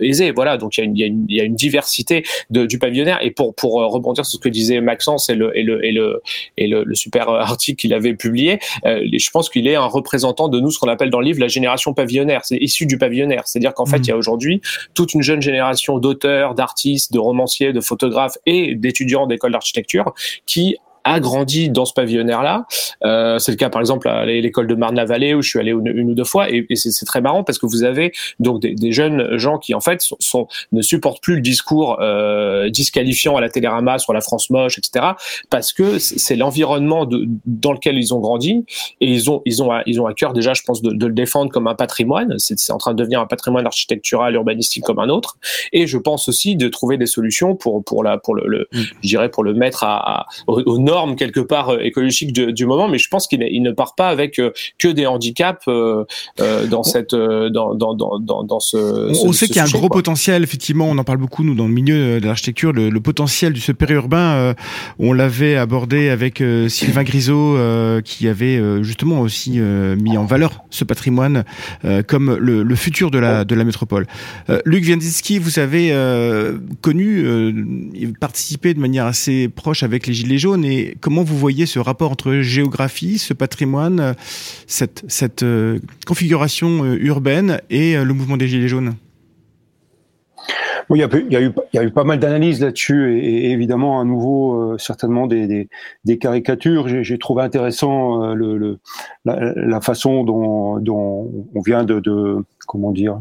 aisés. 0.00 0.32
Voilà, 0.32 0.56
donc 0.56 0.76
il 0.76 0.80
y 0.80 0.82
a 0.82 0.86
une 0.86 0.96
il 0.96 1.00
y 1.00 1.04
a 1.04 1.06
une, 1.06 1.26
il 1.28 1.36
y 1.36 1.40
a 1.40 1.44
une 1.44 1.54
diversité 1.54 2.24
de, 2.50 2.66
du 2.66 2.78
pavillonnaire. 2.78 3.18
Et 3.22 3.30
pour 3.30 3.54
pour 3.54 3.74
rebondir 3.74 4.24
sur 4.24 4.38
ce 4.38 4.42
que 4.42 4.48
disait 4.48 4.80
Maxence 4.80 5.28
et 5.30 5.34
le 5.34 5.56
et 5.56 5.62
le 5.62 5.84
et 5.84 5.92
le 5.92 6.22
et 6.56 6.66
le, 6.66 6.84
le 6.84 6.94
super 6.94 7.28
article 7.28 7.80
qu'il 7.80 7.94
avait 7.94 8.14
publié, 8.14 8.58
je 8.84 9.30
pense 9.30 9.50
qu'il 9.50 9.68
est 9.68 9.76
un 9.76 9.86
représentant 9.86 10.15
de 10.16 10.60
nous 10.60 10.70
ce 10.70 10.78
qu'on 10.78 10.88
appelle 10.88 11.10
dans 11.10 11.20
le 11.20 11.26
livre 11.26 11.40
la 11.40 11.48
génération 11.48 11.94
pavillonnaire. 11.94 12.42
C'est 12.44 12.56
issu 12.56 12.86
du 12.86 12.98
pavillonnaire. 12.98 13.42
C'est-à-dire 13.46 13.74
qu'en 13.74 13.86
fait, 13.86 13.98
mmh. 13.98 14.04
il 14.04 14.08
y 14.08 14.12
a 14.12 14.16
aujourd'hui 14.16 14.60
toute 14.94 15.14
une 15.14 15.22
jeune 15.22 15.42
génération 15.42 15.98
d'auteurs, 15.98 16.54
d'artistes, 16.54 17.12
de 17.12 17.18
romanciers, 17.18 17.72
de 17.72 17.80
photographes 17.80 18.38
et 18.46 18.74
d'étudiants 18.74 19.26
d'école 19.26 19.52
d'architecture 19.52 20.14
qui 20.46 20.76
a 21.06 21.20
grandi 21.20 21.70
dans 21.70 21.84
ce 21.84 21.92
pavillonnaire-là. 21.92 22.66
Euh, 23.04 23.38
c'est 23.38 23.52
le 23.52 23.56
cas, 23.56 23.70
par 23.70 23.80
exemple, 23.80 24.08
à 24.08 24.26
l'école 24.26 24.66
de 24.66 24.74
Marne-la-Vallée 24.74 25.34
où 25.34 25.40
je 25.40 25.48
suis 25.48 25.60
allé 25.60 25.70
une, 25.70 26.10
ou 26.10 26.14
deux 26.14 26.24
fois, 26.24 26.50
et, 26.50 26.66
c'est 26.74 27.06
très 27.06 27.20
marrant 27.20 27.44
parce 27.44 27.58
que 27.58 27.66
vous 27.66 27.84
avez 27.84 28.12
donc 28.40 28.60
des, 28.60 28.74
des 28.74 28.92
jeunes 28.92 29.38
gens 29.38 29.58
qui 29.58 29.72
en 29.72 29.80
fait 29.80 30.04
sont, 30.18 30.48
ne 30.72 30.82
supportent 30.82 31.22
plus 31.22 31.36
le 31.36 31.40
discours 31.40 31.98
euh, 32.00 32.68
disqualifiant 32.70 33.36
à 33.36 33.40
la 33.40 33.48
Télérama 33.48 33.98
sur 33.98 34.12
la 34.12 34.20
France 34.20 34.50
moche, 34.50 34.78
etc. 34.78 35.06
Parce 35.48 35.72
que 35.72 35.98
c'est 35.98 36.36
l'environnement 36.36 37.08
dans 37.46 37.72
lequel 37.72 37.96
ils 37.96 38.12
ont 38.12 38.18
grandi 38.18 38.64
et 39.00 39.06
ils 39.06 39.30
ont 39.30 39.42
ils 39.44 39.62
ont 39.62 39.70
ils 39.86 40.00
ont 40.00 40.06
à 40.06 40.14
cœur 40.14 40.32
déjà, 40.32 40.54
je 40.54 40.62
pense, 40.62 40.82
de, 40.82 40.90
de 40.90 41.06
le 41.06 41.14
défendre 41.14 41.52
comme 41.52 41.68
un 41.68 41.76
patrimoine. 41.76 42.34
C'est 42.38 42.72
en 42.72 42.78
train 42.78 42.92
de 42.92 42.98
devenir 42.98 43.20
un 43.20 43.26
patrimoine 43.26 43.66
architectural, 43.66 44.34
urbanistique 44.34 44.82
comme 44.82 44.98
un 44.98 45.08
autre. 45.08 45.38
Et 45.72 45.86
je 45.86 45.98
pense 45.98 46.28
aussi 46.28 46.56
de 46.56 46.66
trouver 46.68 46.98
des 46.98 47.06
solutions 47.06 47.54
pour 47.54 47.84
pour 47.84 48.02
la 48.02 48.18
pour 48.18 48.34
le, 48.34 48.42
le 48.46 48.68
mm. 48.72 48.82
je 49.02 49.08
dirais 49.08 49.28
pour 49.28 49.44
le 49.44 49.54
mettre 49.54 49.84
à, 49.84 50.20
à 50.20 50.26
au 50.48 50.78
nord 50.78 50.95
quelque 51.16 51.40
part 51.40 51.70
euh, 51.70 51.80
écologique 51.80 52.32
du 52.32 52.66
moment, 52.66 52.88
mais 52.88 52.98
je 52.98 53.08
pense 53.08 53.26
qu'il 53.26 53.40
ne 53.62 53.70
part 53.72 53.94
pas 53.94 54.08
avec 54.08 54.38
euh, 54.38 54.52
que 54.78 54.88
des 54.88 55.06
handicaps 55.06 55.64
euh, 55.68 56.04
dans 56.70 56.82
cette 56.82 57.14
dans 57.14 57.74
dans 57.74 57.94
dans 57.94 58.42
dans, 58.42 58.60
ce. 58.60 58.76
On, 59.26 59.32
sait 59.32 59.46
qu'il 59.46 59.56
y 59.56 59.60
a 59.60 59.64
un 59.64 59.68
gros 59.68 59.88
potentiel. 59.88 60.42
Effectivement, 60.42 60.86
on 60.88 60.98
en 60.98 61.04
parle 61.04 61.18
beaucoup 61.18 61.44
nous 61.44 61.54
dans 61.54 61.66
le 61.66 61.72
milieu 61.72 62.20
de 62.20 62.26
l'architecture, 62.26 62.72
le, 62.72 63.00
potentiel 63.00 63.52
du 63.52 63.60
ce 63.60 63.72
périurbain. 63.72 64.54
on 64.98 65.12
l'avait 65.12 65.56
abordé 65.56 66.08
avec 66.08 66.42
Sylvain 66.68 67.04
Grisot, 67.04 67.56
qui 68.02 68.28
avait 68.28 68.82
justement 68.82 69.20
aussi 69.20 69.58
mis 69.58 70.16
en 70.16 70.24
valeur 70.24 70.64
ce 70.70 70.84
patrimoine 70.84 71.44
comme 72.06 72.36
le, 72.36 72.62
le, 72.62 72.74
futur 72.74 73.10
de 73.10 73.18
la 73.18 73.44
de 73.44 73.54
la 73.54 73.64
métropole. 73.64 74.06
Luc 74.64 74.84
Viandiski, 74.84 75.38
vous 75.38 75.58
avez 75.58 75.94
connu, 76.80 77.24
participé 78.20 78.74
de 78.74 78.80
manière 78.80 79.06
assez 79.06 79.48
proche 79.48 79.82
avec 79.82 80.06
les 80.06 80.14
Gilets 80.14 80.38
jaunes 80.38 80.64
et 80.64 80.85
comment 81.00 81.22
vous 81.22 81.36
voyez 81.36 81.66
ce 81.66 81.78
rapport 81.78 82.10
entre 82.10 82.34
géographie, 82.40 83.18
ce 83.18 83.34
patrimoine, 83.34 84.14
cette, 84.66 85.04
cette 85.08 85.42
euh, 85.42 85.78
configuration 86.06 86.84
euh, 86.84 86.96
urbaine 87.00 87.60
et 87.70 87.96
euh, 87.96 88.04
le 88.04 88.14
mouvement 88.14 88.36
des 88.36 88.48
Gilets 88.48 88.68
jaunes? 88.68 88.94
Il, 90.90 90.98
y 90.98 91.02
a, 91.02 91.06
eu, 91.06 91.26
il 91.28 91.32
y 91.72 91.78
a 91.78 91.82
eu 91.82 91.90
pas 91.90 92.04
mal 92.04 92.20
d'analyses 92.20 92.60
là-dessus 92.60 93.18
et, 93.18 93.50
évidemment 93.50 94.00
à 94.00 94.04
nouveau 94.04 94.78
certainement 94.78 95.26
des, 95.26 95.68
des, 96.04 96.18
caricatures. 96.18 96.86
J'ai 97.02 97.18
trouvé 97.18 97.42
intéressant 97.42 98.36
la, 99.24 99.80
façon 99.80 100.22
dont, 100.22 100.78
dont 100.78 101.48
on 101.56 101.60
vient 101.60 101.82
de, 101.82 101.98
de 101.98 102.44
comment 102.68 102.92
dire 102.92 103.18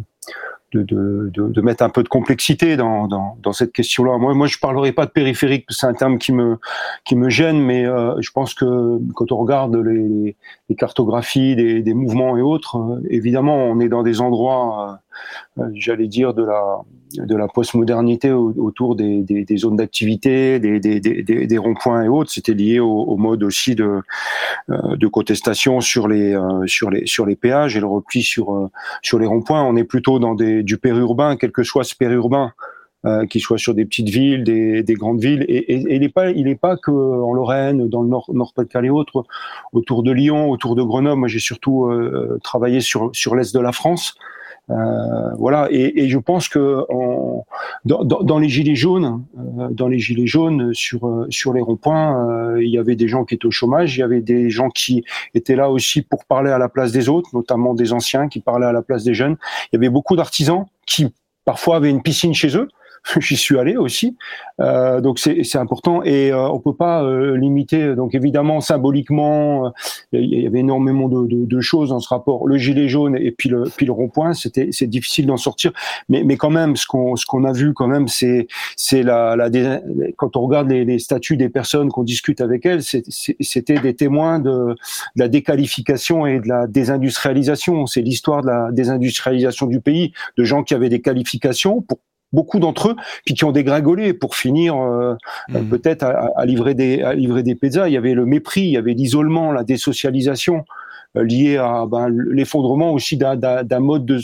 de, 0.73 1.61
mettre 1.61 1.83
un 1.83 1.89
peu 1.89 2.03
de 2.03 2.07
complexité 2.07 2.77
dans, 2.77 3.37
cette 3.53 3.71
question-là. 3.71 4.17
Moi, 4.17 4.33
moi, 4.33 4.47
je 4.47 4.57
parlerai 4.57 4.91
pas 4.91 5.05
de 5.05 5.11
périphérique, 5.11 5.65
c'est 5.69 5.87
un 5.87 5.93
terme 5.93 6.17
qui 6.17 6.33
me 6.33 7.29
gêne, 7.29 7.59
mais 7.59 7.85
euh, 7.85 8.19
je 8.21 8.31
pense 8.31 8.53
que 8.53 8.99
quand 9.13 9.31
on 9.31 9.37
regarde 9.37 9.75
les, 9.75 10.35
cartographies 10.77 11.55
des, 11.55 11.93
mouvements 11.93 12.37
et 12.37 12.41
autres, 12.41 12.77
euh, 12.77 13.01
évidemment, 13.09 13.55
on 13.55 13.79
est 13.79 13.89
dans 13.89 14.03
des 14.03 14.21
endroits, 14.21 14.99
euh, 15.59 15.63
j'allais 15.73 16.07
dire 16.07 16.33
de 16.33 16.43
la 16.43 16.81
de 17.17 17.35
la 17.35 17.47
postmodernité 17.47 18.31
autour 18.31 18.97
des, 18.97 19.45
zones 19.55 19.77
d'activité, 19.77 20.59
des, 20.59 21.57
ronds-points 21.57 22.03
et 22.03 22.07
autres. 22.09 22.29
C'était 22.29 22.53
lié 22.53 22.81
au, 22.81 22.91
au, 22.91 23.15
mode 23.15 23.41
aussi 23.41 23.73
de 23.73 25.07
contestation 25.07 25.79
sur 25.79 26.09
les 26.09 26.35
péages 27.39 27.77
et 27.77 27.79
le 27.79 27.85
repli 27.85 28.21
sur 28.21 28.69
les 29.17 29.25
ronds-points. 29.25 29.63
On 29.63 29.77
est 29.77 29.85
plutôt 29.85 30.19
dans 30.19 30.35
des 30.35 30.54
du 30.63 30.77
périurbain, 30.77 31.37
quel 31.37 31.51
que 31.51 31.63
soit 31.63 31.83
ce 31.83 31.95
périurbain, 31.95 32.53
euh, 33.05 33.25
qu'il 33.27 33.41
soit 33.41 33.59
sur 33.59 33.75
des 33.75 33.85
petites 33.85 34.09
villes, 34.09 34.43
des, 34.43 34.83
grandes 34.95 35.21
villes. 35.21 35.45
Et, 35.47 35.75
il 35.75 35.99
n'est 35.99 36.09
pas, 36.09 36.31
il 36.31 36.57
pas 36.57 36.75
que 36.75 36.91
en 36.91 37.33
Lorraine, 37.33 37.87
dans 37.87 38.01
le 38.01 38.07
Nord, 38.07 38.31
Nord-Pas-de-Calais, 38.33 38.89
autres, 38.89 39.25
autour 39.73 40.01
de 40.01 40.11
Lyon, 40.11 40.49
autour 40.49 40.75
de 40.75 40.81
Grenoble. 40.81 41.19
Moi, 41.19 41.27
j'ai 41.27 41.39
surtout 41.39 41.85
euh, 41.85 42.39
travaillé 42.43 42.81
sur 42.81 43.11
sur 43.13 43.35
l'est 43.35 43.53
de 43.53 43.59
la 43.59 43.71
France. 43.71 44.15
Euh, 44.71 45.35
voilà, 45.37 45.67
et, 45.69 46.09
je 46.09 46.17
pense 46.17 46.49
que 46.49 46.83
dans, 47.85 48.39
les 48.39 48.49
gilets 48.49 48.75
jaunes, 48.75 49.23
dans 49.71 49.87
les 49.87 49.99
gilets 49.99 50.25
jaunes 50.25 50.73
sur 50.73 51.27
sur 51.29 51.53
les 51.53 51.61
ronds-points, 51.61 52.57
il 52.59 52.69
y 52.69 52.77
avait 52.77 52.95
des 52.95 53.07
gens 53.07 53.25
qui 53.25 53.35
étaient 53.35 53.45
au 53.45 53.51
chômage, 53.51 53.95
il 53.95 53.99
y 53.99 54.03
avait 54.03 54.21
des 54.21 54.49
gens 54.49 54.69
qui 54.69 55.03
étaient 55.33 55.55
là 55.55 55.69
aussi 55.69 56.01
pour 56.01 56.25
parler 56.25 56.51
à 56.51 56.57
la 56.57 56.69
place 56.69 56.91
des 56.91 57.09
autres, 57.09 57.29
notamment 57.33 57.73
des 57.73 57.93
anciens 57.93 58.27
qui 58.27 58.39
parlaient 58.39 58.65
à 58.65 58.71
la 58.71 58.81
place 58.81 59.03
des 59.03 59.13
jeunes. 59.13 59.37
Il 59.71 59.75
y 59.75 59.77
avait 59.77 59.89
beaucoup 59.89 60.15
d'artisans 60.15 60.65
qui 60.85 61.13
parfois 61.45 61.75
avaient 61.77 61.91
une 61.91 62.01
piscine 62.01 62.33
chez 62.33 62.57
eux 62.57 62.67
j'y 63.19 63.37
suis 63.37 63.57
allé 63.57 63.77
aussi. 63.77 64.17
Euh, 64.61 65.01
donc 65.01 65.19
c'est 65.19 65.57
important 65.57 66.01
et 66.03 66.31
euh, 66.31 66.47
on 66.49 66.59
peut 66.59 66.75
pas 66.75 67.03
euh, 67.03 67.35
limiter. 67.37 67.95
Donc 67.95 68.15
évidemment 68.15 68.61
symboliquement, 68.61 69.73
il 70.13 70.41
y 70.41 70.47
avait 70.47 70.59
énormément 70.59 71.09
de, 71.09 71.27
de, 71.27 71.45
de, 71.45 71.61
choses 71.61 71.89
dans 71.89 71.99
ce 71.99 72.07
rapport. 72.07 72.47
Le 72.47 72.57
gilet 72.57 72.87
jaune 72.87 73.17
et 73.17 73.31
puis 73.31 73.49
le 73.49 73.65
puis 73.75 73.85
le 73.85 73.91
rond-point, 73.91 74.33
c'était 74.33 74.69
c'est 74.71 74.87
difficile 74.87 75.27
d'en 75.27 75.37
sortir. 75.37 75.71
Mais 76.09 76.23
mais 76.23 76.37
quand 76.37 76.49
même, 76.49 76.75
ce 76.75 76.87
qu'on 76.87 77.15
ce 77.15 77.25
qu'on 77.25 77.43
a 77.43 77.51
vu 77.51 77.73
quand 77.73 77.87
même, 77.87 78.07
c'est 78.07 78.47
c'est 78.77 79.03
la, 79.03 79.35
la 79.35 79.49
quand 80.15 80.37
on 80.37 80.41
regarde 80.41 80.69
les, 80.69 80.85
les 80.85 80.99
statuts 80.99 81.37
des 81.37 81.49
personnes 81.49 81.89
qu'on 81.89 82.03
discute 82.03 82.41
avec 82.41 82.65
elles, 82.65 82.81
c'était 82.81 83.79
des 83.79 83.95
témoins 83.95 84.39
de, 84.39 84.49
de 84.49 84.75
la 85.15 85.27
déqualification 85.27 86.25
et 86.25 86.39
de 86.39 86.47
la 86.47 86.67
désindustrialisation. 86.67 87.85
C'est 87.87 88.01
l'histoire 88.01 88.41
de 88.41 88.47
la 88.47 88.69
désindustrialisation 88.71 89.67
du 89.67 89.81
pays, 89.81 90.13
de 90.37 90.43
gens 90.43 90.63
qui 90.63 90.73
avaient 90.73 90.89
des 90.89 91.01
qualifications 91.01 91.81
pour 91.81 91.99
beaucoup 92.35 92.59
d'entre 92.59 92.89
eux, 92.89 92.95
puis 93.25 93.33
qui 93.33 93.43
ont 93.45 93.51
dégringolé 93.51 94.13
pour 94.13 94.35
finir 94.35 94.75
euh, 94.75 95.15
mmh. 95.49 95.69
peut-être 95.69 96.03
à, 96.03 96.45
livrer 96.45 96.75
des 96.75 97.01
à 97.01 97.13
livrer 97.13 97.41
des 97.41 97.55
pizzas. 97.55 97.87
Il 97.87 97.93
y 97.93 97.97
avait 97.97 98.13
le 98.13 98.25
mépris, 98.25 98.61
il 98.61 98.71
y 98.71 98.77
avait 98.77 98.93
l'isolement, 98.93 99.51
la 99.51 99.63
désocialisation 99.63 100.65
euh, 101.17 101.23
liée 101.23 101.57
à 101.57 101.85
ben, 101.85 102.09
l'effondrement 102.09 102.91
aussi 102.91 103.17
d'un 103.17 103.79
mode 103.79 104.05
de, 104.05 104.19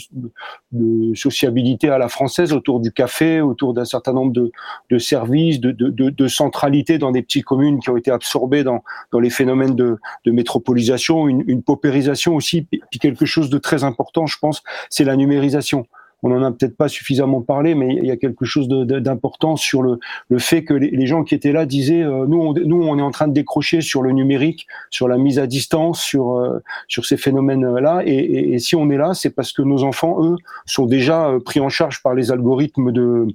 de, 0.72 1.14
sociabilité 1.14 1.88
à 1.88 1.98
la 1.98 2.08
française 2.08 2.52
autour 2.52 2.80
du 2.80 2.92
café, 2.92 3.40
autour 3.40 3.74
d'un 3.74 3.84
certain 3.84 4.12
nombre 4.12 4.32
de, 4.32 4.50
de 4.90 4.98
services, 4.98 5.60
de, 5.60 5.72
de, 5.72 6.28
centralité 6.28 6.98
dans 6.98 7.10
des 7.10 7.22
petites 7.22 7.44
communes 7.44 7.80
qui 7.80 7.90
ont 7.90 7.96
été 7.96 8.10
absorbées 8.10 8.64
dans, 8.64 8.82
dans 9.10 9.20
les 9.20 9.30
phénomènes 9.30 9.74
de, 9.74 9.98
métropolisation, 10.26 11.28
une, 11.28 11.44
une 11.46 11.62
paupérisation 11.62 12.34
aussi, 12.34 12.62
puis 12.62 12.98
quelque 13.00 13.26
chose 13.26 13.50
de 13.50 13.58
très 13.58 13.84
important, 13.84 14.26
je 14.26 14.38
pense, 14.38 14.62
c'est 14.90 15.04
la 15.04 15.16
numérisation 15.16 15.86
on 16.22 16.30
en 16.30 16.42
a 16.42 16.52
peut-être 16.52 16.76
pas 16.76 16.88
suffisamment 16.88 17.40
parlé, 17.40 17.74
mais 17.74 17.96
il 17.96 18.04
y 18.04 18.10
a 18.10 18.16
quelque 18.16 18.44
chose 18.44 18.68
d'important 18.68 19.56
sur 19.56 19.82
le, 19.82 19.98
fait 20.38 20.64
que 20.64 20.74
les, 20.74 21.06
gens 21.06 21.24
qui 21.24 21.34
étaient 21.34 21.52
là 21.52 21.66
disaient 21.66 22.02
euh, 22.02 22.26
nous, 22.26 22.40
on, 22.40 22.52
nous, 22.52 22.82
on 22.82 22.98
est 22.98 23.02
en 23.02 23.10
train 23.10 23.28
de 23.28 23.32
décrocher 23.32 23.80
sur 23.80 24.02
le 24.02 24.12
numérique, 24.12 24.66
sur 24.90 25.08
la 25.08 25.18
mise 25.18 25.38
à 25.38 25.46
distance, 25.46 26.00
sur 26.00 26.38
euh, 26.38 26.62
ces 26.88 27.16
phénomènes-là, 27.16 28.02
et, 28.06 28.58
si 28.58 28.76
on 28.76 28.88
est 28.90 28.96
là, 28.96 29.14
c'est 29.14 29.30
parce 29.30 29.52
que 29.52 29.62
nos 29.62 29.82
enfants, 29.82 30.24
eux, 30.24 30.36
sont 30.66 30.86
déjà 30.86 31.28
euh, 31.28 31.40
pris 31.40 31.60
en 31.60 31.68
charge 31.68 32.02
par 32.02 32.14
les 32.14 32.30
algorithmes 32.30 32.92
de 32.92 33.26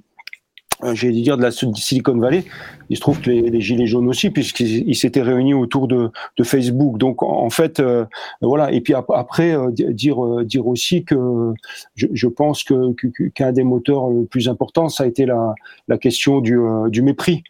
j'ai 0.92 1.10
dire 1.12 1.36
de 1.36 1.42
la 1.42 1.50
Silicon 1.50 2.16
Valley. 2.18 2.44
Il 2.90 2.96
se 2.96 3.00
trouve 3.00 3.20
que 3.20 3.30
les, 3.30 3.50
les 3.50 3.60
gilets 3.60 3.86
jaunes 3.86 4.08
aussi, 4.08 4.30
puisqu'ils 4.30 4.94
s'étaient 4.96 5.22
réunis 5.22 5.54
autour 5.54 5.88
de, 5.88 6.10
de, 6.36 6.44
Facebook. 6.44 6.98
Donc 6.98 7.22
en 7.22 7.50
fait, 7.50 7.80
euh, 7.80 8.04
voilà. 8.40 8.72
Et 8.72 8.80
puis 8.80 8.94
après, 8.94 9.54
euh, 9.54 9.70
dire 9.70 10.18
dire 10.44 10.66
aussi 10.66 11.04
que 11.04 11.52
je, 11.94 12.06
je 12.12 12.28
pense 12.28 12.64
que 12.64 12.92
qu'un 13.34 13.52
des 13.52 13.64
moteurs 13.64 14.08
le 14.08 14.24
plus 14.24 14.48
importants, 14.48 14.88
ça 14.88 15.04
a 15.04 15.06
été 15.06 15.26
la, 15.26 15.54
la 15.88 15.98
question 15.98 16.40
du, 16.40 16.58
du 16.88 17.02
mépris. 17.02 17.42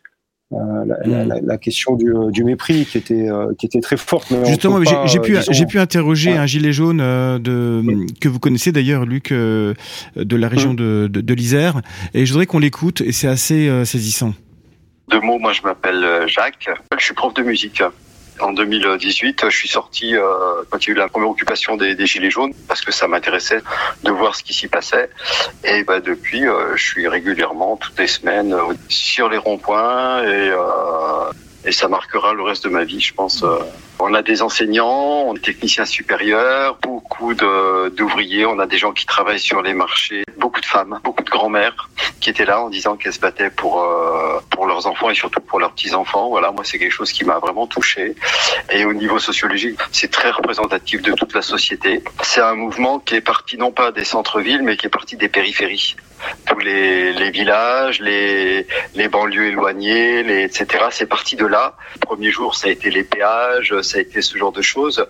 Euh, 0.55 0.57
la, 1.05 1.25
la, 1.27 1.41
la, 1.43 1.59
question 1.59 1.95
du, 1.95 2.09
euh, 2.09 2.31
du, 2.31 2.43
mépris 2.43 2.87
qui 2.87 2.97
était 2.97 3.29
euh, 3.29 3.53
qui 3.59 3.67
était 3.67 3.83
très 3.83 3.99
forte. 3.99 4.33
Justement, 4.47 4.81
j'ai 5.05 5.21
pu 5.21 5.37
j'ai 5.51 5.67
pu 5.67 5.79
interroger 5.79 6.33
un 6.39 6.47
gilet 6.47 6.73
jaune 6.73 6.99
de 6.99 7.83
que 8.19 8.31
vous 8.31 8.39
connaissez 8.39 8.73
d'ailleurs, 8.73 9.05
Luc, 9.05 9.31
de 9.31 9.77
la 10.17 10.49
région 10.49 10.73
de, 10.73 11.07
de, 11.13 11.21
de 11.21 11.35
l'Isère, 11.35 11.83
et 12.15 12.25
je 12.25 12.33
voudrais 12.33 12.47
qu'on 12.47 12.61
l'écoute 12.61 13.03
et 13.03 13.13
c'est 13.13 13.29
assez 13.29 13.85
saisissant. 13.85 14.33
Deux 15.11 15.21
mots, 15.21 15.39
moi 15.39 15.53
je 15.53 15.61
m'appelle 15.61 16.03
Jacques, 16.27 16.71
je 16.99 17.05
suis 17.05 17.15
prof 17.15 17.35
de 17.35 17.43
musique. 17.43 17.83
En 18.41 18.53
2018, 18.53 19.45
je 19.49 19.57
suis 19.57 19.69
sorti 19.69 20.15
euh, 20.15 20.23
quand 20.71 20.87
il 20.87 20.89
y 20.89 20.93
a 20.93 20.95
eu 20.95 20.99
la 20.99 21.09
première 21.09 21.31
occupation 21.31 21.77
des, 21.77 22.07
Gilets 22.07 22.31
jaunes 22.31 22.53
parce 22.69 22.81
que 22.81 22.93
ça 22.93 23.09
m'intéressait 23.09 23.61
de 24.05 24.11
voir 24.11 24.35
ce 24.35 24.43
qui 24.43 24.55
s'y 24.55 24.69
passait. 24.69 25.11
Et 25.65 25.85
bah, 25.85 26.01
depuis, 26.01 26.47
euh, 26.47 26.77
je 26.77 26.83
suis 26.83 27.09
régulièrement, 27.09 27.77
toutes 27.77 27.99
les 27.99 28.07
semaines, 28.07 28.53
euh, 28.53 28.75
sur 28.89 29.29
les 29.29 29.39
ronds-points 29.39 30.23
et 31.65 31.73
ça 31.73 31.89
marquera 31.89 32.33
le 32.33 32.43
reste 32.43 32.65
de 32.65 32.71
ma 32.71 32.85
vie, 32.85 33.01
je 33.01 33.13
pense. 33.13 33.45
On 34.01 34.15
a 34.15 34.23
des 34.23 34.43
enseignants, 34.43 35.25
on 35.27 35.35
est 35.35 35.45
techniciens 35.45 35.85
supérieurs, 35.85 36.79
beaucoup 36.81 37.35
d'ouvriers, 37.35 38.47
on 38.47 38.59
a 38.59 38.67
des 38.67 38.79
gens 38.79 38.93
qui 38.93 39.07
travaillent 39.07 39.41
sur 39.41 39.61
les 39.63 39.75
marchés, 39.75 40.23
beaucoup 40.37 40.61
de 40.61 40.67
femmes, 40.67 41.01
beaucoup 41.03 41.25
de 41.25 41.31
grand-mères 41.31 41.89
qui 42.21 42.31
étaient 42.31 42.45
là 42.45 42.61
en 42.61 42.69
disant 42.69 42.97
qu'elles 42.97 43.13
se 43.13 43.21
battaient 43.21 43.51
pour 43.51 43.83
euh, 43.83 44.41
pour 44.51 44.67
leurs 44.67 44.87
enfants 44.87 45.11
et 45.11 45.15
surtout 45.15 45.41
pour 45.41 45.59
leurs 45.59 45.73
petits 45.73 45.95
enfants. 45.95 46.29
Voilà, 46.29 46.53
moi 46.53 46.63
c'est 46.65 46.79
quelque 46.79 46.93
chose 46.93 47.13
qui 47.13 47.25
m'a 47.25 47.39
vraiment 47.39 47.67
touché. 47.67 48.15
Et 48.71 48.85
au 48.85 48.93
niveau 48.93 49.19
sociologique, 49.19 49.79
c'est 49.93 50.11
très 50.11 50.31
représentatif 50.31 51.03
de 51.03 51.13
toute 51.13 51.35
la 51.35 51.43
société. 51.43 52.03
C'est 52.23 52.41
un 52.41 52.55
mouvement 52.55 53.01
qui 53.01 53.17
est 53.17 53.21
parti 53.21 53.57
non 53.57 53.73
pas 53.73 53.93
des 53.93 54.05
centres-villes, 54.05 54.63
mais 54.63 54.77
qui 54.77 54.87
est 54.87 54.91
parti 54.91 55.17
des 55.17 55.29
périphéries 55.29 55.97
tous 56.47 56.59
les, 56.59 57.13
les, 57.13 57.31
villages, 57.31 58.01
les, 58.01 58.67
les 58.95 59.09
banlieues 59.09 59.47
éloignées, 59.47 60.43
etc. 60.43 60.87
C'est 60.91 61.07
parti 61.07 61.37
de 61.37 61.47
là. 61.47 61.77
Premier 62.01 62.31
jour, 62.31 62.55
ça 62.55 62.69
a 62.69 62.71
été 62.71 62.91
les 62.91 63.05
péages, 63.05 63.75
ça 63.89 63.99
a 63.99 64.01
été 64.01 64.23
ce 64.23 64.37
genre 64.37 64.53
de 64.53 64.63
choses. 64.63 65.05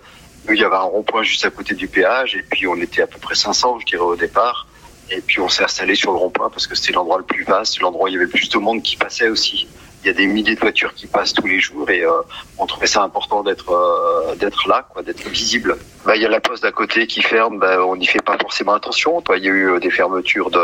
Il 0.49 0.57
y 0.57 0.63
avait 0.63 0.75
un 0.75 0.79
rond-point 0.79 1.23
juste 1.23 1.45
à 1.45 1.49
côté 1.49 1.75
du 1.75 1.87
péage 1.87 2.35
et 2.35 2.43
puis 2.43 2.65
on 2.65 2.77
était 2.77 3.01
à 3.01 3.07
peu 3.07 3.19
près 3.19 3.35
500, 3.35 3.79
je 3.79 3.85
dirais, 3.85 4.01
au 4.01 4.15
départ. 4.15 4.67
Et 5.11 5.21
puis 5.21 5.39
on 5.39 5.49
s'est 5.49 5.63
installé 5.63 5.95
sur 5.95 6.11
le 6.11 6.17
rond-point 6.17 6.49
parce 6.49 6.67
que 6.67 6.75
c'était 6.75 6.93
l'endroit 6.93 7.17
le 7.17 7.23
plus 7.23 7.43
vaste, 7.43 7.79
l'endroit 7.81 8.05
où 8.05 8.07
il 8.07 8.13
y 8.13 8.15
avait 8.15 8.25
le 8.25 8.31
plus 8.31 8.49
de 8.49 8.57
monde 8.57 8.81
qui 8.81 8.95
passait 8.95 9.29
aussi. 9.29 9.67
Il 10.03 10.07
y 10.07 10.09
a 10.09 10.13
des 10.13 10.27
milliers 10.27 10.55
de 10.55 10.59
voitures 10.59 10.93
qui 10.93 11.07
passent 11.07 11.33
tous 11.33 11.47
les 11.47 11.59
jours 11.59 11.89
et 11.89 12.03
euh, 12.03 12.11
on 12.57 12.65
trouvait 12.65 12.87
ça 12.87 13.03
important 13.03 13.43
d'être 13.43 13.71
euh, 13.71 14.49
là, 14.67 14.87
d'être 15.03 15.27
visible. 15.27 15.77
Bah, 16.05 16.15
il 16.15 16.21
y 16.21 16.25
a 16.25 16.29
la 16.29 16.39
poste 16.39 16.63
d'à 16.63 16.71
côté 16.71 17.05
qui 17.05 17.21
ferme, 17.21 17.59
bah, 17.59 17.85
on 17.85 17.97
n'y 17.97 18.07
fait 18.07 18.21
pas 18.21 18.37
forcément 18.37 18.73
attention. 18.73 19.21
Il 19.35 19.43
y 19.43 19.49
a 19.49 19.51
eu 19.51 19.71
euh, 19.71 19.79
des 19.79 19.89
fermetures 19.89 20.51
de 20.51 20.61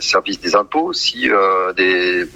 services 0.00 0.40
des 0.40 0.56
impôts 0.56 0.88
aussi, 0.88 1.28
des 1.76 2.26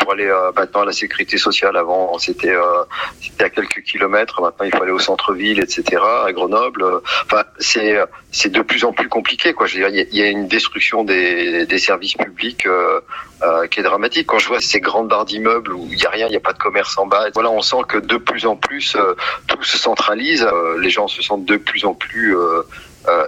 pour 0.00 0.12
aller 0.12 0.26
euh, 0.26 0.50
maintenant 0.56 0.82
à 0.82 0.86
la 0.86 0.92
sécurité 0.92 1.38
sociale. 1.38 1.76
Avant, 1.76 2.18
c'était 2.18 2.54
euh, 2.54 2.84
c'était 3.20 3.44
à 3.44 3.50
quelques 3.50 3.82
kilomètres. 3.82 4.40
Maintenant, 4.40 4.66
il 4.66 4.74
faut 4.74 4.82
aller 4.82 4.92
au 4.92 4.98
centre-ville, 4.98 5.60
etc. 5.60 6.02
À 6.26 6.32
Grenoble. 6.32 6.84
Enfin, 7.24 7.44
c'est 7.58 7.98
c'est 8.32 8.50
de 8.50 8.62
plus 8.62 8.84
en 8.84 8.92
plus 8.92 9.08
compliqué. 9.08 9.52
Quoi. 9.52 9.66
Je 9.66 9.78
veux 9.78 9.90
dire, 9.90 10.06
il 10.10 10.16
y, 10.16 10.22
a 10.22 10.28
une 10.28 10.46
destruction 10.46 11.04
des, 11.04 11.66
des 11.66 11.78
services 11.78 12.14
publics 12.14 12.66
euh, 12.66 13.00
euh, 13.42 13.66
qui 13.66 13.80
est 13.80 13.82
dramatique. 13.82 14.26
Quand 14.26 14.38
je 14.38 14.48
vois 14.48 14.60
ces 14.60 14.80
grandes 14.80 15.08
barres 15.08 15.24
d'immeubles 15.24 15.72
où 15.72 15.88
il 15.90 16.00
y 16.00 16.06
a 16.06 16.10
rien, 16.10 16.26
il 16.26 16.30
n'y 16.30 16.36
a 16.36 16.40
pas 16.40 16.52
de 16.52 16.58
commerce 16.58 16.96
en 16.98 17.06
bas. 17.06 17.28
Voilà, 17.34 17.50
on 17.50 17.62
sent 17.62 17.82
que 17.88 17.98
de 17.98 18.16
plus 18.16 18.46
en 18.46 18.56
plus 18.56 18.94
euh, 18.96 19.14
tout 19.46 19.62
se 19.62 19.78
centralise. 19.78 20.46
les 20.78 20.90
gens 20.90 21.08
se 21.08 21.22
sentent 21.22 21.44
de 21.44 21.56
plus 21.56 21.84
en 21.84 21.94
plus 21.94 22.36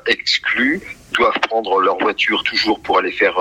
exclus 0.07 0.81
doivent 1.13 1.41
prendre 1.41 1.81
leur 1.81 1.99
voiture 1.99 2.43
toujours 2.45 2.81
pour 2.81 2.99
aller 2.99 3.13
faire 3.13 3.37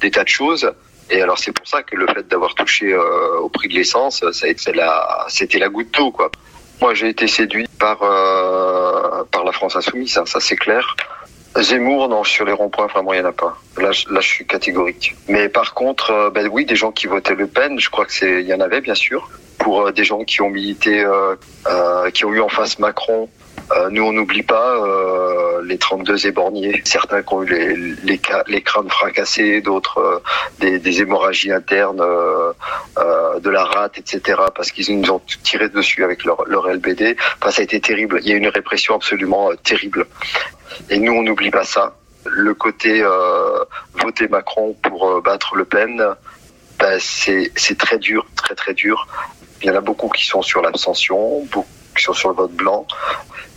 des 0.00 0.10
tas 0.10 0.24
de 0.24 0.28
choses. 0.28 0.70
Et 1.10 1.20
alors 1.20 1.38
c'est 1.38 1.52
pour 1.52 1.66
ça 1.66 1.82
que 1.82 1.96
le 1.96 2.06
fait 2.06 2.26
d'avoir 2.28 2.54
touché 2.54 2.92
euh, 2.92 3.38
au 3.40 3.48
prix 3.48 3.68
de 3.68 3.74
l'essence, 3.74 4.24
ça 4.32 4.46
a 4.46 4.48
été 4.48 4.72
la, 4.72 5.26
c'était 5.28 5.58
la 5.58 5.68
goutte 5.68 5.92
d'eau. 5.92 6.14
Moi 6.80 6.94
j'ai 6.94 7.08
été 7.08 7.26
séduit 7.26 7.68
par 7.78 8.02
euh, 8.02 9.24
par 9.30 9.44
la 9.44 9.52
France 9.52 9.76
insoumise, 9.76 10.12
ça, 10.12 10.26
ça 10.26 10.40
c'est 10.40 10.56
clair. 10.56 10.96
Zemmour, 11.56 12.08
non, 12.08 12.24
sur 12.24 12.44
les 12.44 12.52
ronds-points, 12.52 12.88
vraiment, 12.88 13.12
il 13.12 13.20
n'y 13.20 13.24
en 13.24 13.28
a 13.28 13.32
pas. 13.32 13.56
Là, 13.76 13.90
là, 14.10 14.20
je 14.20 14.26
suis 14.26 14.44
catégorique. 14.44 15.14
Mais 15.28 15.48
par 15.48 15.72
contre, 15.72 16.10
euh, 16.10 16.28
ben 16.28 16.48
oui, 16.50 16.64
des 16.64 16.74
gens 16.74 16.90
qui 16.90 17.06
votaient 17.06 17.36
Le 17.36 17.46
Pen, 17.46 17.78
je 17.78 17.90
crois 17.90 18.06
que 18.06 18.12
c'est, 18.12 18.42
il 18.42 18.48
y 18.48 18.52
en 18.52 18.58
avait, 18.58 18.80
bien 18.80 18.96
sûr. 18.96 19.30
Pour 19.58 19.92
des 19.92 20.02
gens 20.02 20.24
qui 20.24 20.42
ont 20.42 20.50
milité, 20.50 21.06
qui 22.12 22.24
ont 22.24 22.32
eu 22.32 22.40
en 22.40 22.48
face 22.48 22.80
Macron, 22.80 23.30
euh, 23.72 23.88
nous, 23.90 24.02
on 24.02 24.12
n'oublie 24.12 24.42
pas 24.42 24.76
euh, 24.76 25.62
les 25.64 25.78
32 25.78 26.26
éborgnés, 26.26 26.82
certains 26.84 27.22
qui 27.22 27.34
ont 27.34 27.42
eu 27.42 27.96
les, 28.04 28.62
crânes 28.62 28.90
fracassés, 28.90 29.60
d'autres 29.62 29.98
euh, 29.98 30.78
des, 30.78 31.00
hémorragies 31.00 31.52
internes, 31.52 32.02
de 33.40 33.50
la 33.50 33.64
rate, 33.64 33.98
etc., 33.98 34.40
parce 34.54 34.70
qu'ils 34.70 35.00
nous 35.00 35.10
ont 35.10 35.20
tiré 35.42 35.68
dessus 35.68 36.04
avec 36.04 36.24
leur, 36.24 36.44
LBD. 36.46 37.16
Enfin, 37.40 37.50
ça 37.50 37.60
a 37.62 37.64
été 37.64 37.80
terrible. 37.80 38.20
Il 38.22 38.30
y 38.30 38.32
a 38.32 38.36
une 38.36 38.48
répression 38.48 38.94
absolument 38.94 39.50
terrible. 39.62 40.06
Et 40.90 40.98
nous, 40.98 41.12
on 41.12 41.22
n'oublie 41.22 41.50
pas 41.50 41.64
ça. 41.64 41.96
Le 42.26 42.54
côté 42.54 43.04
voter 43.94 44.28
Macron 44.28 44.76
pour 44.82 45.20
battre 45.22 45.56
Le 45.56 45.64
Pen, 45.64 46.02
ben, 46.78 46.98
c'est 47.00 47.78
très 47.78 47.98
dur, 47.98 48.26
très 48.36 48.54
très 48.54 48.74
dur. 48.74 49.06
Il 49.62 49.68
y 49.68 49.70
en 49.70 49.76
a 49.76 49.80
beaucoup 49.80 50.08
qui 50.08 50.26
sont 50.26 50.42
sur 50.42 50.62
l'abstention, 50.62 51.46
sont 52.02 52.12
sur 52.12 52.30
le 52.30 52.34
vote 52.34 52.52
blanc. 52.52 52.86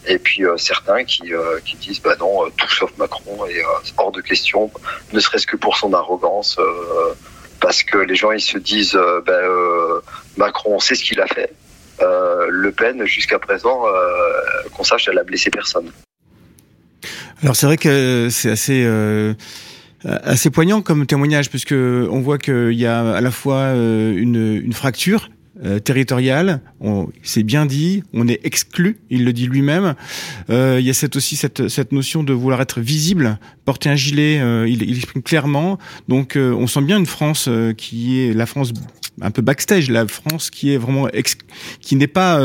Et 0.08 0.20
puis 0.20 0.46
euh, 0.46 0.58
certains 0.58 1.04
qui, 1.04 1.34
euh, 1.34 1.60
qui 1.66 1.76
disent 1.76 2.02
bah 2.02 2.16
non 2.20 2.46
euh, 2.46 2.50
tout 2.56 2.70
sauf 2.70 2.92
Macron 2.98 3.46
et 3.46 3.62
hors 3.98 4.12
de 4.12 4.22
question 4.22 4.72
ne 5.12 5.20
serait-ce 5.20 5.46
que 5.46 5.58
pour 5.58 5.78
son 5.78 5.94
arrogance 5.94 6.58
parce 7.60 7.84
que 7.84 7.98
les 7.98 8.16
gens 8.16 8.32
ils 8.32 8.42
se 8.42 8.58
disent 8.58 8.98
bah, 9.26 9.42
Macron 10.38 10.76
on 10.76 10.80
sait 10.80 10.96
ce 10.96 11.04
qu'il 11.04 11.20
a 11.20 11.28
fait. 11.28 11.54
Le 12.00 12.72
Pen 12.72 13.06
jusqu'à 13.06 13.40
présent 13.40 13.84
qu'on 14.74 14.84
sache 14.84 15.10
elle 15.10 15.20
a 15.20 15.24
blessé 15.24 15.50
personne. 15.50 15.92
Alors 17.44 17.56
c'est 17.56 17.66
vrai 17.66 17.78
que 17.78 18.30
c'est 18.32 18.52
assez 18.52 18.88
assez 20.06 20.50
poignant 20.52 20.82
comme 20.82 21.06
témoignage 21.06 21.50
puisque 21.50 21.74
on 21.74 22.22
voit 22.22 22.38
qu'il 22.38 22.74
y 22.74 22.86
a 22.86 23.16
à 23.16 23.22
la 23.22 23.32
fois 23.32 23.72
une 23.74 24.72
fracture 24.74 25.28
euh, 25.66 25.80
territoriale. 25.80 26.62
C'est 27.24 27.42
bien 27.42 27.66
dit, 27.66 28.04
on 28.14 28.28
est 28.28 28.40
exclu, 28.44 29.00
il 29.10 29.26
le 29.26 29.34
dit 29.34 29.48
lui-même. 29.48 29.96
Euh, 30.52 30.78
il 30.80 30.86
y 30.86 30.90
a 30.92 30.94
cette, 30.94 31.16
aussi 31.16 31.36
cette, 31.36 31.68
cette 31.68 31.92
notion 31.92 32.24
de 32.24 32.32
vouloir 32.32 32.62
être 32.62 32.80
visible, 32.80 33.40
porter 33.66 33.90
un 33.90 33.96
gilet, 33.96 34.40
euh, 34.40 34.68
il, 34.70 34.84
il, 34.84 34.98
exprime 34.98 35.24
clairement. 35.24 35.80
Donc 36.10 36.38
on 36.38 36.68
sent 36.68 36.82
bien 36.82 37.00
une 37.00 37.08
France 37.08 37.50
qui 37.76 38.20
est 38.20 38.34
la 38.34 38.46
France 38.46 38.72
un 39.20 39.32
peu 39.32 39.42
backstage, 39.42 39.90
la 39.90 40.08
France 40.08 40.52
qui 40.52 40.72
est 40.72 40.78
vraiment 40.78 41.08
qui 41.82 41.96
n'est 41.96 42.06
pas 42.06 42.40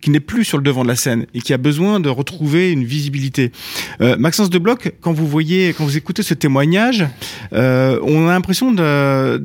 qui 0.00 0.10
n'est 0.10 0.20
plus 0.20 0.44
sur 0.44 0.56
le 0.56 0.62
devant 0.62 0.84
de 0.84 0.88
la 0.88 0.94
scène 0.94 1.26
et 1.34 1.40
qui 1.40 1.52
a 1.52 1.58
besoin 1.58 1.98
de 1.98 2.08
retrouver 2.08 2.70
une 2.70 2.84
visibilité. 2.84 3.50
Maxence 3.98 4.50
de 4.50 4.58
Bloch, 4.58 4.92
quand 5.00 5.12
vous 5.12 5.26
voyez, 5.26 5.74
quand 5.76 5.84
vous 5.84 5.96
écoutez 5.96 6.22
ce 6.22 6.34
témoignage, 6.34 7.04
on 7.50 8.28
a 8.28 8.32
l'impression 8.32 8.70
de 8.70 9.42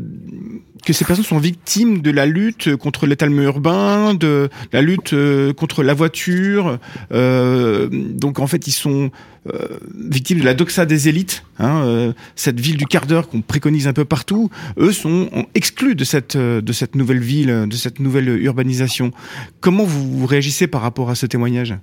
que 0.87 0.93
ces 0.93 1.03
personnes 1.03 1.25
sont 1.25 1.37
victimes 1.37 2.01
de 2.01 2.11
la 2.11 2.25
lutte 2.25 2.77
contre 2.77 3.07
l'étalement 3.07 3.41
urbain, 3.41 4.13
de 4.13 4.47
la 4.71 4.81
lutte 4.81 5.11
euh, 5.11 5.51
contre 5.51 5.83
la 5.83 5.93
voiture. 5.93 6.79
Euh, 7.11 7.89
donc 7.91 8.39
en 8.39 8.47
fait, 8.47 8.67
ils 8.67 8.71
sont 8.71 9.11
euh, 9.53 9.79
victimes 9.93 10.39
de 10.39 10.45
la 10.45 10.53
doxa 10.53 10.85
des 10.85 11.09
élites. 11.09 11.43
Hein, 11.59 11.81
euh, 11.83 12.13
cette 12.37 12.61
ville 12.61 12.77
du 12.77 12.85
quart 12.85 13.05
d'heure 13.05 13.27
qu'on 13.27 13.41
préconise 13.41 13.89
un 13.89 13.91
peu 13.91 14.05
partout, 14.05 14.49
eux 14.79 14.93
sont 14.93 15.29
exclus 15.55 15.95
de 15.95 16.05
cette 16.05 16.37
de 16.37 16.71
cette 16.71 16.95
nouvelle 16.95 17.19
ville, 17.19 17.65
de 17.67 17.75
cette 17.75 17.99
nouvelle 17.99 18.29
urbanisation. 18.29 19.11
Comment 19.59 19.83
vous 19.83 20.25
réagissez 20.25 20.67
par 20.67 20.79
rapport 20.79 21.09
à 21.09 21.15
ce 21.15 21.25
témoignage? 21.25 21.75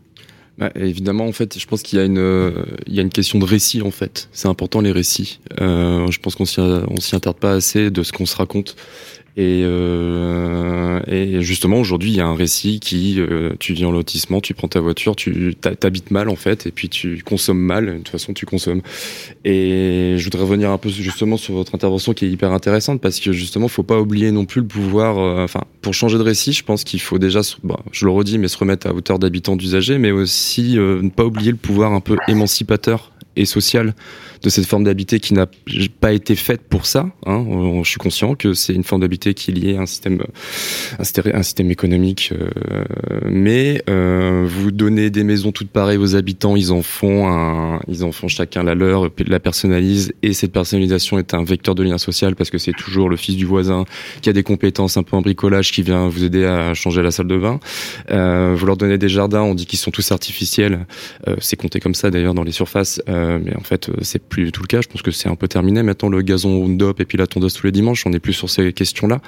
Bah, 0.58 0.70
évidemment, 0.76 1.26
en 1.26 1.32
fait, 1.32 1.58
je 1.58 1.66
pense 1.66 1.82
qu'il 1.82 1.98
y 1.98 2.02
a 2.02 2.04
une, 2.04 2.54
il 2.86 2.94
y 2.94 2.98
a 2.98 3.02
une 3.02 3.10
question 3.10 3.38
de 3.38 3.44
récit, 3.44 3.82
en 3.82 3.90
fait. 3.90 4.28
C'est 4.32 4.48
important 4.48 4.80
les 4.80 4.92
récits. 4.92 5.40
Euh, 5.60 6.10
je 6.10 6.20
pense 6.20 6.34
qu'on 6.36 6.44
s'y, 6.44 6.60
on 6.60 7.00
s'y 7.00 7.16
interde 7.16 7.36
pas 7.36 7.52
assez 7.52 7.90
de 7.90 8.02
ce 8.02 8.12
qu'on 8.12 8.26
se 8.26 8.36
raconte. 8.36 8.76
Et, 9.36 9.62
euh, 9.64 11.00
et 11.08 11.42
justement, 11.42 11.78
aujourd'hui, 11.78 12.10
il 12.10 12.16
y 12.16 12.20
a 12.20 12.26
un 12.26 12.36
récit 12.36 12.78
qui, 12.78 13.16
euh, 13.18 13.50
tu 13.58 13.72
vis 13.72 13.84
en 13.84 13.90
lotissement, 13.90 14.40
tu 14.40 14.54
prends 14.54 14.68
ta 14.68 14.80
voiture, 14.80 15.16
tu 15.16 15.56
t'habites 15.56 16.12
mal 16.12 16.28
en 16.28 16.36
fait, 16.36 16.66
et 16.66 16.70
puis 16.70 16.88
tu 16.88 17.22
consommes 17.24 17.58
mal. 17.58 17.86
De 17.86 17.96
toute 17.98 18.08
façon, 18.10 18.32
tu 18.32 18.46
consommes. 18.46 18.82
Et 19.44 20.14
je 20.16 20.24
voudrais 20.24 20.42
revenir 20.42 20.70
un 20.70 20.78
peu 20.78 20.88
justement 20.88 21.36
sur 21.36 21.54
votre 21.54 21.74
intervention 21.74 22.14
qui 22.14 22.26
est 22.26 22.30
hyper 22.30 22.52
intéressante 22.52 23.00
parce 23.00 23.18
que 23.18 23.32
justement, 23.32 23.66
faut 23.66 23.82
pas 23.82 24.00
oublier 24.00 24.30
non 24.30 24.44
plus 24.44 24.60
le 24.60 24.68
pouvoir. 24.68 25.18
Euh, 25.18 25.44
enfin, 25.44 25.64
pour 25.82 25.94
changer 25.94 26.16
de 26.16 26.22
récit, 26.22 26.52
je 26.52 26.62
pense 26.62 26.84
qu'il 26.84 27.00
faut 27.00 27.18
déjà, 27.18 27.40
bah, 27.64 27.80
je 27.90 28.04
le 28.04 28.12
redis, 28.12 28.38
mais 28.38 28.48
se 28.48 28.56
remettre 28.56 28.86
à 28.86 28.94
hauteur 28.94 29.18
d'habitants 29.18 29.56
d'usagers, 29.56 29.98
mais 29.98 30.12
aussi 30.12 30.78
euh, 30.78 31.02
ne 31.02 31.10
pas 31.10 31.24
oublier 31.24 31.50
le 31.50 31.56
pouvoir 31.56 31.92
un 31.92 32.00
peu 32.00 32.16
émancipateur 32.28 33.10
et 33.36 33.44
sociale 33.44 33.94
de 34.42 34.50
cette 34.50 34.66
forme 34.66 34.84
d'habité 34.84 35.20
qui 35.20 35.34
n'a 35.34 35.46
pas 36.00 36.12
été 36.12 36.34
faite 36.34 36.62
pour 36.68 36.86
ça. 36.86 37.06
Hein. 37.26 37.44
Je 37.82 37.88
suis 37.88 37.98
conscient 37.98 38.34
que 38.34 38.52
c'est 38.52 38.74
une 38.74 38.84
forme 38.84 39.00
d'habité 39.00 39.32
qui 39.34 39.50
est 39.50 39.54
liée 39.54 39.76
à 39.76 39.82
un 39.82 39.86
système, 39.86 40.22
un 40.98 41.42
système 41.42 41.70
économique. 41.70 42.32
Euh, 42.32 42.84
mais 43.26 43.82
euh, 43.88 44.46
vous 44.46 44.70
donnez 44.70 45.10
des 45.10 45.24
maisons 45.24 45.52
toutes 45.52 45.70
pareilles 45.70 45.98
aux 45.98 46.14
habitants, 46.14 46.56
ils 46.56 46.72
en 46.72 46.82
font 46.82 47.28
un, 47.28 47.80
ils 47.88 48.04
en 48.04 48.12
font 48.12 48.28
chacun 48.28 48.62
la 48.62 48.74
leur, 48.74 49.10
la 49.26 49.40
personnalisent 49.40 50.12
et 50.22 50.32
cette 50.32 50.52
personnalisation 50.52 51.18
est 51.18 51.34
un 51.34 51.44
vecteur 51.44 51.74
de 51.74 51.82
lien 51.82 51.98
social 51.98 52.36
parce 52.36 52.50
que 52.50 52.58
c'est 52.58 52.72
toujours 52.72 53.08
le 53.08 53.16
fils 53.16 53.36
du 53.36 53.46
voisin 53.46 53.84
qui 54.20 54.28
a 54.28 54.32
des 54.32 54.42
compétences 54.42 54.96
un 54.96 55.02
peu 55.02 55.16
en 55.16 55.22
bricolage 55.22 55.72
qui 55.72 55.82
vient 55.82 56.08
vous 56.08 56.24
aider 56.24 56.44
à 56.44 56.74
changer 56.74 57.02
la 57.02 57.10
salle 57.10 57.28
de 57.28 57.38
bain. 57.38 57.60
Euh, 58.10 58.54
vous 58.56 58.66
leur 58.66 58.76
donnez 58.76 58.98
des 58.98 59.08
jardins, 59.08 59.42
on 59.42 59.54
dit 59.54 59.66
qu'ils 59.66 59.78
sont 59.78 59.90
tous 59.90 60.12
artificiels. 60.12 60.86
Euh, 61.28 61.36
c'est 61.40 61.56
compté 61.56 61.80
comme 61.80 61.94
ça 61.94 62.10
d'ailleurs 62.10 62.34
dans 62.34 62.44
les 62.44 62.52
surfaces. 62.52 63.00
Euh, 63.08 63.23
mais 63.42 63.56
en 63.56 63.62
fait, 63.62 63.88
euh, 63.88 63.94
c'est 64.02 64.22
plus 64.22 64.44
du 64.44 64.52
tout 64.52 64.62
le 64.62 64.66
cas. 64.66 64.80
Je 64.80 64.88
pense 64.88 65.02
que 65.02 65.10
c'est 65.10 65.28
un 65.28 65.36
peu 65.36 65.48
terminé. 65.48 65.82
Maintenant, 65.82 66.08
le 66.08 66.22
gazon 66.22 66.58
Roundup 66.58 67.00
et 67.00 67.04
puis 67.04 67.18
la 67.18 67.26
tondeuse 67.26 67.54
tous 67.54 67.66
les 67.66 67.72
dimanches, 67.72 68.06
on 68.06 68.10
n'est 68.10 68.20
plus 68.20 68.32
sur 68.32 68.50
ces 68.50 68.72
questions-là. 68.72 69.20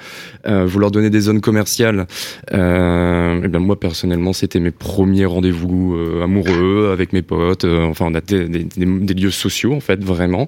Euh, 0.45 0.65
vouloir 0.65 0.91
donner 0.91 1.09
des 1.09 1.21
zones 1.21 1.41
commerciales, 1.41 2.07
euh, 2.53 3.37
et 3.37 3.41
eh 3.45 3.47
bien 3.47 3.59
moi 3.59 3.79
personnellement, 3.79 4.33
c'était 4.33 4.59
mes 4.59 4.71
premiers 4.71 5.25
rendez-vous 5.25 5.95
euh, 5.95 6.23
amoureux 6.23 6.91
avec 6.91 7.13
mes 7.13 7.21
potes. 7.21 7.65
enfin, 7.65 8.05
on 8.09 8.15
a 8.15 8.21
des, 8.21 8.47
des, 8.47 8.63
des, 8.63 9.13
lieux 9.13 9.31
sociaux 9.31 9.73
en 9.73 9.79
fait, 9.79 10.03
vraiment. 10.03 10.47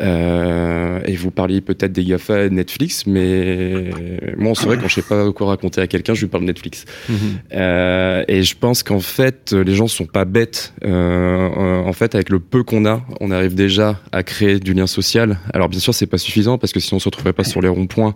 et 0.00 1.16
vous 1.16 1.30
parliez 1.30 1.60
peut-être 1.60 1.92
des 1.92 2.04
Gafa 2.04 2.44
et 2.44 2.48
de 2.48 2.54
Netflix, 2.54 3.06
mais 3.06 3.90
moi, 4.36 4.52
c'est 4.54 4.66
vrai 4.66 4.78
quand 4.78 4.88
je 4.88 4.94
sais 4.94 5.02
pas 5.02 5.30
quoi 5.32 5.48
raconter 5.48 5.80
à 5.80 5.86
quelqu'un, 5.86 6.14
je 6.14 6.22
lui 6.22 6.28
parle 6.28 6.44
de 6.44 6.48
Netflix. 6.48 6.84
Mm-hmm. 7.10 8.24
et 8.28 8.42
je 8.42 8.56
pense 8.58 8.82
qu'en 8.82 9.00
fait, 9.00 9.52
les 9.52 9.74
gens 9.74 9.86
sont 9.86 10.06
pas 10.06 10.24
bêtes. 10.24 10.72
en 10.84 11.92
fait, 11.92 12.14
avec 12.14 12.30
le 12.30 12.40
peu 12.40 12.62
qu'on 12.62 12.85
a, 12.86 13.02
on 13.20 13.30
arrive 13.30 13.54
déjà 13.54 14.00
à 14.12 14.22
créer 14.22 14.58
du 14.60 14.74
lien 14.74 14.86
social. 14.86 15.38
Alors 15.52 15.68
bien 15.68 15.80
sûr, 15.80 15.94
c'est 15.94 16.06
pas 16.06 16.18
suffisant 16.18 16.58
parce 16.58 16.72
que 16.72 16.80
si 16.80 16.94
on 16.94 16.98
se 16.98 17.06
retrouvait 17.06 17.32
pas 17.32 17.44
sur 17.44 17.60
les 17.60 17.68
ronds-points, 17.68 18.14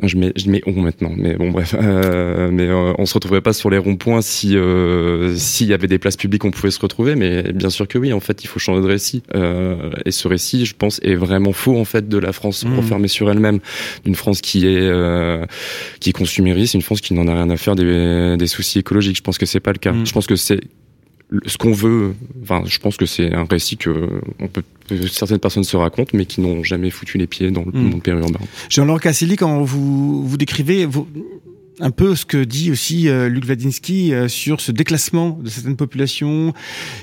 je 0.00 0.16
mets, 0.16 0.32
je 0.36 0.48
mets 0.48 0.62
on 0.66 0.72
maintenant, 0.80 1.12
mais 1.16 1.34
bon 1.34 1.50
bref, 1.50 1.74
euh, 1.76 2.50
mais 2.52 2.68
euh, 2.68 2.92
on 2.98 3.06
se 3.06 3.14
retrouverait 3.14 3.40
pas 3.40 3.52
sur 3.52 3.68
les 3.68 3.78
ronds-points 3.78 4.22
si 4.22 4.56
euh, 4.56 5.34
s'il 5.34 5.66
y 5.66 5.74
avait 5.74 5.88
des 5.88 5.98
places 5.98 6.16
publiques, 6.16 6.44
on 6.44 6.52
pouvait 6.52 6.70
se 6.70 6.78
retrouver. 6.78 7.16
Mais 7.16 7.52
bien 7.52 7.68
sûr 7.68 7.88
que 7.88 7.98
oui, 7.98 8.12
en 8.12 8.20
fait, 8.20 8.44
il 8.44 8.46
faut 8.46 8.60
changer 8.60 8.80
de 8.80 8.86
récit. 8.86 9.24
Et 10.04 10.10
ce 10.12 10.28
récit, 10.28 10.66
je 10.66 10.74
pense, 10.76 11.00
est 11.02 11.16
vraiment 11.16 11.52
faux 11.52 11.76
en 11.76 11.84
fait 11.84 12.08
de 12.08 12.18
la 12.18 12.32
France 12.32 12.64
mmh. 12.64 12.76
renfermée 12.76 13.08
sur 13.08 13.28
elle-même, 13.30 13.58
d'une 14.04 14.14
France 14.14 14.40
qui 14.40 14.66
est 14.66 14.88
qui 15.98 16.10
est 16.10 16.12
consumériste, 16.12 16.74
une 16.74 16.82
France 16.82 17.00
qui 17.00 17.14
n'en 17.14 17.26
a 17.26 17.34
rien 17.34 17.50
à 17.50 17.56
faire 17.56 17.74
des, 17.74 18.36
des 18.36 18.46
soucis 18.46 18.78
écologiques. 18.78 19.16
Je 19.16 19.22
pense 19.22 19.38
que 19.38 19.46
c'est 19.46 19.60
pas 19.60 19.72
le 19.72 19.78
cas. 19.78 19.92
Mmh. 19.92 20.06
Je 20.06 20.12
pense 20.12 20.28
que 20.28 20.36
c'est 20.36 20.60
ce 21.46 21.58
qu'on 21.58 21.72
veut, 21.72 22.14
enfin, 22.42 22.62
je 22.64 22.78
pense 22.78 22.96
que 22.96 23.06
c'est 23.06 23.34
un 23.34 23.44
récit 23.44 23.76
que, 23.76 24.20
on 24.40 24.48
peut, 24.48 24.62
certaines 25.10 25.38
personnes 25.38 25.64
se 25.64 25.76
racontent, 25.76 26.12
mais 26.14 26.24
qui 26.24 26.40
n'ont 26.40 26.64
jamais 26.64 26.90
foutu 26.90 27.18
les 27.18 27.26
pieds 27.26 27.50
dans 27.50 27.64
le 27.64 27.78
monde 27.78 28.02
périurbain. 28.02 28.40
Jean-Laurent 28.70 28.98
Casselli, 28.98 29.36
quand 29.36 29.62
vous, 29.62 30.26
vous 30.26 30.36
décrivez 30.36 30.86
vous, 30.86 31.06
un 31.80 31.90
peu 31.90 32.16
ce 32.16 32.24
que 32.24 32.42
dit 32.42 32.70
aussi 32.70 33.08
euh, 33.08 33.28
Luc 33.28 33.44
Wadinsky 33.46 34.12
euh, 34.12 34.26
sur 34.26 34.60
ce 34.60 34.72
déclassement 34.72 35.38
de 35.42 35.48
certaines 35.48 35.76
populations 35.76 36.52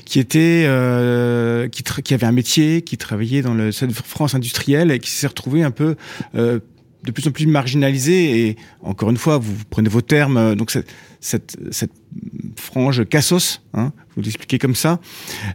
qui 0.05 0.19
étaient 0.19 0.63
euh, 0.65 1.69
qui, 1.69 1.83
qui 1.83 2.13
avaient 2.13 2.25
un 2.25 2.31
métier, 2.33 2.81
qui 2.81 2.97
travaillaient 2.97 3.41
dans 3.41 3.53
le, 3.53 3.71
cette 3.71 3.93
France 3.93 4.35
industrielle 4.35 4.91
et 4.91 4.99
qui 4.99 5.11
s'est 5.11 5.27
retrouvé 5.27 5.63
un 5.63 5.71
peu 5.71 5.95
euh, 6.35 6.59
de 7.05 7.11
plus 7.11 7.27
en 7.27 7.31
plus 7.31 7.47
marginalisé 7.47 8.47
et 8.47 8.55
encore 8.81 9.09
une 9.09 9.17
fois, 9.17 9.37
vous 9.37 9.53
prenez 9.69 9.89
vos 9.89 10.01
termes, 10.01 10.37
euh, 10.37 10.55
donc 10.55 10.71
cette, 10.71 10.87
cette, 11.19 11.57
cette 11.71 11.91
frange 12.57 13.07
cassos, 13.07 13.61
hein, 13.73 13.93
vous 14.15 14.21
l'expliquez 14.21 14.59
comme 14.59 14.75
ça. 14.75 14.99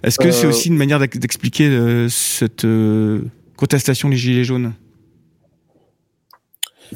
Est-ce 0.03 0.19
que 0.19 0.31
c'est 0.31 0.47
euh, 0.47 0.51
aussi 0.51 0.69
une 0.69 0.77
manière 0.77 0.99
d'expliquer 0.99 1.69
euh, 1.69 2.09
cette 2.09 2.67
contestation 3.57 4.09
des 4.09 4.17
gilets 4.17 4.45
jaunes? 4.45 4.73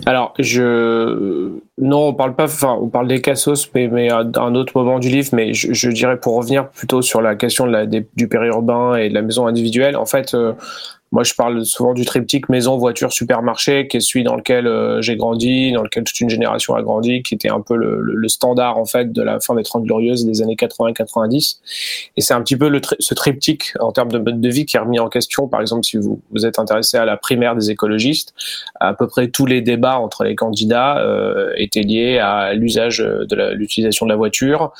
Alors, 0.06 0.34
je 0.40 1.52
non, 1.78 2.08
on 2.08 2.14
parle 2.14 2.34
pas. 2.34 2.44
Enfin, 2.44 2.76
on 2.80 2.88
parle 2.88 3.06
des 3.06 3.20
cassos, 3.20 3.70
mais, 3.74 3.86
mais 3.86 4.10
à 4.10 4.18
un 4.18 4.54
autre 4.56 4.72
moment 4.74 4.98
du 4.98 5.08
livre. 5.08 5.28
Mais 5.32 5.54
je, 5.54 5.72
je 5.72 5.88
dirais 5.90 6.18
pour 6.18 6.34
revenir 6.34 6.68
plutôt 6.70 7.00
sur 7.00 7.20
la 7.20 7.36
question 7.36 7.66
de 7.66 7.72
la, 7.72 7.86
du 7.86 8.28
périurbain 8.28 8.96
et 8.96 9.08
de 9.08 9.14
la 9.14 9.22
maison 9.22 9.46
individuelle. 9.46 9.96
En 9.96 10.06
fait, 10.06 10.36
moi, 11.14 11.22
je 11.22 11.32
parle 11.32 11.64
souvent 11.64 11.94
du 11.94 12.04
triptyque 12.04 12.48
maison, 12.48 12.76
voiture, 12.76 13.12
supermarché, 13.12 13.86
qui 13.86 13.98
est 13.98 14.00
celui 14.00 14.24
dans 14.24 14.34
lequel 14.34 14.66
euh, 14.66 15.00
j'ai 15.00 15.14
grandi, 15.14 15.70
dans 15.70 15.84
lequel 15.84 16.02
toute 16.02 16.18
une 16.18 16.28
génération 16.28 16.74
a 16.74 16.82
grandi, 16.82 17.22
qui 17.22 17.36
était 17.36 17.50
un 17.50 17.60
peu 17.60 17.76
le, 17.76 18.00
le, 18.00 18.28
standard 18.28 18.78
en 18.78 18.84
fait 18.84 19.12
de 19.12 19.22
la 19.22 19.38
fin 19.38 19.54
des 19.54 19.62
30 19.62 19.84
glorieuses 19.84 20.26
des 20.26 20.42
années 20.42 20.56
80-90. 20.56 21.58
Et 22.16 22.20
c'est 22.20 22.34
un 22.34 22.42
petit 22.42 22.56
peu 22.56 22.68
le 22.68 22.80
ce 22.98 23.14
triptyque 23.14 23.74
en 23.78 23.92
termes 23.92 24.10
de 24.10 24.18
mode 24.18 24.40
de 24.40 24.48
vie 24.48 24.66
qui 24.66 24.76
est 24.76 24.80
remis 24.80 24.98
en 24.98 25.08
question. 25.08 25.46
Par 25.46 25.60
exemple, 25.60 25.84
si 25.84 25.98
vous 25.98 26.20
vous 26.32 26.46
êtes 26.46 26.58
intéressé 26.58 26.96
à 26.96 27.04
la 27.04 27.16
primaire 27.16 27.54
des 27.54 27.70
écologistes, 27.70 28.34
à 28.80 28.92
peu 28.92 29.06
près 29.06 29.28
tous 29.28 29.46
les 29.46 29.60
débats 29.60 30.00
entre 30.00 30.24
les 30.24 30.34
candidats 30.34 30.98
euh, 30.98 31.52
étaient 31.56 31.82
liés 31.82 32.18
à 32.18 32.54
l'usage 32.54 32.98
de 32.98 33.52
l'utilisation 33.52 34.04
de 34.04 34.10
la 34.10 34.16
voiture, 34.16 34.72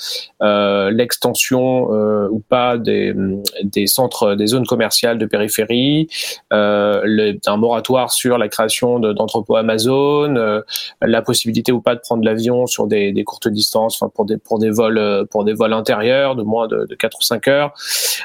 euh, 0.42 0.90
l'extension 0.90 1.94
euh, 1.94 2.28
ou 2.28 2.40
pas 2.40 2.76
des, 2.76 3.14
des 3.62 3.86
centres, 3.86 4.34
des 4.34 4.48
zones 4.48 4.66
commerciales 4.66 5.18
de 5.18 5.26
périphérie, 5.26 6.08
le, 6.50 7.38
un 7.46 7.56
moratoire 7.56 8.12
sur 8.12 8.38
la 8.38 8.48
création 8.48 8.98
d'entrepôts 8.98 9.56
Amazon, 9.56 10.36
euh, 10.36 10.60
la 11.02 11.22
possibilité 11.22 11.72
ou 11.72 11.80
pas 11.80 11.94
de 11.94 12.00
prendre 12.00 12.24
l'avion 12.24 12.66
sur 12.66 12.86
des, 12.86 13.24
courtes 13.24 13.48
distances, 13.48 14.00
enfin 14.00 14.10
pour 14.14 14.24
des 14.24 14.36
pour 14.36 14.58
des 14.58 14.70
vols 14.70 14.98
euh, 14.98 15.24
pour 15.24 15.44
des 15.44 15.54
vols 15.54 15.72
intérieurs 15.72 16.36
de 16.36 16.42
moins 16.42 16.68
de, 16.68 16.86
de 16.86 16.94
4 16.94 17.18
ou 17.18 17.22
5 17.22 17.48
heures. 17.48 17.74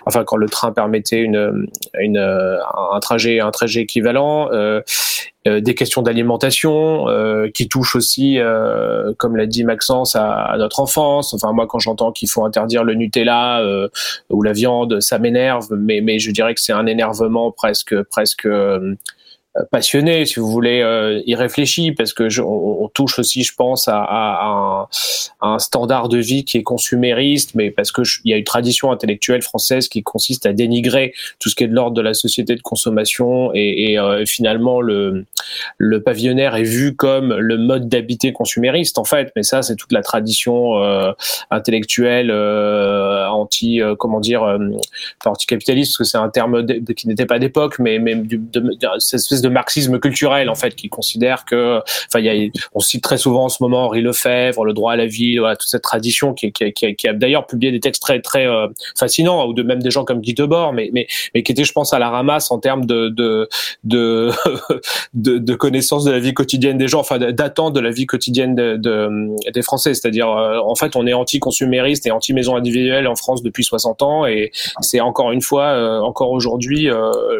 Enfin 0.05 0.23
quand 0.23 0.37
le 0.37 0.49
train 0.49 0.71
permettait 0.71 1.21
une 1.21 1.59
un 2.17 2.99
trajet 2.99 3.39
un 3.39 3.51
trajet 3.51 3.81
équivalent. 3.81 4.49
Euh, 5.49 5.61
des 5.61 5.75
questions 5.75 6.01
d'alimentation 6.01 7.07
euh, 7.09 7.49
qui 7.49 7.67
touchent 7.67 7.95
aussi, 7.95 8.39
euh, 8.39 9.13
comme 9.17 9.35
l'a 9.35 9.45
dit 9.45 9.63
Maxence, 9.63 10.15
à, 10.15 10.31
à, 10.31 10.57
notre 10.57 10.79
enfance. 10.79 11.33
Enfin 11.33 11.51
moi, 11.53 11.67
quand 11.67 11.79
j'entends 11.79 12.11
qu'il 12.11 12.29
faut 12.29 12.45
interdire 12.45 12.83
le 12.83 12.93
Nutella 12.93 13.63
ou 14.29 14.41
la 14.43 14.53
viande, 14.53 14.99
ça 14.99 15.19
m'énerve. 15.19 15.67
Mais 15.71 16.01
mais 16.01 16.19
je 16.19 16.31
dirais 16.31 16.53
que 16.53 16.61
c'est 16.61 16.73
un 16.73 16.85
énervement 16.85 17.51
presque 17.51 18.01
presque 18.03 18.47
passionné, 19.71 20.25
si 20.25 20.39
vous 20.39 20.49
voulez, 20.49 20.81
euh, 20.81 21.21
irréfléchi, 21.25 21.91
parce 21.91 22.13
que 22.13 22.29
je, 22.29 22.41
on, 22.41 22.87
touche 22.93 23.19
aussi, 23.19 23.43
je 23.43 23.53
pense, 23.55 23.87
à, 23.87 24.01
à, 24.01 24.45
un, 24.45 24.87
un, 25.41 25.59
standard 25.59 26.09
de 26.09 26.17
vie 26.17 26.43
qui 26.43 26.57
est 26.57 26.63
consumériste, 26.63 27.55
mais 27.55 27.71
parce 27.71 27.91
que 27.91 28.01
il 28.23 28.31
y 28.31 28.33
a 28.33 28.37
une 28.37 28.43
tradition 28.43 28.91
intellectuelle 28.91 29.41
française 29.41 29.87
qui 29.89 30.03
consiste 30.03 30.45
à 30.45 30.53
dénigrer 30.53 31.13
tout 31.39 31.49
ce 31.49 31.55
qui 31.55 31.63
est 31.63 31.67
de 31.67 31.75
l'ordre 31.75 31.95
de 31.95 32.01
la 32.01 32.13
société 32.13 32.55
de 32.55 32.61
consommation, 32.61 33.51
et, 33.53 33.91
et 33.91 33.99
euh, 33.99 34.25
finalement 34.25 34.81
le, 34.81 35.25
le 35.77 36.01
pavillonnaire 36.01 36.55
est 36.55 36.63
vu 36.63 36.95
comme 36.95 37.33
le 37.33 37.57
mode 37.57 37.87
d'habiter 37.89 38.33
consumériste, 38.33 38.97
en 38.97 39.03
fait. 39.03 39.31
Mais 39.35 39.43
ça, 39.43 39.61
c'est 39.61 39.75
toute 39.75 39.91
la 39.91 40.01
tradition 40.01 40.81
euh, 40.83 41.11
intellectuelle 41.51 42.31
euh, 42.31 43.27
anti, 43.27 43.81
euh, 43.81 43.95
comment 43.95 44.19
dire, 44.19 44.57
anticapitaliste, 45.25 45.93
parce 45.93 45.97
que 45.97 46.03
c'est 46.03 46.17
un 46.17 46.29
terme 46.29 46.65
qui 46.95 47.07
n'était 47.07 47.25
pas 47.25 47.39
d'époque, 47.39 47.79
mais, 47.79 47.99
mais 47.99 48.15
de, 48.15 48.37
de, 48.37 48.59
de, 48.59 48.87
de 49.41 49.49
marxisme 49.49 49.99
culturel 49.99 50.49
en 50.49 50.55
fait 50.55 50.75
qui 50.75 50.89
considère 50.89 51.45
que 51.45 51.79
enfin 52.07 52.19
il 52.19 52.51
on 52.73 52.79
cite 52.79 53.03
très 53.03 53.17
souvent 53.17 53.45
en 53.45 53.49
ce 53.49 53.61
moment 53.61 53.85
Henri 53.85 54.01
Lefebvre 54.01 54.65
le 54.65 54.73
droit 54.73 54.93
à 54.93 54.95
la 54.95 55.05
vie 55.05 55.37
voilà 55.37 55.55
toute 55.55 55.69
cette 55.69 55.81
tradition 55.81 56.33
qui, 56.33 56.51
qui, 56.51 56.71
qui, 56.73 56.95
qui 56.95 57.07
a 57.07 57.13
d'ailleurs 57.13 57.45
publié 57.45 57.71
des 57.71 57.79
textes 57.79 58.01
très 58.01 58.21
très 58.21 58.47
euh, 58.47 58.67
fascinants 58.97 59.47
ou 59.47 59.53
de 59.53 59.63
même 59.63 59.81
des 59.81 59.91
gens 59.91 60.03
comme 60.03 60.21
Guy 60.21 60.33
Debord 60.33 60.73
mais 60.73 60.89
mais 60.93 61.07
mais 61.33 61.43
qui 61.43 61.51
étaient 61.51 61.63
je 61.63 61.73
pense 61.73 61.93
à 61.93 61.99
la 61.99 62.09
ramasse 62.09 62.51
en 62.51 62.59
termes 62.59 62.85
de 62.85 63.09
de 63.09 63.47
de, 63.83 64.31
de, 65.13 65.37
de 65.37 65.55
de 65.55 66.11
la 66.11 66.19
vie 66.19 66.33
quotidienne 66.33 66.77
des 66.77 66.87
gens 66.87 66.99
enfin 66.99 67.17
d'attente 67.17 67.73
de 67.73 67.79
la 67.79 67.91
vie 67.91 68.05
quotidienne 68.05 68.55
de, 68.55 68.75
de 68.77 69.51
des 69.51 69.61
Français. 69.61 69.93
C'est-à-dire 69.93 70.29
euh, 70.29 70.59
en 70.59 70.75
fait 70.75 70.95
on 70.95 71.05
est 71.07 71.13
anti-consumériste 71.13 72.05
et 72.07 72.11
anti-maison 72.11 72.55
individuelle 72.55 73.07
en 73.07 73.15
France 73.15 73.43
depuis 73.43 73.63
60 73.63 74.01
ans 74.01 74.25
et 74.25 74.51
c'est 74.81 74.99
encore 74.99 75.31
une 75.31 75.41
fois 75.41 75.65
euh, 75.65 75.99
encore 75.99 76.31
aujourd'hui 76.31 76.89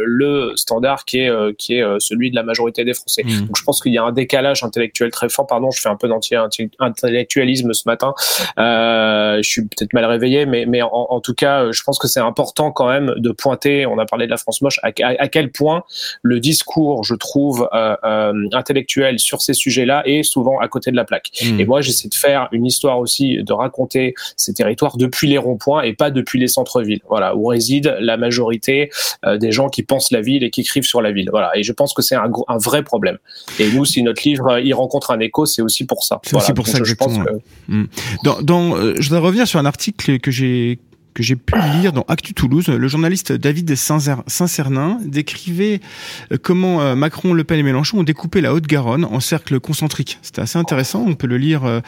le 0.05 0.53
standard 0.55 1.05
qui 1.05 1.19
est 1.19 1.29
qui 1.57 1.75
est 1.75 1.81
euh, 1.81 1.88
celui 1.99 2.29
de 2.29 2.35
la 2.35 2.43
majorité 2.43 2.83
des 2.83 2.93
Français. 2.93 3.23
Mmh. 3.23 3.47
Donc 3.47 3.57
je 3.57 3.63
pense 3.63 3.81
qu'il 3.81 3.93
y 3.93 3.97
a 3.97 4.03
un 4.03 4.11
décalage 4.11 4.63
intellectuel 4.63 5.11
très 5.11 5.29
fort. 5.29 5.47
Pardon, 5.47 5.71
je 5.71 5.81
fais 5.81 5.89
un 5.89 5.95
peu 5.95 6.07
d'anti-intellectualisme 6.07 7.73
ce 7.73 7.83
matin. 7.85 8.13
Euh, 8.57 9.37
je 9.41 9.49
suis 9.49 9.61
peut-être 9.63 9.93
mal 9.93 10.05
réveillé, 10.05 10.45
mais, 10.45 10.65
mais 10.65 10.81
en, 10.81 10.89
en, 10.91 11.19
tout 11.21 11.33
cas, 11.33 11.71
je 11.71 11.83
pense 11.83 11.99
que 11.99 12.07
c'est 12.07 12.19
important 12.19 12.71
quand 12.71 12.87
même 12.87 13.13
de 13.17 13.31
pointer, 13.31 13.85
on 13.85 13.97
a 13.97 14.05
parlé 14.05 14.25
de 14.25 14.31
la 14.31 14.37
France 14.37 14.61
moche, 14.61 14.79
à, 14.83 14.91
à, 15.01 15.27
quel 15.27 15.51
point 15.51 15.83
le 16.21 16.39
discours, 16.39 17.03
je 17.03 17.15
trouve, 17.15 17.69
euh, 17.73 17.95
euh, 18.03 18.33
intellectuel 18.53 19.19
sur 19.19 19.41
ces 19.41 19.53
sujets-là 19.53 20.03
est 20.05 20.23
souvent 20.23 20.59
à 20.59 20.67
côté 20.67 20.91
de 20.91 20.95
la 20.95 21.05
plaque. 21.05 21.29
Mmh. 21.41 21.59
Et 21.59 21.65
moi, 21.65 21.81
j'essaie 21.81 22.09
de 22.09 22.15
faire 22.15 22.47
une 22.51 22.65
histoire 22.65 22.99
aussi, 22.99 23.43
de 23.43 23.53
raconter 23.53 24.13
ces 24.35 24.53
territoires 24.53 24.97
depuis 24.97 25.27
les 25.27 25.37
ronds-points 25.37 25.83
et 25.83 25.93
pas 25.93 26.11
depuis 26.11 26.39
les 26.39 26.47
centres-villes, 26.47 27.01
voilà, 27.07 27.35
où 27.35 27.45
réside 27.45 27.97
la 27.99 28.17
majorité 28.17 28.89
euh, 29.25 29.37
des 29.37 29.51
gens 29.51 29.69
qui 29.69 29.83
pensent 29.83 30.11
la 30.11 30.21
ville 30.21 30.43
et 30.43 30.49
qui 30.49 30.61
écrivent 30.61 30.83
sur 30.83 31.01
la 31.01 31.11
ville. 31.11 31.29
Voilà. 31.31 31.51
Et 31.55 31.63
je 31.63 31.73
pense 31.79 31.93
que 31.93 32.01
c'est 32.01 32.15
un, 32.15 32.29
un, 32.47 32.57
vrai 32.57 32.83
problème. 32.83 33.17
Et 33.57 33.71
nous, 33.71 33.85
si 33.85 34.03
notre 34.03 34.21
livre 34.27 34.47
euh, 34.49 34.61
il 34.61 34.73
rencontre 34.73 35.11
un 35.11 35.19
écho, 35.19 35.45
c'est 35.45 35.61
aussi 35.61 35.85
pour 35.85 36.03
ça. 36.03 36.19
C'est 36.23 36.31
voilà. 36.31 36.43
aussi 36.43 36.53
pour 36.53 36.65
Donc, 36.65 36.75
ça, 36.75 36.83
je 36.83 36.93
pense 36.93 37.17
que... 37.17 37.85
Dans, 38.23 38.41
dans, 38.41 38.75
euh, 38.75 38.95
je 38.99 39.09
voudrais 39.09 39.25
revenir 39.25 39.47
sur 39.47 39.59
un 39.59 39.65
article 39.65 40.19
que 40.19 40.31
j'ai 40.31 40.79
que 41.15 41.23
j'ai 41.23 41.35
pu 41.35 41.55
lire 41.81 41.91
dans 41.91 42.05
Actu 42.07 42.35
Toulouse, 42.35 42.67
le 42.67 42.87
journaliste 42.87 43.33
David 43.33 43.75
Saint-Cernin 43.75 44.99
décrivait 45.03 45.81
euh, 46.31 46.37
comment 46.41 46.95
Macron, 46.95 47.33
Le 47.33 47.43
Pen 47.43 47.59
et 47.59 47.63
Mélenchon 47.63 47.99
ont 47.99 48.03
découpé 48.03 48.41
la 48.41 48.53
Haute-Garonne 48.53 49.03
en 49.03 49.19
cercles 49.19 49.59
concentriques. 49.59 50.19
C'était 50.21 50.41
assez 50.41 50.59
intéressant, 50.59 51.03
on 51.05 51.15
peut 51.15 51.27
le 51.27 51.37
lire 51.37 51.81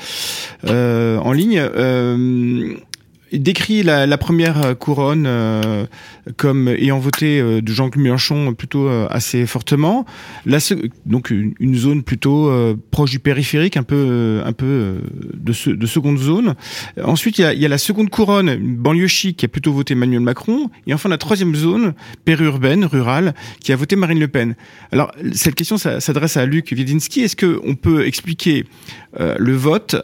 euh, 0.65 1.17
en 1.19 1.31
ligne. 1.31 1.59
Euh, 1.59 2.75
décrit 3.32 3.84
la, 3.84 4.05
la, 4.05 4.17
première 4.17 4.77
couronne 4.77 5.25
euh, 5.27 5.86
comme 6.38 6.67
ayant 6.67 6.99
voté 6.99 7.39
euh, 7.39 7.61
de 7.61 7.71
Jean-Claude 7.71 8.03
Mélenchon 8.03 8.53
plutôt 8.53 8.88
euh, 8.88 9.07
assez 9.09 9.45
fortement. 9.45 10.05
La, 10.45 10.59
donc 11.05 11.29
une, 11.29 11.53
une, 11.59 11.75
zone 11.75 12.03
plutôt 12.03 12.49
euh, 12.49 12.75
proche 12.91 13.11
du 13.11 13.19
périphérique, 13.19 13.77
un 13.77 13.84
peu 13.84 13.95
euh, 13.95 14.45
un 14.45 14.53
peu 14.53 14.97
de, 15.34 15.53
ce, 15.53 15.69
de 15.69 15.86
seconde 15.86 16.17
zone. 16.17 16.55
Ensuite, 17.03 17.38
il 17.39 17.41
y, 17.41 17.45
a, 17.45 17.53
y 17.53 17.65
a 17.65 17.69
la 17.69 17.77
seconde 17.77 18.09
couronne, 18.09 18.55
banlieue 18.57 19.07
chic 19.07 19.38
qui 19.38 19.45
a 19.45 19.49
plutôt 19.49 19.73
voté 19.73 19.93
Emmanuel 19.93 20.21
Macron. 20.21 20.69
Et 20.88 20.93
enfin 20.93 21.09
la 21.09 21.17
troisième 21.17 21.55
zone, 21.55 21.93
périurbaine, 22.25 22.86
rurale, 22.86 23.34
qui 23.61 23.71
a 23.71 23.75
voté 23.75 23.95
Marine 23.95 24.19
Le 24.19 24.27
Pen. 24.27 24.55
Alors 24.91 25.11
cette 25.34 25.55
question 25.55 25.77
s'adresse 25.77 26.38
à 26.38 26.45
Luc 26.45 26.71
Wiedinski. 26.71 27.21
Est-ce 27.21 27.36
que 27.36 27.59
on 27.63 27.75
peut 27.75 28.05
expliquer 28.05 28.65
le 29.17 29.53
vote, 29.53 29.95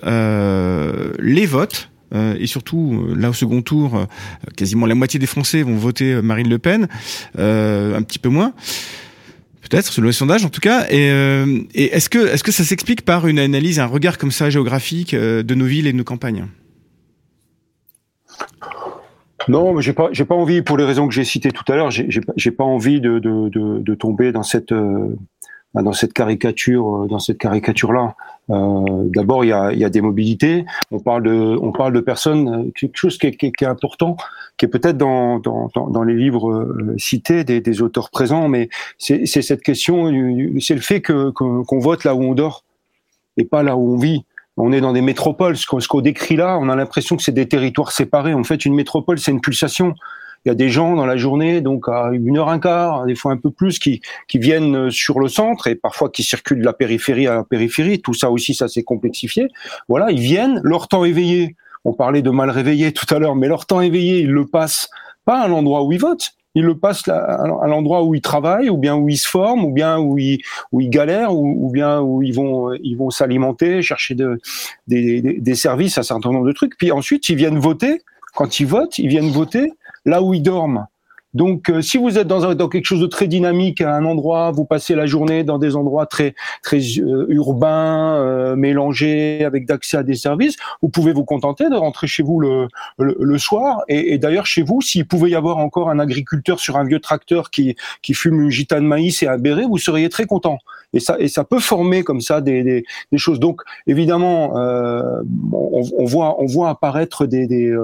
les 1.19 1.45
votes 1.45 1.89
euh, 1.89 1.96
et 2.13 2.47
surtout, 2.47 3.07
euh, 3.09 3.15
là 3.15 3.29
au 3.29 3.33
second 3.33 3.61
tour, 3.61 3.95
euh, 3.95 4.05
quasiment 4.55 4.85
la 4.85 4.95
moitié 4.95 5.19
des 5.19 5.25
Français 5.25 5.61
vont 5.63 5.75
voter 5.75 6.21
Marine 6.21 6.49
Le 6.49 6.59
Pen, 6.59 6.87
un 7.37 8.01
petit 8.01 8.19
peu 8.19 8.29
moins. 8.29 8.53
Peut-être, 9.61 9.91
selon 9.91 10.07
les 10.07 10.13
sondages 10.13 10.45
en 10.45 10.49
tout 10.49 10.61
cas. 10.61 10.85
Et, 10.89 11.07
est-ce 11.75 12.09
que, 12.09 12.19
est-ce 12.19 12.43
que 12.43 12.53
ça 12.53 12.63
s'explique 12.63 13.03
par 13.03 13.27
une 13.27 13.39
analyse, 13.39 13.79
un 13.79 13.85
regard 13.85 14.17
comme 14.17 14.31
ça 14.31 14.49
géographique 14.49 15.13
de 15.13 15.55
nos 15.55 15.65
villes 15.65 15.87
et 15.87 15.91
de 15.91 15.97
nos 15.97 16.05
campagnes? 16.05 16.45
Non, 19.49 19.73
mais 19.73 19.81
j'ai 19.81 19.93
pas, 19.93 20.09
pas 20.09 20.35
envie, 20.35 20.61
pour 20.61 20.77
les 20.77 20.85
raisons 20.85 21.07
que 21.07 21.13
j'ai 21.13 21.23
citées 21.23 21.51
tout 21.51 21.69
à 21.71 21.75
l'heure, 21.75 21.91
j'ai, 21.91 22.51
pas 22.51 22.63
envie 22.63 23.01
de, 23.01 23.19
de, 23.19 23.49
de, 23.49 23.95
tomber 23.95 24.31
dans 24.31 24.43
cette, 24.43 24.73
dans 25.73 25.93
cette 25.93 26.13
caricature, 26.13 27.07
dans 27.07 27.19
cette 27.19 27.37
caricature-là. 27.37 28.15
Euh, 28.49 28.83
D'abord, 29.13 29.43
il 29.43 29.49
y 29.49 29.53
a, 29.53 29.89
des 29.89 30.01
mobilités. 30.01 30.65
On 30.91 30.99
parle 30.99 31.23
de, 31.23 31.57
on 31.61 31.71
parle 31.71 31.93
de 31.93 31.99
personnes. 31.99 32.47
Euh, 32.47 32.71
quelque 32.75 32.97
chose 32.97 33.17
qui 33.17 33.27
est, 33.27 33.35
qui 33.35 33.47
est, 33.47 33.51
qui 33.51 33.63
est 33.63 33.67
important, 33.67 34.17
qui 34.57 34.65
est 34.65 34.69
peut-être 34.69 34.97
dans, 34.97 35.39
dans, 35.39 35.69
dans, 35.75 36.03
les 36.03 36.15
livres 36.15 36.51
euh, 36.51 36.95
cités 36.97 37.43
des, 37.43 37.81
auteurs 37.81 38.09
présents, 38.09 38.47
mais 38.47 38.69
c'est 38.97 39.25
cette 39.25 39.61
question. 39.61 40.11
C'est 40.59 40.75
le 40.75 40.81
fait 40.81 41.01
que 41.01 41.29
qu'on 41.31 41.79
vote 41.79 42.03
là 42.03 42.15
où 42.15 42.23
on 42.23 42.33
dort 42.33 42.63
et 43.37 43.45
pas 43.45 43.63
là 43.63 43.75
où 43.75 43.93
on 43.93 43.97
vit. 43.97 44.23
On 44.59 44.71
est 44.71 44.81
dans 44.81 44.93
des 44.93 45.01
métropoles. 45.01 45.55
Ce 45.55 45.67
qu'on 45.67 46.01
décrit 46.01 46.35
là, 46.35 46.57
on 46.59 46.69
a 46.69 46.75
l'impression 46.75 47.15
que 47.15 47.23
c'est 47.23 47.31
des 47.31 47.47
territoires 47.47 47.91
séparés. 47.91 48.33
En 48.33 48.43
fait, 48.43 48.65
une 48.65 48.73
métropole, 48.73 49.19
c'est 49.19 49.31
une 49.31 49.41
pulsation 49.41 49.93
il 50.45 50.49
y 50.49 50.51
a 50.51 50.55
des 50.55 50.69
gens 50.69 50.95
dans 50.95 51.05
la 51.05 51.17
journée, 51.17 51.61
donc 51.61 51.89
à 51.89 52.11
une 52.13 52.37
heure 52.37 52.49
un 52.49 52.59
quart, 52.59 53.05
des 53.05 53.15
fois 53.15 53.31
un 53.31 53.37
peu 53.37 53.51
plus, 53.51 53.79
qui, 53.79 54.01
qui 54.27 54.37
viennent 54.37 54.89
sur 54.91 55.19
le 55.19 55.27
centre 55.27 55.67
et 55.67 55.75
parfois 55.75 56.09
qui 56.09 56.23
circulent 56.23 56.59
de 56.59 56.65
la 56.65 56.73
périphérie 56.73 57.27
à 57.27 57.35
la 57.35 57.43
périphérie. 57.43 58.01
Tout 58.01 58.13
ça 58.13 58.31
aussi, 58.31 58.53
ça 58.53 58.67
s'est 58.67 58.83
complexifié. 58.83 59.47
Voilà, 59.89 60.11
ils 60.11 60.19
viennent, 60.19 60.61
leur 60.63 60.87
temps 60.87 61.05
éveillé. 61.05 61.55
On 61.85 61.93
parlait 61.93 62.21
de 62.21 62.29
mal 62.29 62.49
réveillé 62.49 62.91
tout 62.91 63.13
à 63.13 63.19
l'heure, 63.19 63.35
mais 63.35 63.47
leur 63.47 63.65
temps 63.65 63.81
éveillé, 63.81 64.19
ils 64.19 64.31
le 64.31 64.45
passent 64.45 64.89
pas 65.25 65.39
à 65.39 65.47
l'endroit 65.47 65.83
où 65.83 65.91
ils 65.91 65.99
votent, 65.99 66.31
ils 66.55 66.63
le 66.63 66.77
passent 66.77 67.07
à 67.07 67.45
l'endroit 67.67 68.03
où 68.03 68.15
ils 68.15 68.21
travaillent, 68.21 68.69
ou 68.69 68.77
bien 68.77 68.95
où 68.95 69.09
ils 69.09 69.17
se 69.17 69.27
forment, 69.27 69.63
ou 69.63 69.71
bien 69.71 69.99
où 69.99 70.17
ils, 70.17 70.39
où 70.71 70.81
ils 70.81 70.89
galèrent, 70.89 71.33
ou, 71.35 71.69
bien 71.71 72.01
où 72.01 72.23
ils 72.23 72.33
vont, 72.33 72.73
ils 72.73 72.95
vont 72.95 73.09
s'alimenter, 73.09 73.81
chercher 73.81 74.15
de, 74.15 74.39
des, 74.87 75.21
des, 75.21 75.39
des 75.39 75.55
services, 75.55 75.97
un 75.97 76.03
certain 76.03 76.31
nombre 76.31 76.47
de 76.47 76.53
trucs. 76.53 76.75
Puis 76.77 76.91
ensuite, 76.91 77.29
ils 77.29 77.35
viennent 77.35 77.59
voter. 77.59 78.01
Quand 78.33 78.59
ils 78.59 78.65
votent, 78.65 78.97
ils 78.97 79.07
viennent 79.07 79.29
voter 79.29 79.71
là 80.07 80.23
où 80.23 80.33
ils 80.33 80.41
dorment. 80.41 80.87
Donc, 81.37 81.69
euh, 81.69 81.81
si 81.81 81.99
vous 81.99 82.17
êtes 82.17 82.25
dans, 82.25 82.45
un, 82.47 82.55
dans, 82.55 82.67
quelque 82.67 82.85
chose 82.85 82.99
de 82.99 83.05
très 83.05 83.27
dynamique 83.27 83.81
à 83.81 83.95
un 83.95 84.05
endroit, 84.05 84.49
vous 84.49 84.65
passez 84.65 84.95
la 84.95 85.05
journée 85.05 85.43
dans 85.43 85.59
des 85.59 85.75
endroits 85.75 86.07
très 86.07 86.33
très 86.63 86.79
euh, 86.97 87.27
urbains, 87.29 88.15
euh, 88.15 88.55
mélangés, 88.55 89.45
avec 89.45 89.67
d'accès 89.67 89.97
à 89.97 90.03
des 90.03 90.15
services, 90.15 90.55
vous 90.81 90.89
pouvez 90.89 91.13
vous 91.13 91.25
contenter 91.25 91.69
de 91.69 91.75
rentrer 91.75 92.07
chez 92.07 92.23
vous 92.23 92.39
le, 92.39 92.67
le, 92.97 93.15
le 93.19 93.37
soir. 93.37 93.83
Et, 93.87 94.15
et 94.15 94.17
d'ailleurs, 94.17 94.47
chez 94.47 94.63
vous, 94.63 94.81
s'il 94.81 95.07
pouvait 95.07 95.29
y 95.29 95.35
avoir 95.35 95.57
encore 95.57 95.91
un 95.91 95.99
agriculteur 95.99 96.59
sur 96.59 96.75
un 96.75 96.85
vieux 96.85 96.99
tracteur 96.99 97.51
qui, 97.51 97.75
qui 98.01 98.15
fume 98.15 98.41
une 98.41 98.49
gitane 98.49 98.85
maïs 98.87 99.21
et 99.21 99.27
un 99.27 99.37
béret, 99.37 99.65
vous 99.65 99.77
seriez 99.77 100.09
très 100.09 100.25
content. 100.25 100.57
Et 100.93 100.99
ça, 100.99 101.17
et 101.19 101.27
ça 101.27 101.43
peut 101.43 101.59
former 101.59 102.03
comme 102.03 102.21
ça 102.21 102.39
des, 102.39 102.63
des, 102.63 102.85
des 103.11 103.17
choses. 103.17 103.39
Donc, 103.39 103.61
évidemment, 103.87 104.57
euh, 104.57 105.21
on, 105.51 105.83
on, 105.97 106.05
voit, 106.05 106.41
on 106.41 106.45
voit 106.45 106.69
apparaître 106.69 107.25
des, 107.25 107.45
des, 107.45 107.75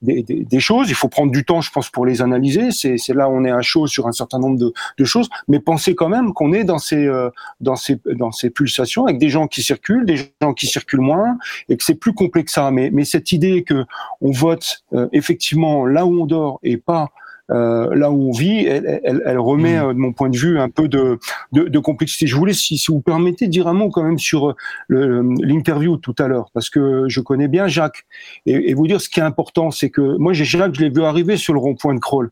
des, 0.00 0.22
des, 0.22 0.60
choses. 0.60 0.88
Il 0.88 0.94
faut 0.94 1.08
prendre 1.08 1.30
du 1.30 1.44
temps, 1.44 1.60
je 1.60 1.70
pense, 1.70 1.90
pour 1.90 2.06
les 2.06 2.22
analyser. 2.22 2.70
C'est 2.70 2.95
c'est 2.98 3.14
là 3.14 3.28
où 3.28 3.32
on 3.32 3.44
est 3.44 3.50
à 3.50 3.62
chaud 3.62 3.86
sur 3.86 4.06
un 4.06 4.12
certain 4.12 4.38
nombre 4.38 4.58
de, 4.58 4.72
de 4.98 5.04
choses, 5.04 5.28
mais 5.48 5.60
pensez 5.60 5.94
quand 5.94 6.08
même 6.08 6.32
qu'on 6.32 6.52
est 6.52 6.64
dans 6.64 6.78
ces, 6.78 7.06
euh, 7.06 7.30
dans 7.60 7.76
ces, 7.76 8.00
dans 8.06 8.32
ces 8.32 8.50
pulsations 8.50 9.06
avec 9.06 9.18
des 9.18 9.28
gens 9.28 9.46
qui 9.46 9.62
circulent, 9.62 10.06
des 10.06 10.16
gens 10.16 10.54
qui 10.54 10.66
circulent 10.66 11.00
moins, 11.00 11.38
et 11.68 11.76
que 11.76 11.84
c'est 11.84 11.94
plus 11.94 12.12
complexe 12.12 12.46
que 12.46 12.52
ça. 12.52 12.70
Mais, 12.70 12.90
mais 12.92 13.04
cette 13.04 13.32
idée 13.32 13.64
que 13.64 13.84
on 14.20 14.30
vote 14.30 14.84
euh, 14.92 15.08
effectivement 15.12 15.86
là 15.86 16.06
où 16.06 16.22
on 16.22 16.26
dort 16.26 16.60
et 16.62 16.76
pas 16.76 17.10
euh, 17.50 17.94
là 17.94 18.10
où 18.10 18.28
on 18.28 18.32
vit, 18.32 18.66
elle, 18.66 19.00
elle, 19.04 19.22
elle 19.24 19.38
remet, 19.38 19.78
mmh. 19.78 19.88
de 19.88 19.98
mon 19.98 20.12
point 20.12 20.28
de 20.28 20.36
vue, 20.36 20.58
un 20.58 20.68
peu 20.68 20.88
de, 20.88 21.18
de, 21.52 21.64
de 21.64 21.78
complexité. 21.78 22.26
Je 22.26 22.34
voulais, 22.34 22.52
si, 22.52 22.76
si, 22.76 22.90
vous 22.90 23.00
permettez, 23.00 23.46
dire 23.46 23.68
un 23.68 23.72
mot 23.72 23.88
quand 23.88 24.02
même 24.02 24.18
sur 24.18 24.54
l'interview 24.88 25.96
tout 25.96 26.14
à 26.18 26.26
l'heure, 26.26 26.50
parce 26.52 26.70
que 26.70 27.04
je 27.08 27.20
connais 27.20 27.48
bien 27.48 27.68
Jacques, 27.68 28.04
et, 28.46 28.70
et, 28.70 28.74
vous 28.74 28.86
dire 28.86 29.00
ce 29.00 29.08
qui 29.08 29.20
est 29.20 29.24
important, 29.24 29.70
c'est 29.70 29.90
que 29.90 30.16
moi, 30.16 30.32
j'ai 30.32 30.44
Jacques, 30.44 30.74
je 30.74 30.80
l'ai 30.80 30.90
vu 30.90 31.02
arriver 31.04 31.36
sur 31.36 31.52
le 31.52 31.60
rond-point 31.60 31.94
de 31.94 32.00
Kroll. 32.00 32.30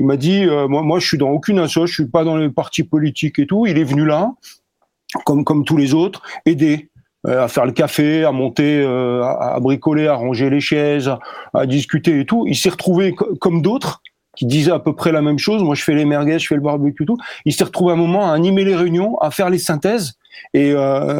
Il 0.00 0.06
m'a 0.06 0.16
dit, 0.16 0.44
euh, 0.46 0.66
moi, 0.66 0.98
je 0.98 1.06
suis 1.06 1.18
dans 1.18 1.28
aucune 1.28 1.58
association, 1.58 1.84
je 1.84 1.92
suis 1.92 2.06
pas 2.06 2.24
dans 2.24 2.38
les 2.38 2.48
partis 2.48 2.84
politiques 2.84 3.38
et 3.38 3.46
tout. 3.46 3.66
Il 3.66 3.76
est 3.76 3.84
venu 3.84 4.06
là, 4.06 4.32
comme 5.26 5.44
comme 5.44 5.62
tous 5.62 5.76
les 5.76 5.92
autres, 5.92 6.22
aider 6.46 6.88
euh, 7.26 7.44
à 7.44 7.48
faire 7.48 7.66
le 7.66 7.72
café, 7.72 8.24
à 8.24 8.32
monter, 8.32 8.80
euh, 8.80 9.22
à, 9.22 9.56
à, 9.56 9.60
bricoler, 9.60 10.06
à 10.06 10.14
ranger 10.14 10.48
les 10.48 10.62
chaises, 10.62 11.12
à 11.52 11.66
discuter 11.66 12.20
et 12.20 12.24
tout. 12.24 12.46
Il 12.46 12.56
s'est 12.56 12.70
retrouvé 12.70 13.14
comme 13.14 13.60
d'autres 13.60 14.00
qui 14.36 14.46
disait 14.46 14.72
à 14.72 14.78
peu 14.78 14.94
près 14.94 15.12
la 15.12 15.20
même 15.20 15.38
chose. 15.38 15.62
Moi, 15.62 15.74
je 15.74 15.82
fais 15.82 15.94
les 15.94 16.06
merguez, 16.06 16.38
je 16.38 16.46
fais 16.46 16.54
le 16.54 16.62
barbecue, 16.62 17.04
tout. 17.04 17.18
Il 17.44 17.52
s'est 17.52 17.64
retrouvé 17.64 17.92
un 17.92 17.96
moment 17.96 18.30
à 18.30 18.32
animer 18.32 18.64
les 18.64 18.76
réunions, 18.76 19.18
à 19.18 19.30
faire 19.30 19.50
les 19.50 19.58
synthèses. 19.58 20.14
Et 20.54 20.72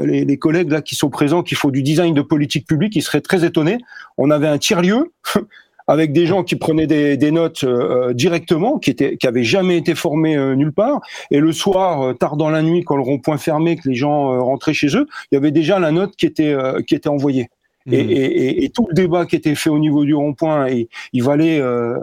les, 0.05 0.25
les, 0.25 0.39
collègues 0.39 0.71
là 0.71 0.81
qui 0.81 0.95
sont 0.95 1.11
présents, 1.11 1.43
qui 1.43 1.55
font 1.55 1.69
du 1.69 1.83
design 1.83 2.15
de 2.15 2.23
politique 2.23 2.67
publique, 2.67 2.97
ils 2.97 3.03
seraient 3.03 3.21
très 3.21 3.45
étonnés. 3.45 3.77
On 4.17 4.31
avait 4.31 4.49
un 4.49 4.57
tiers-lieu 4.57 5.13
avec 5.91 6.13
des 6.13 6.25
gens 6.25 6.45
qui 6.45 6.55
prenaient 6.55 6.87
des, 6.87 7.31
notes 7.33 7.65
euh, 7.65 8.13
directement, 8.13 8.79
qui 8.79 8.91
étaient, 8.91 9.17
qui 9.17 9.27
avaient 9.27 9.43
jamais 9.43 9.77
été 9.77 9.97
formés 9.97 10.37
euh, 10.37 10.55
nulle 10.55 10.73
part. 10.73 11.01
Et 11.33 11.41
le 11.41 11.51
soir, 11.51 12.03
euh, 12.03 12.13
tard 12.15 12.37
dans 12.37 12.49
la 12.49 12.63
nuit, 12.63 12.85
quand 12.85 12.95
le 12.95 13.03
rond-point 13.03 13.39
fermé, 13.39 13.75
que 13.75 13.89
les 13.89 13.97
gens 13.97 14.41
rentraient 14.41 14.73
chez 14.73 14.97
eux, 14.97 15.09
il 15.33 15.35
y 15.35 15.39
avait 15.39 15.51
déjà 15.51 15.81
la 15.81 15.91
note 15.91 16.15
qui 16.15 16.27
était 16.27 16.57
qui 16.87 16.95
était 16.95 17.09
envoyée. 17.09 17.49
Et, 17.91 18.05
mmh. 18.05 18.11
et, 18.11 18.65
et, 18.65 18.69
tout 18.71 18.87
le 18.89 18.95
débat 18.95 19.27
qui 19.27 19.37
était 19.37 19.55
fait 19.55 19.71
au 19.71 19.79
niveau 19.79 20.05
du 20.05 20.15
rond-point, 20.15 20.69
il 21.13 21.23
valait, 21.23 21.61
euh, 21.61 21.99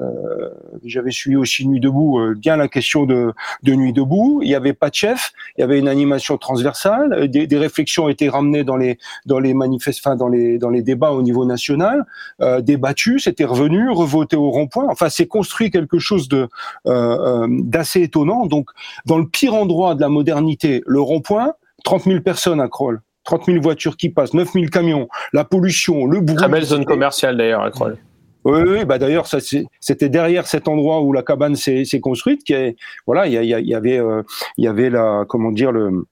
j'avais 0.84 1.12
suivi 1.12 1.36
aussi 1.36 1.68
Nuit 1.68 1.80
debout, 1.80 2.20
euh, 2.20 2.36
bien 2.36 2.58
la 2.58 2.68
question 2.68 3.06
de, 3.06 3.34
de 3.64 3.74
Nuit 3.74 3.94
debout. 3.94 4.40
Il 4.44 4.48
n'y 4.48 4.56
avait 4.56 4.74
pas 4.74 4.90
de 4.90 4.96
chef, 4.96 5.32
il 5.58 5.62
y 5.62 5.64
avait 5.64 5.80
une 5.80 5.88
animation 5.88 6.38
transversale, 6.38 7.28
des, 7.30 7.48
des 7.48 7.58
réflexions 7.58 8.10
étaient 8.10 8.30
ramenées 8.30 8.64
dans 8.64 8.78
les 8.78 8.98
dans 9.26 9.40
les 9.40 9.54
manifestes, 9.54 10.02
enfin 10.04 10.16
dans 10.16 10.30
les 10.30 10.58
dans 10.58 10.70
les 10.70 10.82
débats 10.82 11.12
au 11.12 11.22
niveau 11.22 11.46
national, 11.46 12.06
euh, 12.42 12.62
débattu, 12.62 13.20
c'était 13.20 13.46
revenu, 13.46 13.90
revoté 13.90 14.36
au 14.36 14.50
rond-point. 14.50 14.88
Enfin, 14.90 15.10
c'est 15.10 15.28
construit 15.28 15.72
quelque 15.72 16.00
chose 16.00 16.28
de 16.28 16.48
euh, 16.86 16.92
euh, 16.92 17.48
d'assez 17.50 18.02
étonnant. 18.04 18.46
Donc, 18.46 18.70
dans 19.06 19.18
le 19.18 19.28
pire 19.28 19.54
endroit 19.54 19.96
de 19.96 20.02
la 20.02 20.10
modernité, 20.10 20.84
le 20.86 21.02
rond-point, 21.02 21.54
30 21.84 22.04
000 22.04 22.22
personnes 22.22 22.62
à 22.62 22.68
Kroll. 22.68 23.02
30 23.28 23.46
000 23.46 23.62
voitures 23.62 23.98
qui 23.98 24.10
passent, 24.10 24.34
9 24.34 24.54
000 24.54 24.66
camions, 24.68 25.08
la 25.34 25.44
pollution, 25.44 26.06
le 26.06 26.22
bruit. 26.22 26.38
Très 26.38 26.48
belle 26.48 26.64
zone 26.64 26.86
commerciale 26.86 27.38
d'ailleurs 27.38 27.62
à 27.62 27.70
Kroll. 27.70 27.98
Oui, 28.46 28.62
oui, 28.66 28.86
bah 28.86 28.98
d'ailleurs, 28.98 29.28
c'était 29.28 30.08
derrière 30.08 30.48
cet 30.48 30.70
endroit 30.70 31.02
où 31.02 31.12
la 31.12 31.22
cabane 31.22 31.58
s'est 31.58 32.00
construite. 32.02 32.46
Qui 32.46 32.54
est, 32.54 32.76
voilà, 33.06 33.28
il 33.28 33.34
y, 33.34 33.46
y, 33.46 33.68
y, 33.68 33.76
avait, 33.76 34.00
euh, 34.00 34.24
il 34.58 34.64
y 34.64 34.68
avait 34.70 34.90
la, 34.90 35.26
comment 35.28 35.52
dire 35.52 35.74
le 35.74 36.06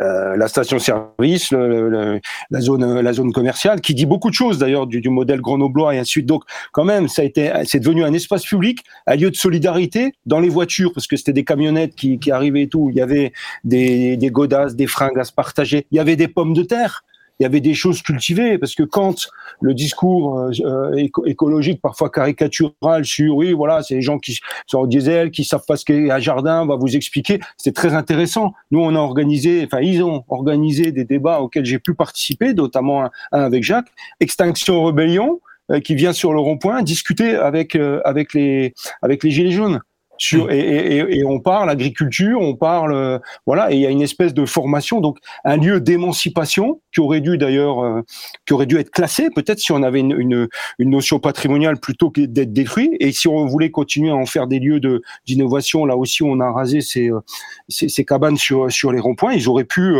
euh, 0.00 0.36
la 0.36 0.48
station-service, 0.48 1.52
la 1.52 2.60
zone, 2.60 3.00
la 3.00 3.12
zone 3.12 3.32
commerciale, 3.32 3.80
qui 3.80 3.94
dit 3.94 4.06
beaucoup 4.06 4.30
de 4.30 4.34
choses 4.34 4.58
d'ailleurs 4.58 4.86
du, 4.86 5.00
du, 5.00 5.08
modèle 5.08 5.40
grenoblois 5.40 5.94
et 5.94 5.98
ainsi 5.98 6.04
de 6.04 6.10
suite. 6.10 6.26
Donc, 6.26 6.44
quand 6.72 6.84
même, 6.84 7.08
ça 7.08 7.22
a 7.22 7.24
été, 7.24 7.52
c'est 7.64 7.80
devenu 7.80 8.04
un 8.04 8.12
espace 8.12 8.44
public, 8.44 8.84
un 9.06 9.16
lieu 9.16 9.30
de 9.30 9.36
solidarité 9.36 10.12
dans 10.26 10.40
les 10.40 10.48
voitures, 10.48 10.92
parce 10.92 11.06
que 11.06 11.16
c'était 11.16 11.32
des 11.32 11.44
camionnettes 11.44 11.94
qui, 11.94 12.18
qui 12.18 12.30
arrivaient 12.30 12.62
et 12.62 12.68
tout. 12.68 12.88
Il 12.90 12.96
y 12.96 13.00
avait 13.00 13.32
des, 13.64 14.16
des 14.16 14.30
godasses, 14.30 14.74
des 14.74 14.86
se 14.86 15.32
partager. 15.32 15.86
Il 15.90 15.96
y 15.96 16.00
avait 16.00 16.16
des 16.16 16.28
pommes 16.28 16.54
de 16.54 16.62
terre 16.62 17.04
il 17.38 17.42
y 17.42 17.46
avait 17.46 17.60
des 17.60 17.74
choses 17.74 18.02
cultivées 18.02 18.58
parce 18.58 18.74
que 18.74 18.82
quand 18.82 19.28
le 19.60 19.74
discours 19.74 20.38
euh, 20.38 21.08
écologique 21.26 21.80
parfois 21.80 22.10
caricatural 22.10 23.04
sur 23.04 23.36
oui 23.36 23.52
voilà 23.52 23.82
c'est 23.82 23.94
les 23.94 24.02
gens 24.02 24.18
qui 24.18 24.38
sont 24.66 24.78
au 24.78 24.86
diesel 24.86 25.30
qui 25.30 25.44
savent 25.44 25.64
pas 25.66 25.76
ce 25.76 25.84
qu'est 25.84 26.10
un 26.10 26.18
jardin 26.18 26.62
on 26.62 26.66
va 26.66 26.76
vous 26.76 26.96
expliquer. 26.96 27.40
C'est 27.56 27.74
très 27.74 27.94
intéressant. 27.94 28.52
Nous 28.70 28.80
on 28.80 28.94
a 28.94 28.98
organisé 28.98 29.62
enfin 29.64 29.80
ils 29.80 30.02
ont 30.02 30.24
organisé 30.28 30.92
des 30.92 31.04
débats 31.04 31.40
auxquels 31.40 31.64
j'ai 31.64 31.78
pu 31.78 31.94
participer 31.94 32.54
notamment 32.54 33.04
un, 33.04 33.10
avec 33.30 33.62
Jacques. 33.62 33.88
Extinction 34.20 34.82
Rebellion 34.82 35.40
euh, 35.70 35.80
qui 35.80 35.94
vient 35.94 36.12
sur 36.12 36.32
le 36.32 36.38
rond-point 36.38 36.82
discuter 36.82 37.34
avec 37.34 37.74
euh, 37.74 38.00
avec 38.04 38.34
les 38.34 38.72
avec 39.02 39.24
les 39.24 39.30
gilets 39.30 39.50
jaunes 39.50 39.80
sur, 40.18 40.50
et, 40.50 40.58
et, 40.58 41.18
et, 41.18 41.24
on 41.24 41.40
parle 41.40 41.70
agriculture, 41.70 42.40
on 42.40 42.54
parle 42.54 42.94
euh, 42.94 43.18
voilà, 43.46 43.72
et 43.72 43.76
il 43.76 43.80
y 43.80 43.86
a 43.86 43.90
une 43.90 44.02
espèce 44.02 44.34
de 44.34 44.44
formation, 44.44 45.00
donc 45.00 45.18
un 45.44 45.56
lieu 45.56 45.80
d'émancipation 45.80 46.80
qui 46.92 47.00
aurait 47.00 47.20
dû 47.20 47.38
d'ailleurs, 47.38 47.84
euh, 47.84 48.02
qui 48.46 48.54
aurait 48.54 48.66
dû 48.66 48.78
être 48.78 48.90
classé 48.90 49.28
peut-être 49.34 49.58
si 49.58 49.72
on 49.72 49.82
avait 49.82 50.00
une, 50.00 50.12
une, 50.18 50.48
une 50.78 50.90
notion 50.90 51.18
patrimoniale 51.18 51.78
plutôt 51.78 52.10
que 52.10 52.22
d'être 52.22 52.52
détruit, 52.52 52.90
et 53.00 53.12
si 53.12 53.28
on 53.28 53.46
voulait 53.46 53.70
continuer 53.70 54.10
à 54.10 54.16
en 54.16 54.26
faire 54.26 54.46
des 54.46 54.58
lieux 54.58 54.80
de 54.80 55.02
d'innovation, 55.26 55.84
là 55.84 55.96
aussi 55.96 56.22
on 56.22 56.40
a 56.40 56.50
rasé 56.50 56.80
ces, 56.80 57.10
euh, 57.10 57.20
ces, 57.68 57.88
ces 57.88 58.04
cabanes 58.04 58.36
sur 58.36 58.70
sur 58.70 58.92
les 58.92 59.00
ronds-points, 59.00 59.34
ils 59.34 59.48
auraient 59.48 59.64
pu 59.64 59.94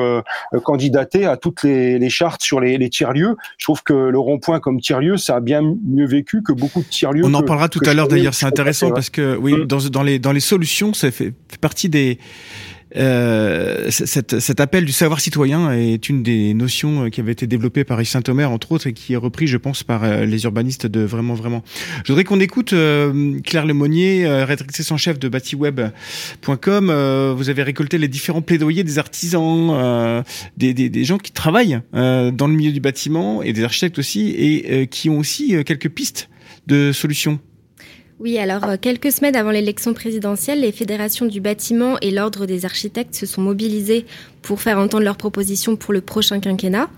candidater 0.65 1.27
à 1.27 1.37
toutes 1.37 1.63
les, 1.63 1.99
les 1.99 2.11
chartes 2.11 2.43
sur 2.43 2.61
les, 2.61 2.79
les 2.79 2.91
tiers 2.91 3.13
lieux. 3.13 3.37
Je 3.59 3.67
trouve 3.67 3.83
que 3.83 3.93
le 3.93 4.19
rond-point 4.19 4.61
comme 4.61 4.81
tiers 4.81 5.01
lieu, 5.01 5.17
ça 5.17 5.37
a 5.37 5.41
bien 5.41 5.63
mieux 5.85 6.07
vécu 6.07 6.43
que 6.43 6.53
beaucoup 6.53 6.81
de 6.81 6.89
tiers 6.89 7.13
lieux. 7.13 7.23
On 7.25 7.35
en 7.35 7.43
parlera 7.43 7.69
tout 7.69 7.81
à 7.87 7.95
l'heure 7.95 8.09
d'ailleurs, 8.09 8.35
c'est 8.35 8.47
intéressant 8.47 8.91
parce 8.91 9.11
que 9.11 9.37
oui, 9.37 9.53
mmh. 9.53 9.65
dans 9.65 9.79
dans 9.91 10.03
dans 10.19 10.33
les 10.33 10.41
solutions, 10.41 10.95
ça 10.95 11.11
fait, 11.11 11.33
partie 11.61 11.89
des. 11.89 12.19
Euh, 12.95 13.91
cet, 13.91 14.61
appel 14.61 14.85
du 14.85 14.93
savoir 14.93 15.21
citoyen 15.21 15.73
est 15.73 16.09
une 16.09 16.23
des 16.23 16.55
notions 16.55 17.11
qui 17.11 17.21
avait 17.21 17.33
été 17.33 17.47
développée 17.47 17.85
par 17.85 18.01
Yves 18.01 18.09
Saint-Omer, 18.09 18.51
entre 18.51 18.73
autres, 18.73 18.87
et 18.87 18.93
qui 18.93 19.15
est 19.15 19.17
repris, 19.17 19.49
je 19.49 19.57
pense, 19.57 19.83
par 19.83 20.05
euh, 20.05 20.25
les 20.25 20.45
urbanistes 20.45 20.87
de 20.87 21.01
vraiment, 21.01 21.35
vraiment. 21.35 21.65
Je 22.05 22.13
voudrais 22.13 22.25
qu'on 22.25 22.41
écoute 22.41 22.73
euh, 22.73 23.41
Claire 23.45 23.67
Lemonnier, 23.67 24.25
euh, 24.25 24.45
rédactrice 24.45 24.91
en 24.93 24.97
chef 24.97 25.19
de 25.19 25.29
batiweb.com. 25.29 27.35
Vous 27.37 27.51
avez 27.51 27.63
récolté 27.63 27.99
les 27.99 28.09
différents 28.09 28.43
plaidoyers 28.43 28.85
des 28.85 28.99
artisans, 28.99 30.23
des, 30.57 31.05
gens 31.05 31.19
qui 31.19 31.33
travaillent 31.33 31.81
dans 31.93 32.47
le 32.47 32.55
milieu 32.55 32.73
du 32.73 32.81
bâtiment 32.81 33.43
et 33.43 33.53
des 33.53 33.65
architectes 33.65 33.99
aussi, 33.99 34.31
et 34.31 34.87
qui 34.87 35.11
ont 35.11 35.19
aussi 35.19 35.65
quelques 35.65 35.89
pistes 35.89 36.29
de 36.67 36.93
solutions. 36.93 37.39
Oui, 38.19 38.39
alors 38.39 38.65
euh, 38.65 38.77
quelques 38.81 39.13
semaines 39.13 39.37
avant 39.37 39.51
l'élection 39.51 39.93
présidentielle, 39.93 40.63
les 40.63 40.73
fédérations 40.73 41.27
du 41.27 41.43
bâtiment 41.43 41.99
et 42.01 42.11
l'ordre 42.11 42.47
des 42.47 42.65
architectes 42.65 43.15
se 43.15 43.27
sont 43.27 43.43
mobilisés 43.43 44.07
pour 44.41 44.63
faire 44.63 44.79
entendre 44.79 45.05
leurs 45.05 45.19
propositions 45.19 45.77
pour 45.77 45.93
le 45.93 46.01
prochain 46.01 46.41
quinquennat. 46.41 46.89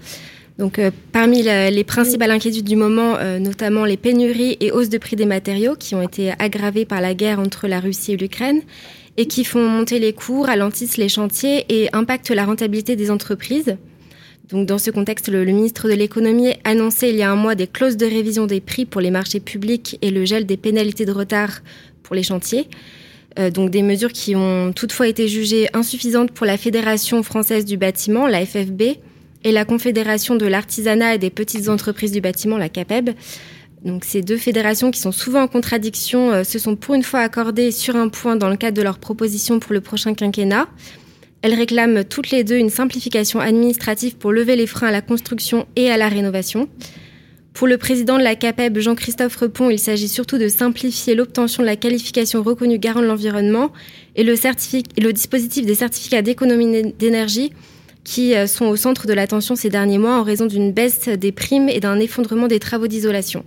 Donc, 0.59 0.79
euh, 0.79 0.93
parmi 1.13 1.43
les 1.43 1.85
principales 1.85 2.31
inquiétudes 2.31 2.65
du 2.65 2.77
moment, 2.77 3.17
euh, 3.17 3.41
notamment 3.41 3.85
les 3.85 3.97
pénuries 3.97 4.57
et 4.61 4.71
hausses 4.71 4.89
de 4.91 4.99
prix 4.99 5.17
des 5.17 5.27
matériaux 5.27 5.75
qui 5.77 5.97
ont 5.97 6.03
été 6.03 6.33
aggravées 6.39 6.85
par 6.85 7.01
la 7.01 7.15
guerre 7.15 7.41
entre 7.41 7.67
la 7.67 7.81
Russie 7.81 8.13
et 8.13 8.17
l'Ukraine 8.17 8.63
et 9.17 9.27
qui 9.27 9.43
font 9.43 9.69
monter 9.69 9.99
les 9.99 10.13
coûts, 10.13 10.43
ralentissent 10.43 10.97
les 10.97 11.09
chantiers 11.09 11.65
et 11.69 11.89
impactent 11.93 12.31
la 12.31 12.45
rentabilité 12.45 12.95
des 12.95 13.11
entreprises. 13.11 13.77
Donc, 14.51 14.67
dans 14.67 14.79
ce 14.79 14.91
contexte, 14.91 15.29
le, 15.29 15.45
ministre 15.45 15.89
de 15.89 15.95
l'économie 15.95 16.53
a 16.65 16.71
annoncé 16.71 17.11
il 17.11 17.17
y 17.17 17.23
a 17.23 17.31
un 17.31 17.37
mois 17.37 17.55
des 17.55 17.67
clauses 17.67 17.97
de 17.97 18.07
révision 18.07 18.47
des 18.47 18.61
prix 18.61 18.87
pour 18.87 19.01
les 19.01 19.11
marchés 19.11 19.41
publics 19.41 19.99
et 20.01 20.11
le 20.11 20.25
gel 20.25 20.47
des 20.47 20.57
pénalités 20.57 21.05
de 21.05 21.13
retard 21.13 21.61
pour 22.03 22.15
les 22.15 22.23
chantiers. 22.23 22.69
Euh, 23.39 23.51
donc 23.51 23.71
des 23.71 23.83
mesures 23.83 24.13
qui 24.13 24.35
ont 24.35 24.73
toutefois 24.73 25.07
été 25.07 25.29
jugées 25.29 25.69
insuffisantes 25.75 26.33
pour 26.33 26.47
la 26.47 26.57
Fédération 26.57 27.23
française 27.23 27.67
du 27.67 27.77
bâtiment, 27.77 28.27
la 28.27 28.45
FFB, 28.45 28.83
et 29.45 29.53
la 29.53 29.65
Confédération 29.65 30.35
de 30.35 30.47
l'artisanat 30.47 31.15
et 31.15 31.19
des 31.19 31.31
petites 31.31 31.69
entreprises 31.69 32.13
du 32.13 32.21
bâtiment, 32.21 32.59
la 32.59 32.69
CAPEB. 32.69 33.11
Donc 33.85 34.05
ces 34.05 34.23
deux 34.23 34.37
fédérations 34.37 34.91
qui 34.91 35.01
sont 35.01 35.13
souvent 35.13 35.43
en 35.43 35.49
contradiction 35.49 36.33
euh, 36.33 36.45
se 36.45 36.59
sont 36.59 36.75
pour 36.75 36.95
une 36.95 37.05
fois 37.05 37.21
accordées 37.21 37.71
sur 37.71 37.95
un 37.95 38.09
point 38.09 38.35
dans 38.35 38.49
le 38.49 38.57
cadre 38.57 38.77
de 38.77 38.83
leur 38.83 38.99
proposition 38.99 39.61
pour 39.61 39.73
le 39.73 39.81
prochain 39.81 40.15
quinquennat. 40.15 40.67
Elles 41.43 41.55
réclament 41.55 42.05
toutes 42.05 42.31
les 42.31 42.43
deux 42.43 42.57
une 42.57 42.71
simplification 42.71 43.41
administrative 43.41 44.17
pour 44.17 44.33
lever 44.33 44.57
les 44.57 44.67
freins 44.67 44.89
à 44.89 44.93
la 44.93 45.03
construction 45.03 45.67
et 45.77 45.91
à 45.91 45.97
la 45.97 46.09
rénovation. 46.09 46.69
Pour 47.55 47.67
le 47.67 47.77
président 47.77 48.19
de 48.19 48.23
la 48.23 48.37
CAPEB, 48.37 48.79
Jean-Christophe 48.79 49.37
Repon, 49.37 49.71
il 49.71 49.79
s'agit 49.79 50.09
surtout 50.09 50.39
de 50.39 50.49
simplifier 50.49 51.15
l'obtention 51.15 51.63
de 51.63 51.67
la 51.67 51.77
qualification 51.77 52.43
reconnue 52.43 52.79
garant 52.79 53.01
de 53.01 53.07
l'environnement 53.07 53.73
et 54.15 54.23
le, 54.23 55.13
dispositif 55.13 55.67
des 55.67 55.75
certificats 55.75 56.23
d'économie 56.23 56.93
d'énergie 56.99 57.53
qui 58.05 58.35
euh, 58.35 58.47
sont 58.47 58.67
au 58.67 58.77
centre 58.77 59.07
de 59.07 59.13
l'attention 59.13 59.57
ces 59.57 59.71
derniers 59.71 59.99
mois 59.99 60.19
en 60.19 60.23
raison 60.23 60.47
d'une 60.47 60.73
baisse 60.73 61.09
des 61.09 61.33
primes 61.33 61.69
et 61.69 61.81
d'un 61.81 61.99
effondrement 61.99 62.47
des 62.47 62.61
travaux 62.61 62.87
d'isolation. 62.87 63.45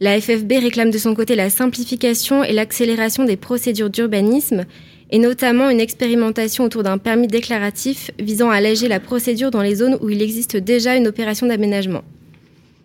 La 0.00 0.18
FFB 0.20 0.52
réclame 0.62 0.90
de 0.90 0.98
son 0.98 1.14
côté 1.14 1.34
la 1.34 1.50
simplification 1.50 2.44
et 2.44 2.52
l'accélération 2.52 3.24
des 3.24 3.36
procédures 3.36 3.90
d'urbanisme 3.90 4.64
et 5.10 5.18
notamment 5.18 5.70
une 5.70 5.80
expérimentation 5.80 6.64
autour 6.64 6.82
d'un 6.82 6.98
permis 6.98 7.28
déclaratif 7.28 8.10
visant 8.18 8.50
à 8.50 8.56
alléger 8.56 8.88
la 8.88 9.00
procédure 9.00 9.50
dans 9.50 9.62
les 9.62 9.76
zones 9.76 9.98
où 10.00 10.10
il 10.10 10.22
existe 10.22 10.56
déjà 10.56 10.96
une 10.96 11.06
opération 11.06 11.46
d'aménagement. 11.46 12.02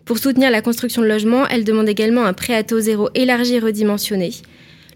Pour 0.04 0.18
soutenir 0.18 0.50
la 0.50 0.60
construction 0.60 1.02
de 1.02 1.06
logements, 1.06 1.48
elle 1.48 1.64
demande 1.64 1.88
également 1.88 2.24
un 2.24 2.34
prêt 2.34 2.54
à 2.54 2.62
taux 2.62 2.80
zéro 2.80 3.08
élargi 3.14 3.54
et 3.54 3.58
redimensionné. 3.58 4.32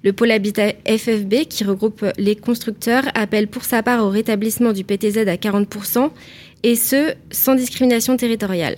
Le 0.05 0.13
pôle 0.13 0.31
habitat 0.31 0.75
FFB, 0.87 1.47
qui 1.49 1.65
regroupe 1.65 2.05
les 2.19 2.37
constructeurs, 2.37 3.05
appelle 3.15 3.49
pour 3.49 3.65
sa 3.65 3.83
part 3.83 4.05
au 4.05 4.11
rétablissement 4.11 4.73
du 4.73 4.85
PTZ 4.85 5.27
à 5.27 5.37
40%, 5.37 6.11
et 6.63 6.77
ce, 6.77 7.15
sans 7.31 7.55
discrimination 7.55 8.17
territoriale. 8.17 8.77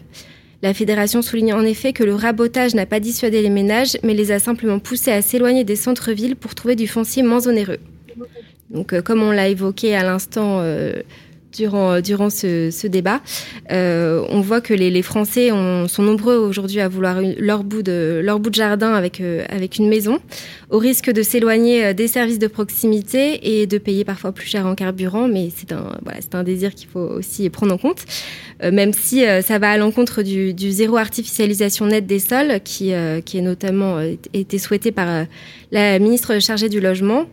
La 0.62 0.74
fédération 0.74 1.22
souligne 1.22 1.54
en 1.54 1.64
effet 1.64 1.92
que 1.92 2.04
le 2.04 2.14
rabotage 2.14 2.74
n'a 2.74 2.86
pas 2.86 3.00
dissuadé 3.00 3.42
les 3.42 3.50
ménages, 3.50 3.96
mais 4.02 4.14
les 4.14 4.30
a 4.30 4.38
simplement 4.38 4.78
poussés 4.78 5.10
à 5.10 5.22
s'éloigner 5.22 5.64
des 5.64 5.76
centres-villes 5.76 6.36
pour 6.36 6.54
trouver 6.54 6.76
du 6.76 6.86
foncier 6.86 7.22
moins 7.22 7.46
onéreux. 7.46 7.78
Donc, 8.70 8.92
euh, 8.92 9.02
comme 9.02 9.22
on 9.22 9.32
l'a 9.32 9.48
évoqué 9.48 9.94
à 9.94 10.04
l'instant, 10.04 10.60
euh, 10.60 11.02
durant, 11.52 12.00
durant 12.00 12.30
ce, 12.30 12.86
débat. 12.86 13.20
Euh, 13.70 14.24
on 14.28 14.40
voit 14.40 14.60
que 14.60 14.74
les, 14.74 15.02
Français 15.02 15.52
ont, 15.52 15.88
sont 15.88 16.02
nombreux 16.02 16.36
aujourd'hui 16.36 16.80
à 16.80 16.88
vouloir 16.88 17.20
leur 17.38 17.64
bout 17.64 17.82
de, 17.82 18.20
leur 18.22 18.40
bout 18.40 18.50
de 18.50 18.54
jardin 18.54 18.92
avec, 18.92 19.20
euh, 19.20 19.44
une 19.78 19.88
maison, 19.88 20.18
au 20.70 20.78
risque 20.78 21.10
de 21.10 21.22
s'éloigner 21.22 21.86
euh, 21.86 21.92
des 21.92 22.08
services 22.08 22.38
de 22.38 22.46
proximité 22.46 23.60
et 23.60 23.66
de 23.66 23.78
payer 23.78 24.04
parfois 24.04 24.32
plus 24.32 24.46
cher 24.46 24.66
en 24.66 24.74
carburant, 24.74 25.28
mais 25.28 25.48
c'est 25.54 25.72
un, 26.34 26.42
désir 26.42 26.74
qu'il 26.74 26.88
faut 26.88 27.00
aussi 27.00 27.48
prendre 27.50 27.74
en 27.74 27.78
compte, 27.78 28.04
euh, 28.62 28.70
même 28.70 28.92
si 28.92 29.26
euh, 29.26 29.42
ça 29.42 29.58
va 29.58 29.70
à 29.70 29.76
l'encontre 29.76 30.22
du, 30.22 30.54
du, 30.54 30.70
zéro 30.70 30.96
artificialisation 30.96 31.86
nette 31.86 32.06
des 32.06 32.18
sols, 32.18 32.60
qui, 32.64 32.92
qui 33.24 33.38
est 33.38 33.42
notamment 33.42 34.00
été 34.32 34.58
souhaité 34.58 34.92
par 34.92 35.26
la 35.70 35.98
ministre 35.98 36.38
chargée 36.40 36.68
du 36.68 36.80
logement 36.80 37.26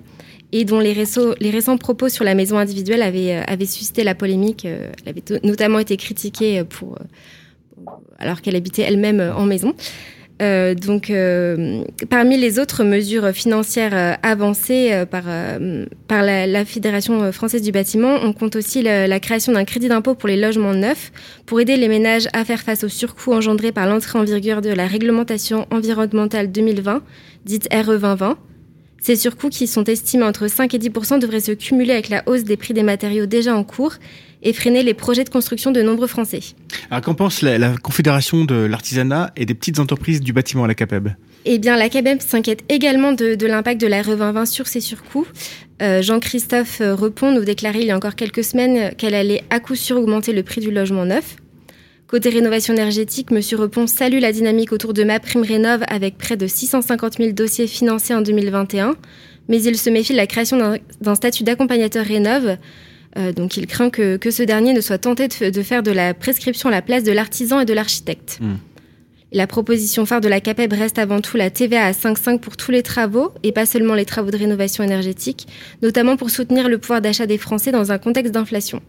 et 0.51 0.65
dont 0.65 0.79
les, 0.79 0.93
réseaux, 0.93 1.35
les, 1.39 1.49
récents 1.49 1.77
propos 1.77 2.09
sur 2.09 2.23
la 2.23 2.35
maison 2.35 2.57
individuelle 2.57 3.01
avaient, 3.01 3.37
euh, 3.37 3.43
avaient 3.47 3.65
suscité 3.65 4.03
la 4.03 4.15
polémique. 4.15 4.65
Euh, 4.65 4.91
elle 5.03 5.09
avait 5.09 5.41
notamment 5.43 5.79
été 5.79 5.97
critiquée 5.97 6.63
pour, 6.63 6.95
euh, 6.95 7.91
alors 8.19 8.41
qu'elle 8.41 8.55
habitait 8.55 8.83
elle-même 8.83 9.19
en 9.35 9.45
maison. 9.45 9.73
Euh, 10.41 10.75
donc, 10.75 11.09
euh, 11.09 11.83
parmi 12.09 12.37
les 12.37 12.59
autres 12.59 12.83
mesures 12.83 13.29
financières 13.29 13.95
euh, 13.95 14.13
avancées 14.21 15.03
par, 15.09 15.23
par 16.07 16.23
la, 16.23 16.65
Fédération 16.65 17.31
française 17.31 17.61
du 17.61 17.71
bâtiment, 17.71 18.17
on 18.21 18.33
compte 18.33 18.55
aussi 18.55 18.81
la 18.81 19.19
création 19.19 19.53
d'un 19.53 19.63
crédit 19.63 19.87
d'impôt 19.87 20.15
pour 20.15 20.27
les 20.27 20.37
logements 20.37 20.73
neufs 20.73 21.11
pour 21.45 21.61
aider 21.61 21.77
les 21.77 21.87
ménages 21.87 22.27
à 22.33 22.43
faire 22.43 22.61
face 22.61 22.83
aux 22.83 22.89
surcoûts 22.89 23.33
engendrés 23.33 23.71
par 23.71 23.87
l'entrée 23.87 24.19
en 24.19 24.23
vigueur 24.23 24.61
de 24.61 24.69
la 24.69 24.85
réglementation 24.85 25.65
environnementale 25.71 26.51
2020, 26.51 27.01
dite 27.45 27.67
RE 27.71 27.97
2020. 27.97 28.37
Ces 29.01 29.15
surcoûts, 29.15 29.49
qui 29.49 29.67
sont 29.67 29.83
estimés 29.83 30.23
entre 30.23 30.47
5 30.47 30.73
et 30.73 30.79
10% 30.79 31.19
devraient 31.19 31.39
se 31.39 31.51
cumuler 31.51 31.93
avec 31.93 32.09
la 32.09 32.23
hausse 32.27 32.43
des 32.43 32.57
prix 32.57 32.73
des 32.73 32.83
matériaux 32.83 33.25
déjà 33.25 33.55
en 33.55 33.63
cours 33.63 33.93
et 34.43 34.53
freiner 34.53 34.83
les 34.83 34.93
projets 34.93 35.23
de 35.23 35.29
construction 35.29 35.71
de 35.71 35.81
nombreux 35.81 36.07
Français. 36.07 36.41
Alors 36.91 37.01
qu'en 37.01 37.13
pense 37.13 37.41
la, 37.41 37.57
la, 37.57 37.75
Confédération 37.77 38.45
de 38.45 38.55
l'artisanat 38.55 39.31
et 39.35 39.45
des 39.45 39.53
petites 39.53 39.79
entreprises 39.79 40.21
du 40.21 40.33
bâtiment 40.33 40.63
à 40.63 40.67
la 40.67 40.75
CAPEB? 40.75 41.09
Eh 41.45 41.59
bien, 41.59 41.77
la 41.77 41.89
CAPEB 41.89 42.21
s'inquiète 42.21 42.63
également 42.69 43.13
de, 43.13 43.35
de 43.35 43.47
l'impact 43.47 43.79
de 43.79 43.87
la 43.87 44.01
RE 44.01 44.15
2020 44.15 44.45
sur 44.45 44.67
ces 44.67 44.81
surcoûts. 44.81 45.27
Euh, 45.81 46.01
Jean-Christophe 46.01 46.81
Repon 46.81 47.31
nous 47.31 47.45
déclarait 47.45 47.81
il 47.81 47.87
y 47.87 47.91
a 47.91 47.95
encore 47.95 48.15
quelques 48.15 48.43
semaines 48.43 48.93
qu'elle 48.95 49.15
allait 49.15 49.43
à 49.49 49.59
coup 49.59 49.75
sûr 49.75 49.97
augmenter 49.97 50.33
le 50.33 50.43
prix 50.43 50.61
du 50.61 50.71
logement 50.71 51.05
neuf. 51.05 51.37
Côté 52.07 52.29
rénovation 52.29 52.73
énergétique, 52.73 53.27
M. 53.31 53.41
Repon 53.59 53.85
salue 53.85 54.19
la 54.19 54.31
dynamique 54.31 54.71
autour 54.71 54.93
de 54.93 55.03
ma 55.03 55.19
prime 55.19 55.41
rénov 55.41 55.83
avec 55.89 56.17
près 56.17 56.37
de 56.37 56.47
650 56.47 57.17
000 57.17 57.31
dossiers 57.33 57.67
financés 57.67 58.13
en 58.13 58.21
2021, 58.21 58.95
mais 59.49 59.61
il 59.61 59.77
se 59.77 59.89
méfie 59.89 60.13
de 60.13 60.17
la 60.17 60.25
création 60.25 60.79
d'un 61.01 61.15
statut 61.15 61.43
d'accompagnateur 61.43 62.05
rénov. 62.05 62.57
Euh, 63.17 63.33
donc 63.33 63.57
il 63.57 63.67
craint 63.67 63.89
que, 63.89 64.15
que, 64.15 64.31
ce 64.31 64.43
dernier 64.43 64.71
ne 64.71 64.79
soit 64.79 64.99
tenté 64.99 65.27
de, 65.27 65.49
de, 65.49 65.63
faire 65.63 65.83
de 65.83 65.91
la 65.91 66.13
prescription 66.13 66.69
la 66.69 66.81
place 66.81 67.03
de 67.03 67.11
l'artisan 67.11 67.59
et 67.59 67.65
de 67.65 67.73
l'architecte. 67.73 68.39
Mmh. 68.39 68.53
La 69.33 69.45
proposition 69.45 70.05
phare 70.05 70.21
de 70.21 70.29
la 70.29 70.39
CAPEB 70.39 70.71
reste 70.71 70.99
avant 70.99 71.19
tout 71.19 71.35
la 71.35 71.49
TVA 71.49 71.87
à 71.87 71.91
5,5 71.91 72.39
pour 72.39 72.55
tous 72.55 72.71
les 72.71 72.83
travaux 72.83 73.33
et 73.43 73.51
pas 73.51 73.65
seulement 73.65 73.95
les 73.95 74.05
travaux 74.05 74.31
de 74.31 74.37
rénovation 74.37 74.81
énergétique, 74.81 75.47
notamment 75.81 76.15
pour 76.15 76.29
soutenir 76.29 76.69
le 76.69 76.77
pouvoir 76.77 77.01
d'achat 77.01 77.25
des 77.25 77.37
Français 77.37 77.73
dans 77.73 77.91
un 77.91 77.97
contexte 77.97 78.33
d'inflation. 78.33 78.81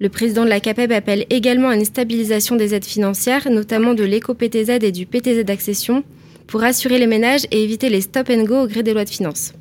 Le 0.00 0.08
président 0.08 0.44
de 0.44 0.48
la 0.48 0.58
CAPEB 0.58 0.90
appelle 0.90 1.24
également 1.30 1.68
à 1.68 1.76
une 1.76 1.84
stabilisation 1.84 2.56
des 2.56 2.74
aides 2.74 2.84
financières, 2.84 3.48
notamment 3.48 3.94
de 3.94 4.02
l'éco-PTZ 4.02 4.82
et 4.82 4.90
du 4.90 5.06
PTZ 5.06 5.44
d'accession, 5.44 6.02
pour 6.48 6.64
assurer 6.64 6.98
les 6.98 7.06
ménages 7.06 7.46
et 7.52 7.62
éviter 7.62 7.88
les 7.88 8.00
stop 8.00 8.28
and 8.28 8.42
go 8.42 8.62
au 8.62 8.66
gré 8.66 8.82
des 8.82 8.92
lois 8.92 9.04
de 9.04 9.10
finances. 9.10 9.52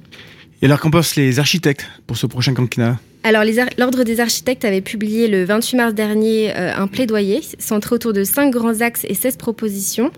Et 0.62 0.66
alors 0.66 0.80
qu'en 0.80 0.90
pensent 0.90 1.16
les 1.16 1.38
architectes 1.40 1.86
pour 2.08 2.18
ce 2.18 2.26
prochain 2.26 2.56
quinquennat? 2.56 3.00
Alors, 3.24 3.44
l'Ordre 3.78 4.04
des 4.04 4.20
architectes 4.20 4.66
avait 4.66 4.82
publié 4.82 5.28
le 5.28 5.46
28 5.46 5.78
mars 5.78 5.94
dernier 5.94 6.52
euh, 6.58 6.74
un 6.76 6.88
plaidoyer 6.88 7.42
centré 7.60 7.96
autour 7.96 8.12
de 8.12 8.24
cinq 8.24 8.50
grands 8.52 8.82
axes 8.82 9.06
et 9.08 9.14
16 9.14 9.38
propositions. 9.38 10.12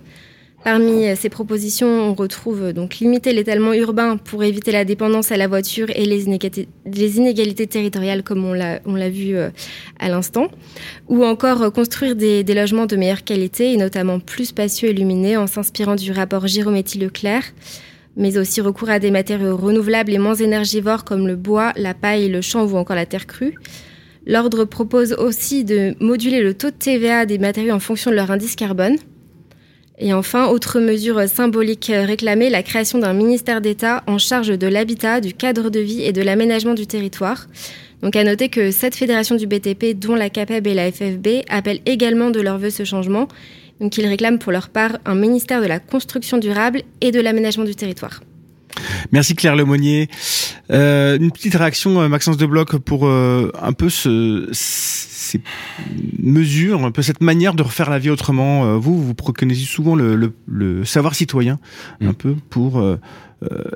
Parmi 0.66 1.16
ces 1.16 1.30
propositions, 1.30 2.10
on 2.10 2.16
retrouve 2.16 2.74
donc 2.74 2.96
limiter 2.96 3.34
l'étalement 3.34 3.72
urbain 3.72 4.18
pour 4.18 4.44
éviter 4.44 4.72
la 4.72 4.84
dépendance 4.84 5.32
à 5.32 5.38
la 5.38 5.48
voiture 5.48 5.92
et 5.92 6.06
les 6.06 6.24
inégalités, 6.24 6.68
les 6.92 7.18
inégalités 7.18 7.68
territoriales, 7.68 8.24
comme 8.24 8.44
on 8.44 8.54
l'a 8.56 9.10
vu 9.12 9.36
euh, 9.36 9.52
à 10.00 10.10
l'instant, 10.10 10.48
ou 11.08 11.24
encore 11.24 11.72
construire 11.72 12.16
des, 12.16 12.44
logements 12.44 12.88
de 12.88 12.96
meilleure 12.96 13.24
qualité 13.24 13.74
et 13.74 13.78
notamment 13.78 14.20
plus 14.20 14.46
spacieux 14.46 14.90
et 14.90 14.94
lumineux 14.94 15.38
en 15.38 15.46
s'inspirant 15.46 15.94
du 15.94 16.12
rapport 16.12 16.48
Girometti-Leclerc, 16.48 17.44
mais 18.18 18.40
aussi 18.40 18.60
recours 18.60 18.90
à 18.90 18.98
des 18.98 19.12
matériaux 19.12 19.58
renouvelables 19.58 20.14
et 20.14 20.18
moins 20.18 20.34
énergivores 20.34 21.04
comme 21.04 21.28
le 21.28 21.36
bois, 21.36 21.74
la 21.76 21.94
paille, 21.94 22.28
le 22.28 22.42
chanvre 22.42 22.74
ou 22.74 22.80
encore 22.80 22.96
la 22.96 23.06
terre 23.06 23.28
crue. 23.28 23.54
L'ordre 24.26 24.66
propose 24.66 25.14
aussi 25.14 25.64
de 25.64 25.94
moduler 26.00 26.42
le 26.42 26.56
taux 26.56 26.72
de 26.72 26.76
TVA 26.76 27.28
des 27.28 27.38
matériaux 27.38 27.76
en 27.76 27.80
fonction 27.80 28.10
de 28.10 28.16
leur 28.16 28.32
indice 28.32 28.56
carbone. 28.56 28.98
Et 29.98 30.14
enfin, 30.14 30.48
autre 30.48 30.80
mesure 30.82 31.28
symbolique 31.30 31.90
réclamée, 31.94 32.50
la 32.50 32.64
création 32.64 33.00
d'un 33.00 33.14
ministère 33.14 33.62
d'État 33.62 34.04
en 34.08 34.18
charge 34.18 34.58
de 34.58 34.68
l'habitat, 34.68 35.22
du 35.22 35.34
cadre 35.34 35.70
de 35.70 35.80
vie 35.80 36.02
et 36.02 36.12
de 36.12 36.22
l'aménagement 36.22 36.74
du 36.74 36.86
territoire. 36.86 37.48
Donc 38.02 38.18
à 38.18 38.24
noter 38.24 38.50
que 38.50 38.72
cette 38.72 38.96
fédération 38.96 39.36
du 39.36 39.48
BTP, 39.48 39.98
dont 39.98 40.16
la 40.16 40.30
CAPEB 40.30 40.68
et 40.68 40.74
la 40.74 40.92
FFB, 40.92 41.46
appellent 41.50 41.82
également 41.86 42.30
de 42.30 42.42
leur 42.42 42.58
vœu 42.58 42.70
ce 42.70 42.84
changement. 42.84 43.30
Donc 43.80 43.98
ils 43.98 44.06
réclament 44.06 44.40
pour 44.40 44.52
leur 44.52 44.70
part 44.70 44.98
un 45.06 45.16
ministère 45.16 45.62
de 45.62 45.68
la 45.68 45.80
construction 45.80 46.38
durable 46.38 46.84
et 47.00 47.12
de 47.12 47.22
l'aménagement 47.22 47.64
du 47.64 47.76
territoire. 47.76 48.22
Merci 49.12 49.36
Claire 49.36 49.56
Lemonnier. 49.56 50.10
Euh, 50.72 51.18
une 51.18 51.32
petite 51.32 51.56
réaction, 51.56 52.08
Maxence 52.10 52.38
de 52.38 52.46
Bloc, 52.46 52.78
pour 52.78 53.08
euh, 53.08 53.52
un 53.62 53.74
peu 53.74 53.90
ce, 53.90 54.50
ces 54.52 55.42
mesures, 56.20 56.84
un 56.84 56.92
peu 56.92 57.02
cette 57.02 57.22
manière 57.22 57.54
de 57.54 57.64
refaire 57.64 57.90
la 57.90 58.00
vie 58.00 58.10
autrement. 58.10 58.66
Euh, 58.66 58.78
vous, 58.78 59.02
vous 59.02 59.14
préconisez 59.14 59.66
souvent 59.66 59.96
le, 59.96 60.16
le, 60.16 60.34
le, 60.48 60.86
savoir 60.86 61.16
citoyen, 61.16 61.60
mmh. 62.00 62.08
un 62.08 62.14
peu 62.14 62.36
pour. 62.50 62.80
Euh, 62.80 62.98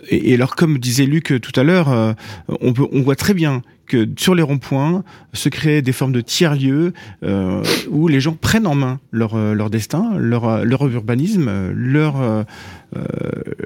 et, 0.07 0.31
et, 0.31 0.33
alors, 0.35 0.55
comme 0.55 0.77
disait 0.77 1.05
Luc 1.05 1.33
tout 1.41 1.59
à 1.59 1.63
l'heure, 1.63 1.89
euh, 1.89 2.13
on, 2.61 2.73
peut, 2.73 2.87
on 2.91 3.01
voit 3.01 3.15
très 3.15 3.33
bien 3.33 3.61
que 3.89 4.07
sur 4.17 4.35
les 4.35 4.41
ronds-points 4.41 5.03
se 5.33 5.49
créent 5.49 5.81
des 5.81 5.91
formes 5.91 6.13
de 6.13 6.21
tiers-lieux 6.21 6.93
euh, 7.23 7.63
où 7.89 8.07
les 8.07 8.21
gens 8.21 8.37
prennent 8.39 8.67
en 8.67 8.75
main 8.75 8.99
leur, 9.11 9.37
leur 9.37 9.69
destin, 9.69 10.13
leur, 10.17 10.63
leur 10.63 10.87
urbanisme, 10.87 11.71
leur, 11.73 12.21
euh, 12.21 12.43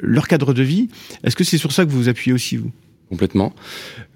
leur 0.01 0.27
cadre 0.27 0.53
de 0.53 0.63
vie. 0.63 0.89
Est-ce 1.23 1.35
que 1.35 1.43
c'est 1.43 1.59
sur 1.59 1.71
ça 1.71 1.85
que 1.85 1.91
vous 1.91 1.97
vous 1.97 2.09
appuyez 2.09 2.33
aussi, 2.33 2.57
vous? 2.57 2.71
Complètement. 3.09 3.53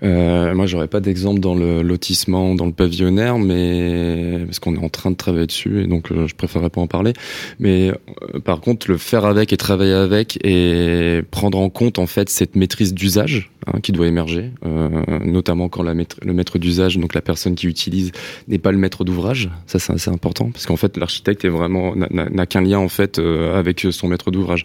Euh, 0.03 0.53
moi, 0.53 0.65
j'aurais 0.65 0.87
pas 0.87 0.99
d'exemple 0.99 1.39
dans 1.39 1.55
le 1.55 1.81
lotissement, 1.81 2.55
dans 2.55 2.65
le 2.65 2.71
pavillonnaire, 2.71 3.39
mais 3.39 4.43
parce 4.45 4.59
qu'on 4.59 4.75
est 4.75 4.83
en 4.83 4.89
train 4.89 5.11
de 5.11 5.15
travailler 5.15 5.47
dessus 5.47 5.83
et 5.83 5.87
donc 5.87 6.11
euh, 6.11 6.27
je 6.27 6.35
préférerais 6.35 6.69
pas 6.69 6.81
en 6.81 6.87
parler. 6.87 7.13
Mais 7.59 7.89
euh, 7.89 8.39
par 8.39 8.61
contre, 8.61 8.89
le 8.89 8.97
faire 8.97 9.25
avec 9.25 9.53
et 9.53 9.57
travailler 9.57 9.93
avec 9.93 10.37
et 10.45 11.21
prendre 11.31 11.57
en 11.59 11.69
compte 11.69 11.99
en 11.99 12.07
fait 12.07 12.29
cette 12.29 12.55
maîtrise 12.55 12.93
d'usage 12.93 13.51
hein, 13.65 13.79
qui 13.81 13.91
doit 13.91 14.07
émerger, 14.07 14.51
euh, 14.65 14.89
notamment 15.23 15.69
quand 15.69 15.83
la 15.83 15.93
maître, 15.93 16.17
le 16.21 16.33
maître 16.33 16.59
d'usage, 16.59 16.97
donc 16.97 17.13
la 17.13 17.21
personne 17.21 17.55
qui 17.55 17.67
utilise, 17.67 18.11
n'est 18.47 18.59
pas 18.59 18.71
le 18.71 18.77
maître 18.77 19.03
d'ouvrage. 19.03 19.49
Ça, 19.65 19.79
c'est 19.79 19.93
assez 19.93 20.11
important 20.11 20.51
parce 20.51 20.65
qu'en 20.65 20.77
fait, 20.77 20.97
l'architecte 20.97 21.45
est 21.45 21.49
vraiment 21.49 21.95
n'a 21.95 22.45
qu'un 22.45 22.61
lien 22.61 22.79
en 22.79 22.89
fait 22.89 23.19
avec 23.19 23.85
son 23.91 24.07
maître 24.07 24.31
d'ouvrage. 24.31 24.63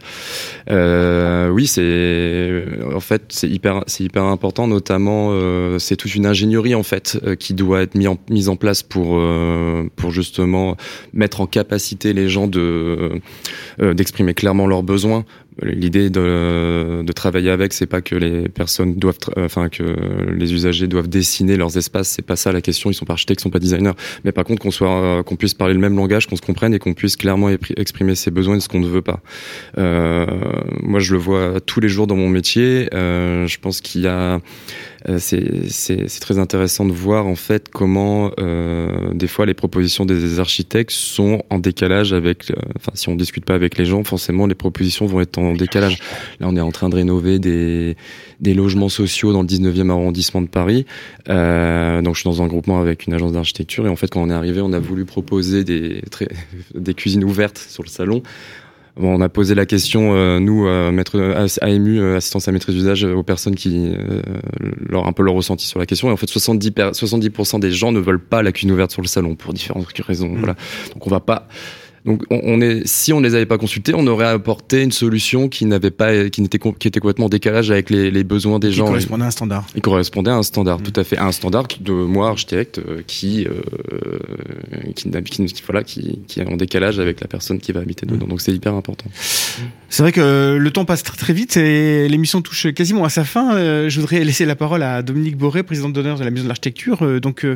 oui, 0.69 1.67
c'est 1.67 2.65
en 2.95 3.01
fait 3.01 3.23
c'est 3.29 3.49
hyper 3.49 3.85
c'est 3.87 4.05
hyper 4.05 4.25
important, 4.25 4.67
notamment 4.67 5.22
euh, 5.31 5.79
c'est 5.79 5.97
toute 5.97 6.15
une 6.15 6.27
ingénierie 6.27 6.75
en 6.75 6.83
fait 6.83 7.19
euh, 7.25 7.35
qui 7.35 7.55
doit 7.55 7.83
être 7.83 7.95
mise 7.95 8.49
en, 8.49 8.57
place 8.57 8.83
pour 8.83 9.17
euh, 9.17 9.89
pour 9.97 10.11
justement 10.11 10.77
mettre 11.13 11.41
en 11.41 11.47
capacité 11.47 12.13
les 12.13 12.29
gens 12.29 12.47
de 12.47 13.21
d'exprimer 13.79 14.35
clairement 14.35 14.67
leurs 14.67 14.83
besoins 14.83 15.25
L'idée 15.61 16.09
de, 16.09 17.03
de, 17.05 17.13
travailler 17.13 17.51
avec, 17.51 17.75
c'est 17.75 17.87
pas 17.87 18.01
que 18.01 18.15
les 18.15 18.49
personnes 18.49 18.95
doivent, 18.95 19.19
enfin 19.37 19.69
que 19.69 19.83
les 20.33 20.55
usagers 20.55 20.87
doivent 20.87 21.11
dessiner 21.11 21.59
leurs 21.59 21.77
espaces. 21.77 22.09
C'est 22.09 22.25
pas 22.25 22.37
ça 22.37 22.53
la 22.53 22.63
question. 22.63 22.91
Ils 22.91 22.95
sont 22.95 23.05
pas 23.05 23.13
architectes, 23.13 23.41
ils 23.41 23.45
sont 23.45 23.51
pas 23.51 23.59
designers. 23.59 23.93
Mais 24.25 24.33
par 24.33 24.45
contre, 24.45 24.63
qu'on 24.63 24.71
soit, 24.71 25.23
qu'on 25.25 25.37
puisse 25.37 25.53
parler 25.53 25.75
le 25.75 25.81
même 25.81 25.95
langage, 25.95 26.27
qu'on 26.27 26.37
se 26.37 26.43
comprenne 26.43 26.73
et 26.73 26.79
qu'on 26.79 26.95
puisse 26.95 27.17
clairement 27.17 27.51
exprimer 27.77 28.15
ses 28.15 28.31
besoins 28.31 28.57
et 28.57 28.61
ce 28.61 28.69
qu'on 28.69 28.81
ne 28.81 28.89
veut 28.89 29.03
pas. 29.03 29.21
Moi, 29.77 31.01
je 31.01 31.13
le 31.13 31.19
vois 31.19 31.61
tous 31.61 31.81
les 31.81 31.89
jours 31.89 32.07
dans 32.07 32.17
mon 32.17 32.31
métier. 32.31 32.89
Je 32.93 33.59
pense 33.59 33.83
qu'il 33.83 34.01
y 34.01 34.07
a 34.07 34.41
c'est 35.19 36.21
très 36.21 36.39
intéressant 36.39 36.85
de 36.85 36.93
voir 36.93 37.27
en 37.27 37.35
fait 37.35 37.69
comment 37.69 38.31
euh, 38.39 39.13
des 39.15 39.27
fois 39.27 39.47
les 39.47 39.55
propositions 39.55 40.05
des 40.05 40.39
architectes 40.39 40.93
sont 40.93 41.43
en 41.51 41.59
décalage 41.59 42.13
avec, 42.13 42.51
euh, 42.51 42.55
enfin 42.77 42.93
si 42.95 43.09
on 43.09 43.17
discute 43.17 43.45
pas 43.45 43.55
avec 43.55 43.79
les 43.79 43.85
gens, 43.85 44.05
forcément 44.05 44.47
les 44.47 44.55
propositions 44.55 45.07
vont 45.07 45.21
être 45.21 45.39
en 45.39 45.55
décalage. 45.55 45.99
Là 46.41 46.47
on 46.49 46.57
est 46.57 46.61
en 46.61 46.71
train 46.71 46.89
de 46.89 46.95
rénover 46.95 47.39
des, 47.39 47.97
des 48.41 48.55
logements 48.55 48.89
sociaux 48.89 49.33
dans 49.33 49.43
le 49.43 49.49
19e 49.49 49.91
arrondissement 49.91 50.43
de 50.43 50.49
Paris. 50.49 50.87
Euh, 51.29 52.01
donc 52.03 52.15
je 52.15 52.21
suis 52.21 52.31
dans 52.31 52.43
un 52.43 52.47
groupement 52.47 52.81
avec 52.81 53.07
une 53.07 53.15
agence 53.15 53.33
d'architecture 53.33 53.87
et 53.87 53.89
en 53.89 53.97
fait 53.97 54.09
quand 54.09 54.23
on 54.23 54.31
est 54.31 54.35
arrivé 54.35 54.61
on 54.61 54.73
a 54.73 54.79
voulu 54.79 55.05
proposer 55.05 55.65
des, 55.65 56.03
très, 56.11 56.29
des 56.75 56.95
cuisines 56.95 57.25
ouvertes 57.25 57.59
sur 57.59 57.83
le 57.83 57.89
salon 57.89 58.23
on 58.97 59.21
a 59.21 59.29
posé 59.29 59.55
la 59.55 59.65
question, 59.65 60.15
euh, 60.15 60.39
nous, 60.39 60.67
euh, 60.67 60.93
maître 60.93 61.19
AMU, 61.63 61.99
euh, 61.99 62.17
assistance 62.17 62.47
à 62.49 62.53
maîtrise 62.53 62.75
d'usage, 62.75 63.05
aux 63.05 63.23
personnes 63.23 63.55
qui 63.55 63.95
leur 64.89 65.07
un 65.07 65.13
peu 65.13 65.23
leur 65.23 65.35
ressenti 65.35 65.67
sur 65.67 65.79
la 65.79 65.87
question. 65.87 66.09
Et 66.09 66.13
en 66.13 66.17
fait, 66.17 66.29
70 66.29 66.71
70% 66.71 67.59
des 67.59 67.71
gens 67.71 67.93
ne 67.93 68.01
veulent 68.01 68.23
pas 68.23 68.43
la 68.43 68.53
cuisine 68.53 68.71
ouverte 68.73 68.91
sur 68.91 69.03
le 69.03 69.09
salon 69.09 69.35
pour 69.35 69.53
différentes 69.53 69.87
raisons. 70.01 70.29
Mmh. 70.29 70.39
Voilà. 70.39 70.57
Donc 70.93 71.07
on 71.07 71.11
va 71.11 71.21
pas 71.21 71.49
donc, 72.05 72.25
on, 72.31 72.61
est, 72.61 72.85
si 72.85 73.13
on 73.13 73.21
ne 73.21 73.29
les 73.29 73.37
avait 73.37 73.47
pas 73.47 73.59
consultés, 73.59 73.93
on 73.95 74.07
aurait 74.09 74.27
apporté 74.27 74.83
une 74.83 74.91
solution 74.91 75.49
qui 75.49 75.67
n'avait 75.67 75.93
pas, 75.93 76.31
qui 76.31 76.43
n'était, 76.43 76.59
qui 76.59 76.89
était 76.89 76.99
complètement 76.99 77.29
décalage 77.29 77.71
avec 77.71 77.91
les, 77.91 78.11
les 78.11 78.25
besoins 78.25 78.59
des 78.59 78.73
gens. 78.73 78.87
Qui 78.87 78.91
correspondait 78.91 79.23
à 79.23 79.27
un 79.29 79.31
standard. 79.31 79.67
Il 79.77 79.83
correspondait 79.83 80.31
à 80.31 80.35
un 80.35 80.43
standard, 80.43 80.81
mm. 80.81 80.83
tout 80.83 81.01
à 81.01 81.05
fait, 81.05 81.17
à 81.17 81.27
un 81.27 81.33
standard 81.33 81.69
de 81.81 81.93
moi 81.93 82.29
architecte 82.29 82.79
euh, 82.79 83.03
qui, 83.07 83.47
euh, 83.47 83.53
qui, 84.97 85.11
qui, 85.11 85.63
voilà, 85.65 85.85
qui, 85.85 86.19
qui 86.27 86.41
est 86.41 86.53
en 86.53 86.57
décalage 86.57 86.99
avec 86.99 87.21
la 87.21 87.29
personne 87.29 87.61
qui 87.61 87.71
va 87.71 87.81
habiter 87.81 88.05
dedans. 88.05 88.27
Mm. 88.27 88.31
Donc, 88.31 88.41
c'est 88.41 88.53
hyper 88.53 88.75
important. 88.75 89.09
C'est 89.89 90.03
vrai 90.03 90.11
que 90.11 90.57
le 90.59 90.71
temps 90.73 90.85
passe 90.85 91.05
très, 91.05 91.17
très 91.17 91.33
vite 91.33 91.57
et 91.57 92.09
l'émission 92.09 92.43
touche 92.43 92.73
quasiment 92.73 93.05
à 93.05 93.11
sa 93.11 93.23
fin. 93.23 93.55
Euh, 93.55 93.89
je 93.89 94.01
voudrais 94.01 94.25
laisser 94.25 94.45
la 94.45 94.57
parole 94.57 94.83
à 94.83 95.03
Dominique 95.03 95.37
Boré, 95.37 95.63
présidente 95.63 95.93
d'honneur 95.93 96.19
de 96.19 96.25
la 96.25 96.33
Maison 96.33 96.45
de 96.45 96.49
l'Architecture. 96.49 97.21
Donc, 97.21 97.47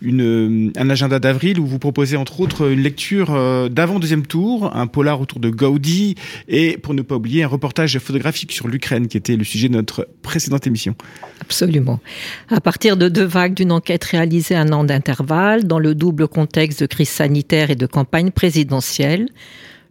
une, 0.00 0.72
un 0.76 0.88
agenda 0.88 1.18
d'avril 1.18 1.60
où 1.60 1.66
vous 1.66 1.78
proposez 1.78 2.16
entre 2.16 2.40
autres 2.40 2.70
une 2.72 2.80
lecture 2.80 3.36
avant 3.81 3.81
deuxième 4.00 4.26
tour, 4.26 4.74
un 4.74 4.86
polar 4.86 5.20
autour 5.20 5.40
de 5.40 5.50
Gaudi 5.50 6.14
et 6.48 6.76
pour 6.78 6.94
ne 6.94 7.02
pas 7.02 7.16
oublier 7.16 7.42
un 7.42 7.48
reportage 7.48 7.98
photographique 7.98 8.52
sur 8.52 8.68
l'Ukraine 8.68 9.08
qui 9.08 9.16
était 9.16 9.36
le 9.36 9.44
sujet 9.44 9.68
de 9.68 9.74
notre 9.74 10.08
précédente 10.22 10.66
émission. 10.66 10.94
Absolument. 11.40 12.00
À 12.48 12.60
partir 12.60 12.96
de 12.96 13.08
deux 13.08 13.24
vagues 13.24 13.54
d'une 13.54 13.72
enquête 13.72 14.04
réalisée 14.04 14.54
un 14.54 14.72
an 14.72 14.84
d'intervalle 14.84 15.64
dans 15.64 15.78
le 15.78 15.94
double 15.94 16.28
contexte 16.28 16.80
de 16.80 16.86
crise 16.86 17.08
sanitaire 17.08 17.70
et 17.70 17.76
de 17.76 17.86
campagne 17.86 18.30
présidentielle, 18.30 19.28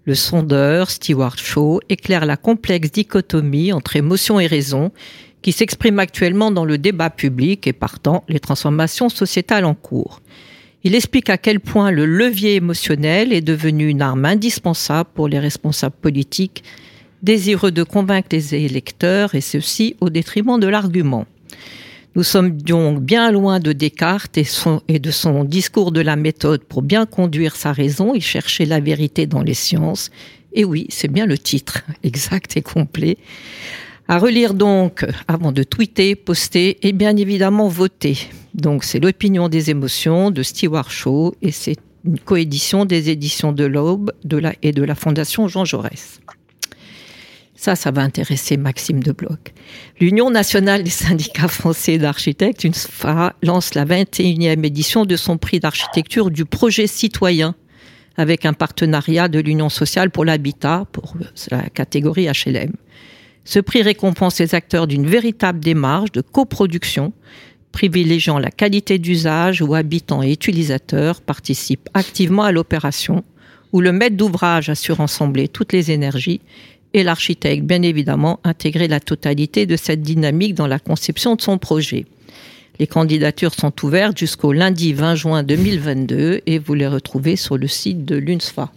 le 0.05 0.15
sondeur 0.15 0.89
Stewart 0.89 1.37
Shaw 1.37 1.79
éclaire 1.89 2.25
la 2.25 2.37
complexe 2.37 2.91
dichotomie 2.91 3.71
entre 3.71 3.95
émotion 3.95 4.39
et 4.39 4.47
raison 4.47 4.91
qui 5.41 5.51
s'exprime 5.51 5.99
actuellement 5.99 6.51
dans 6.51 6.65
le 6.65 6.77
débat 6.77 7.09
public 7.09 7.67
et 7.67 7.73
partant 7.73 8.23
les 8.27 8.39
transformations 8.39 9.09
sociétales 9.09 9.65
en 9.65 9.73
cours. 9.73 10.21
Il 10.83 10.95
explique 10.95 11.29
à 11.29 11.37
quel 11.37 11.59
point 11.59 11.91
le 11.91 12.05
levier 12.05 12.55
émotionnel 12.55 13.33
est 13.33 13.41
devenu 13.41 13.87
une 13.87 14.01
arme 14.01 14.25
indispensable 14.25 15.09
pour 15.13 15.27
les 15.27 15.37
responsables 15.37 15.95
politiques 16.01 16.63
désireux 17.21 17.71
de 17.71 17.83
convaincre 17.83 18.29
les 18.31 18.55
électeurs 18.55 19.35
et 19.35 19.41
ceci 19.41 19.95
au 20.01 20.09
détriment 20.09 20.59
de 20.59 20.67
l'argument. 20.67 21.27
Nous 22.15 22.23
sommes 22.23 22.57
donc 22.57 23.01
bien 23.01 23.31
loin 23.31 23.59
de 23.59 23.71
Descartes 23.71 24.37
et, 24.37 24.99
de 24.99 25.11
son 25.11 25.43
discours 25.45 25.91
de 25.91 26.01
la 26.01 26.15
méthode 26.15 26.63
pour 26.63 26.81
bien 26.81 27.05
conduire 27.05 27.55
sa 27.55 27.71
raison 27.71 28.13
et 28.13 28.19
chercher 28.19 28.65
la 28.65 28.79
vérité 28.79 29.27
dans 29.27 29.43
les 29.43 29.53
sciences. 29.53 30.11
Et 30.51 30.65
oui, 30.65 30.87
c'est 30.89 31.07
bien 31.07 31.25
le 31.25 31.37
titre, 31.37 31.83
exact 32.03 32.57
et 32.57 32.61
complet. 32.61 33.17
À 34.09 34.17
relire 34.17 34.53
donc 34.53 35.05
avant 35.27 35.53
de 35.53 35.63
tweeter, 35.63 36.15
poster 36.15 36.85
et 36.85 36.91
bien 36.91 37.15
évidemment 37.15 37.69
voter. 37.69 38.17
Donc 38.53 38.83
c'est 38.83 38.99
l'opinion 38.99 39.49
des 39.49 39.69
émotions 39.69 40.31
de 40.31 40.43
Stewart 40.43 40.91
Shaw 40.91 41.35
et 41.41 41.51
c'est 41.51 41.77
une 42.05 42.19
coédition 42.19 42.85
des 42.85 43.09
éditions 43.09 43.51
de 43.51 43.63
l'Aube 43.65 44.11
de 44.23 44.41
et 44.61 44.71
de 44.71 44.83
la 44.83 44.95
Fondation 44.95 45.47
Jean 45.47 45.65
Jaurès. 45.65 46.19
Ça, 47.55 47.75
ça 47.75 47.91
va 47.91 48.01
intéresser 48.01 48.57
Maxime 48.57 49.03
de 49.03 49.11
Bloch. 49.11 49.53
L'Union 49.99 50.31
nationale 50.31 50.81
des 50.81 50.89
syndicats 50.89 51.47
français 51.47 51.99
d'architectes, 51.99 52.67
lance 53.43 53.75
la 53.75 53.85
21e 53.85 54.65
édition 54.65 55.05
de 55.05 55.15
son 55.15 55.37
prix 55.37 55.59
d'architecture 55.59 56.31
du 56.31 56.45
projet 56.45 56.87
citoyen 56.87 57.53
avec 58.17 58.47
un 58.47 58.53
partenariat 58.53 59.27
de 59.27 59.39
l'Union 59.39 59.69
sociale 59.69 60.09
pour 60.09 60.25
l'habitat 60.25 60.85
pour 60.91 61.13
la 61.51 61.69
catégorie 61.69 62.27
HLM. 62.27 62.71
Ce 63.45 63.59
prix 63.59 63.83
récompense 63.83 64.39
les 64.39 64.55
acteurs 64.55 64.87
d'une 64.87 65.05
véritable 65.05 65.59
démarche 65.59 66.11
de 66.11 66.21
coproduction 66.21 67.13
privilégiant 67.71 68.39
la 68.39 68.51
qualité 68.51 68.99
d'usage 68.99 69.61
où 69.61 69.73
habitants 69.75 70.23
et 70.23 70.31
utilisateurs 70.31 71.21
participent 71.21 71.89
activement 71.93 72.43
à 72.43 72.51
l'opération, 72.51 73.23
où 73.73 73.81
le 73.81 73.91
maître 73.91 74.17
d'ouvrage 74.17 74.69
assure 74.69 74.99
ensembler 74.99 75.47
toutes 75.47 75.73
les 75.73 75.91
énergies 75.91 76.41
et 76.93 77.03
l'architecte, 77.03 77.63
bien 77.63 77.81
évidemment, 77.81 78.39
intégrer 78.43 78.87
la 78.87 78.99
totalité 78.99 79.65
de 79.65 79.77
cette 79.77 80.01
dynamique 80.01 80.55
dans 80.55 80.67
la 80.67 80.79
conception 80.79 81.35
de 81.35 81.41
son 81.41 81.57
projet. 81.57 82.05
Les 82.79 82.87
candidatures 82.87 83.53
sont 83.53 83.73
ouvertes 83.85 84.17
jusqu'au 84.17 84.53
lundi 84.53 84.93
20 84.93 85.15
juin 85.15 85.43
2022 85.43 86.41
et 86.45 86.59
vous 86.59 86.73
les 86.73 86.87
retrouvez 86.87 87.35
sur 87.35 87.57
le 87.57 87.67
site 87.67 88.05
de 88.05 88.15
l'UNSFA. 88.15 88.71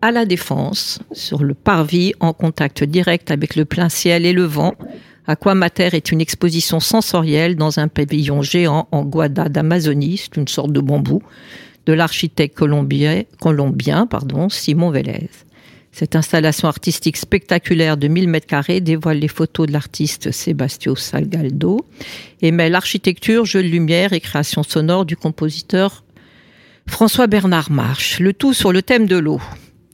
À 0.00 0.12
la 0.12 0.24
Défense, 0.24 1.00
sur 1.10 1.42
le 1.42 1.54
parvis, 1.54 2.12
en 2.20 2.32
contact 2.32 2.84
direct 2.84 3.32
avec 3.32 3.56
le 3.56 3.64
plein 3.64 3.88
ciel 3.88 4.24
et 4.24 4.32
le 4.32 4.44
vent, 4.44 4.74
Aquamater 5.28 5.92
est 5.92 6.10
une 6.10 6.22
exposition 6.22 6.80
sensorielle 6.80 7.54
dans 7.54 7.78
un 7.78 7.86
pavillon 7.86 8.40
géant 8.40 8.88
en 8.92 9.04
guada 9.04 9.50
d'Amazonie, 9.50 10.16
c'est 10.16 10.38
une 10.38 10.48
sorte 10.48 10.72
de 10.72 10.80
bambou, 10.80 11.22
de 11.84 11.92
l'architecte 11.92 12.56
colombien, 12.56 13.24
colombien 13.38 14.06
pardon, 14.06 14.48
Simon 14.48 14.90
Vélez. 14.90 15.28
Cette 15.92 16.16
installation 16.16 16.66
artistique 16.66 17.18
spectaculaire 17.18 17.98
de 17.98 18.08
1000 18.08 18.26
mètres 18.26 18.46
carrés 18.46 18.80
dévoile 18.80 19.18
les 19.18 19.28
photos 19.28 19.66
de 19.66 19.72
l'artiste 19.72 20.30
Sebastio 20.30 20.96
Salgaldo 20.96 21.84
et 22.40 22.50
met 22.50 22.70
l'architecture, 22.70 23.44
jeu 23.44 23.62
de 23.62 23.68
lumière 23.68 24.14
et 24.14 24.20
création 24.20 24.62
sonore 24.62 25.04
du 25.04 25.16
compositeur 25.16 26.04
François 26.86 27.26
Bernard 27.26 27.70
Marche, 27.70 28.18
le 28.18 28.32
tout 28.32 28.54
sur 28.54 28.72
le 28.72 28.80
thème 28.80 29.06
de 29.06 29.18
l'eau. 29.18 29.42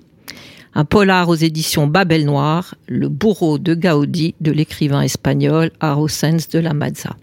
un 0.75 0.85
polar 0.85 1.29
aux 1.29 1.35
éditions 1.35 1.88
Babel 1.88 2.25
Noir, 2.25 2.75
le 2.88 3.09
bourreau 3.09 3.57
de 3.57 3.73
Gaudi 3.73 4.35
de 4.39 4.51
l'écrivain 4.51 5.01
espagnol 5.01 5.71
Arosens 5.79 6.49
de 6.51 6.59
la 6.59 6.73
Mazza. 6.73 7.15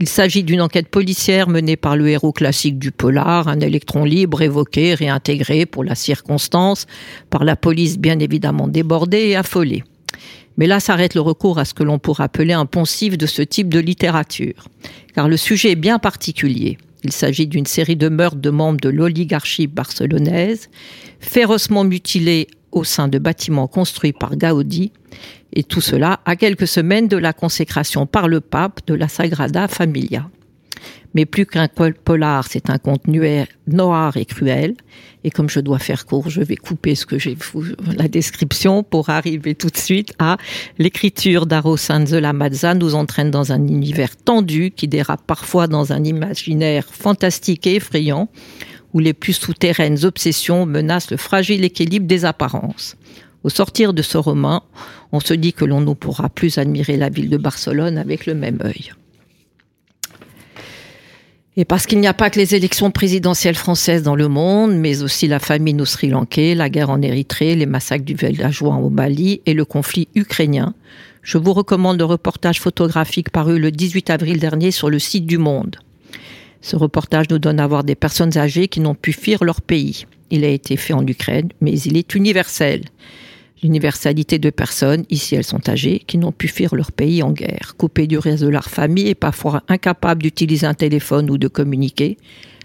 Il 0.00 0.08
s'agit 0.08 0.42
d'une 0.42 0.60
enquête 0.60 0.88
policière 0.88 1.48
menée 1.48 1.76
par 1.76 1.96
le 1.96 2.08
héros 2.08 2.32
classique 2.32 2.76
du 2.76 2.90
polar, 2.90 3.46
un 3.46 3.60
électron 3.60 4.04
libre 4.04 4.42
évoqué, 4.42 4.94
réintégré 4.94 5.64
pour 5.64 5.84
la 5.84 5.94
circonstance, 5.94 6.86
par 7.30 7.44
la 7.44 7.54
police 7.54 7.98
bien 7.98 8.18
évidemment 8.18 8.66
débordée 8.66 9.28
et 9.28 9.36
affolée. 9.36 9.84
Mais 10.56 10.66
là 10.66 10.80
s'arrête 10.80 11.14
le 11.14 11.20
recours 11.20 11.60
à 11.60 11.64
ce 11.64 11.72
que 11.72 11.84
l'on 11.84 12.00
pourrait 12.00 12.24
appeler 12.24 12.52
un 12.52 12.66
poncif 12.66 13.16
de 13.16 13.26
ce 13.26 13.42
type 13.42 13.68
de 13.68 13.78
littérature, 13.78 14.66
car 15.14 15.28
le 15.28 15.36
sujet 15.36 15.70
est 15.70 15.76
bien 15.76 16.00
particulier. 16.00 16.78
Il 17.04 17.12
s'agit 17.12 17.46
d'une 17.46 17.66
série 17.66 17.96
de 17.96 18.08
meurtres 18.08 18.38
de 18.38 18.50
membres 18.50 18.80
de 18.80 18.88
l'oligarchie 18.88 19.66
barcelonaise, 19.66 20.70
férocement 21.20 21.84
mutilés 21.84 22.48
au 22.72 22.82
sein 22.82 23.08
de 23.08 23.18
bâtiments 23.18 23.68
construits 23.68 24.14
par 24.14 24.36
Gaudi, 24.36 24.90
et 25.52 25.62
tout 25.62 25.82
cela 25.82 26.20
à 26.24 26.34
quelques 26.34 26.66
semaines 26.66 27.06
de 27.06 27.16
la 27.16 27.32
consécration 27.32 28.06
par 28.06 28.26
le 28.26 28.40
pape 28.40 28.80
de 28.86 28.94
la 28.94 29.08
Sagrada 29.08 29.68
Familia. 29.68 30.28
Mais 31.14 31.26
plus 31.26 31.46
qu'un 31.46 31.68
polar, 31.68 32.46
c'est 32.48 32.70
un 32.70 32.78
conte 32.78 33.06
noir 33.66 34.16
et 34.16 34.24
cruel. 34.24 34.74
Et 35.22 35.30
comme 35.30 35.48
je 35.48 35.60
dois 35.60 35.78
faire 35.78 36.06
court, 36.06 36.28
je 36.28 36.42
vais 36.42 36.56
couper 36.56 36.94
ce 36.94 37.06
que 37.06 37.18
j'ai 37.18 37.36
la 37.96 38.08
description 38.08 38.82
pour 38.82 39.10
arriver 39.10 39.54
tout 39.54 39.68
de 39.68 39.76
suite 39.76 40.12
à 40.18 40.36
l'écriture 40.78 41.46
d'Aro 41.46 41.76
la 42.10 42.32
Mazza 42.32 42.74
nous 42.74 42.94
entraîne 42.94 43.30
dans 43.30 43.52
un 43.52 43.66
univers 43.66 44.16
tendu 44.16 44.70
qui 44.70 44.88
dérape 44.88 45.22
parfois 45.26 45.66
dans 45.66 45.92
un 45.92 46.04
imaginaire 46.04 46.86
fantastique 46.90 47.66
et 47.66 47.76
effrayant 47.76 48.28
où 48.92 49.00
les 49.00 49.12
plus 49.12 49.32
souterraines 49.32 50.04
obsessions 50.04 50.66
menacent 50.66 51.10
le 51.10 51.16
fragile 51.16 51.64
équilibre 51.64 52.06
des 52.06 52.24
apparences. 52.24 52.96
Au 53.42 53.50
sortir 53.50 53.92
de 53.92 54.02
ce 54.02 54.16
roman, 54.16 54.62
on 55.12 55.20
se 55.20 55.34
dit 55.34 55.52
que 55.52 55.64
l'on 55.64 55.80
ne 55.80 55.92
pourra 55.94 56.28
plus 56.28 56.58
admirer 56.58 56.96
la 56.96 57.10
ville 57.10 57.28
de 57.28 57.36
Barcelone 57.36 57.98
avec 57.98 58.26
le 58.26 58.34
même 58.34 58.58
œil. 58.64 58.92
Et 61.56 61.64
parce 61.64 61.86
qu'il 61.86 62.00
n'y 62.00 62.08
a 62.08 62.14
pas 62.14 62.30
que 62.30 62.38
les 62.40 62.56
élections 62.56 62.90
présidentielles 62.90 63.54
françaises 63.54 64.02
dans 64.02 64.16
le 64.16 64.26
monde, 64.26 64.74
mais 64.74 65.02
aussi 65.02 65.28
la 65.28 65.38
famine 65.38 65.80
au 65.80 65.84
Sri 65.84 66.08
Lankais, 66.08 66.56
la 66.56 66.68
guerre 66.68 66.90
en 66.90 67.00
Érythrée, 67.00 67.54
les 67.54 67.66
massacres 67.66 68.04
du 68.04 68.14
villageois 68.14 68.74
au 68.74 68.90
Mali 68.90 69.40
et 69.46 69.54
le 69.54 69.64
conflit 69.64 70.08
ukrainien, 70.16 70.74
je 71.22 71.38
vous 71.38 71.52
recommande 71.52 71.98
le 71.98 72.04
reportage 72.04 72.60
photographique 72.60 73.30
paru 73.30 73.58
le 73.58 73.70
18 73.70 74.10
avril 74.10 74.38
dernier 74.40 74.72
sur 74.72 74.90
le 74.90 74.98
site 74.98 75.26
du 75.26 75.38
Monde. 75.38 75.76
Ce 76.60 76.74
reportage 76.76 77.30
nous 77.30 77.38
donne 77.38 77.60
à 77.60 77.66
voir 77.66 77.84
des 77.84 77.94
personnes 77.94 78.36
âgées 78.36 78.68
qui 78.68 78.80
n'ont 78.80 78.94
pu 78.94 79.12
fuir 79.12 79.44
leur 79.44 79.60
pays. 79.62 80.06
Il 80.30 80.44
a 80.44 80.48
été 80.48 80.76
fait 80.76 80.92
en 80.92 81.06
Ukraine, 81.06 81.50
mais 81.60 81.78
il 81.78 81.96
est 81.96 82.14
universel. 82.14 82.82
L'universalité 83.64 84.38
de 84.38 84.50
personnes, 84.50 85.06
ici 85.08 85.34
elles 85.36 85.42
sont 85.42 85.70
âgées, 85.70 86.02
qui 86.06 86.18
n'ont 86.18 86.32
pu 86.32 86.48
fuir 86.48 86.74
leur 86.74 86.92
pays 86.92 87.22
en 87.22 87.32
guerre, 87.32 87.76
coupées 87.78 88.06
du 88.06 88.18
reste 88.18 88.42
de 88.42 88.48
leur 88.48 88.68
famille 88.68 89.08
et 89.08 89.14
parfois 89.14 89.62
incapables 89.68 90.20
d'utiliser 90.20 90.66
un 90.66 90.74
téléphone 90.74 91.30
ou 91.30 91.38
de 91.38 91.48
communiquer. 91.48 92.18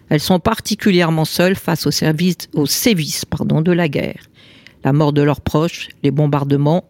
Elles 0.09 0.19
sont 0.19 0.41
particulièrement 0.41 1.23
seules 1.23 1.55
face 1.55 1.87
au 1.87 1.91
service, 1.91 2.49
au 2.51 2.65
sévices 2.65 3.23
pardon, 3.23 3.61
de 3.61 3.71
la 3.71 3.87
guerre. 3.87 4.25
La 4.83 4.91
mort 4.91 5.13
de 5.13 5.21
leurs 5.21 5.39
proches, 5.39 5.87
les 6.03 6.11
bombardements, 6.11 6.83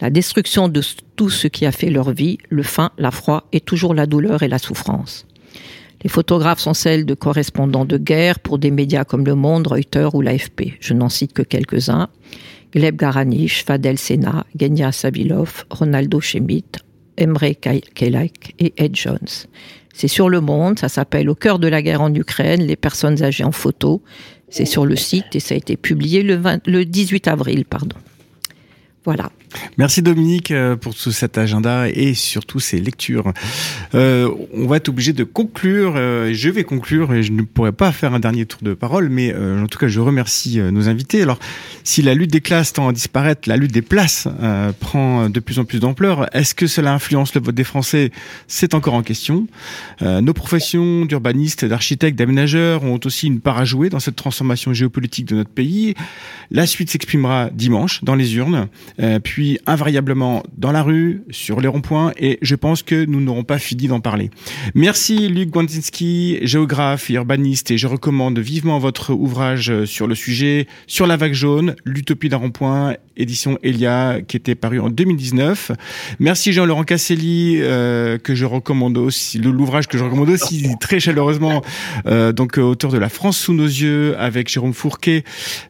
la 0.00 0.08
destruction 0.08 0.68
de 0.68 0.80
tout 1.16 1.28
ce 1.28 1.46
qui 1.46 1.66
a 1.66 1.72
fait 1.72 1.90
leur 1.90 2.12
vie, 2.12 2.38
le 2.48 2.62
faim, 2.62 2.92
la 2.96 3.10
froid 3.10 3.46
et 3.52 3.60
toujours 3.60 3.92
la 3.92 4.06
douleur 4.06 4.42
et 4.42 4.48
la 4.48 4.58
souffrance. 4.58 5.26
Les 6.02 6.08
photographes 6.08 6.60
sont 6.60 6.72
celles 6.72 7.04
de 7.04 7.12
correspondants 7.12 7.84
de 7.84 7.98
guerre 7.98 8.38
pour 8.38 8.58
des 8.58 8.70
médias 8.70 9.04
comme 9.04 9.26
Le 9.26 9.34
Monde, 9.34 9.66
Reuters 9.66 10.14
ou 10.14 10.22
l'AFP. 10.22 10.78
Je 10.80 10.94
n'en 10.94 11.10
cite 11.10 11.34
que 11.34 11.42
quelques-uns. 11.42 12.08
Gleb 12.72 12.96
Garanich, 12.96 13.64
Fadel 13.64 13.98
Sena, 13.98 14.46
Genia 14.58 14.92
Savilov, 14.92 15.64
Ronaldo 15.70 16.20
Schmidt, 16.20 16.78
Emre 17.16 17.54
Kelak 17.94 18.54
et 18.58 18.72
Ed 18.76 18.94
Jones. 18.96 19.48
C'est 19.92 20.08
sur 20.08 20.28
Le 20.28 20.40
Monde, 20.40 20.78
ça 20.78 20.88
s'appelle 20.88 21.28
Au 21.28 21.34
cœur 21.34 21.58
de 21.58 21.68
la 21.68 21.82
guerre 21.82 22.00
en 22.00 22.14
Ukraine, 22.14 22.62
les 22.62 22.76
personnes 22.76 23.22
âgées 23.22 23.44
en 23.44 23.52
photo. 23.52 24.02
C'est 24.48 24.64
sur 24.64 24.86
le 24.86 24.96
site 24.96 25.34
et 25.34 25.40
ça 25.40 25.54
a 25.54 25.58
été 25.58 25.76
publié 25.76 26.22
le, 26.22 26.40
le 26.66 26.84
18 26.84 27.28
avril. 27.28 27.64
Pardon. 27.64 27.96
Voilà. 29.04 29.30
Merci 29.78 30.02
Dominique 30.02 30.50
euh, 30.50 30.76
pour 30.76 30.94
tout 30.94 31.12
cet 31.12 31.38
agenda 31.38 31.88
et 31.88 32.14
surtout 32.14 32.60
ces 32.60 32.80
lectures. 32.80 33.32
Euh, 33.94 34.30
on 34.54 34.66
va 34.66 34.76
être 34.76 34.88
obligé 34.88 35.12
de 35.12 35.24
conclure. 35.24 35.94
Euh, 35.96 36.32
je 36.32 36.48
vais 36.48 36.64
conclure 36.64 37.12
et 37.12 37.22
je 37.22 37.32
ne 37.32 37.42
pourrai 37.42 37.72
pas 37.72 37.92
faire 37.92 38.14
un 38.14 38.20
dernier 38.20 38.46
tour 38.46 38.60
de 38.62 38.74
parole, 38.74 39.08
mais 39.08 39.32
euh, 39.34 39.62
en 39.62 39.66
tout 39.66 39.78
cas, 39.78 39.88
je 39.88 40.00
remercie 40.00 40.58
nos 40.58 40.88
invités. 40.88 41.22
Alors, 41.22 41.38
si 41.84 42.02
la 42.02 42.14
lutte 42.14 42.30
des 42.30 42.40
classes 42.40 42.72
tend 42.72 42.88
à 42.88 42.92
disparaître, 42.92 43.48
la 43.48 43.56
lutte 43.56 43.72
des 43.72 43.82
places 43.82 44.28
prend 44.80 45.28
de 45.28 45.40
plus 45.40 45.58
en 45.58 45.64
plus 45.64 45.80
d'ampleur. 45.80 46.34
Est-ce 46.34 46.54
que 46.54 46.66
cela 46.66 46.92
influence 46.92 47.34
le 47.34 47.40
vote 47.40 47.54
des 47.54 47.64
Français? 47.64 48.10
C'est 48.46 48.74
encore 48.74 48.94
en 48.94 49.02
question. 49.02 49.46
nos 50.00 50.32
professions 50.32 51.04
d'urbanistes, 51.04 51.64
d'architectes, 51.64 52.18
d'aménageurs 52.18 52.84
ont 52.84 53.00
aussi 53.04 53.26
une 53.26 53.40
part 53.40 53.58
à 53.58 53.64
jouer 53.64 53.88
dans 53.88 54.00
cette 54.00 54.16
transformation 54.16 54.72
géopolitique 54.72 55.26
de 55.26 55.36
notre 55.36 55.50
pays. 55.50 55.94
La 56.50 56.66
suite 56.66 56.90
s'exprimera 56.90 57.50
dimanche 57.50 58.04
dans 58.04 58.14
les 58.14 58.36
urnes. 58.36 58.68
puis 59.24 59.39
invariablement 59.66 60.42
dans 60.56 60.72
la 60.72 60.82
rue, 60.82 61.22
sur 61.30 61.60
les 61.60 61.68
ronds-points, 61.68 62.12
et 62.18 62.38
je 62.42 62.54
pense 62.54 62.82
que 62.82 63.04
nous 63.04 63.20
n'aurons 63.20 63.44
pas 63.44 63.58
fini 63.58 63.88
d'en 63.88 64.00
parler. 64.00 64.30
Merci 64.74 65.28
Luc 65.28 65.50
Gwandzinski, 65.50 66.38
géographe 66.42 67.10
et 67.10 67.14
urbaniste, 67.14 67.70
et 67.70 67.78
je 67.78 67.86
recommande 67.86 68.38
vivement 68.38 68.78
votre 68.78 69.12
ouvrage 69.12 69.84
sur 69.84 70.06
le 70.06 70.14
sujet, 70.14 70.66
sur 70.86 71.06
la 71.06 71.16
vague 71.16 71.34
jaune, 71.34 71.76
l'utopie 71.84 72.28
d'un 72.28 72.38
rond-point, 72.38 72.96
édition 73.16 73.58
Elia, 73.62 74.20
qui 74.26 74.36
était 74.36 74.54
paru 74.54 74.80
en 74.80 74.88
2019. 74.88 75.72
Merci 76.18 76.52
Jean-Laurent 76.52 76.84
Casselli, 76.84 77.58
euh, 77.60 78.18
que 78.18 78.34
je 78.34 78.44
recommande 78.44 78.98
aussi, 78.98 79.38
l'ouvrage 79.38 79.86
que 79.86 79.98
je 79.98 80.04
recommande 80.04 80.30
aussi 80.30 80.68
très 80.80 81.00
chaleureusement, 81.00 81.62
euh, 82.06 82.32
donc 82.32 82.58
euh, 82.58 82.62
auteur 82.62 82.90
de 82.90 82.98
La 82.98 83.08
France 83.08 83.38
sous 83.38 83.52
nos 83.52 83.64
yeux, 83.64 84.16
avec 84.18 84.48
Jérôme 84.48 84.74
Fourquet, 84.74 85.24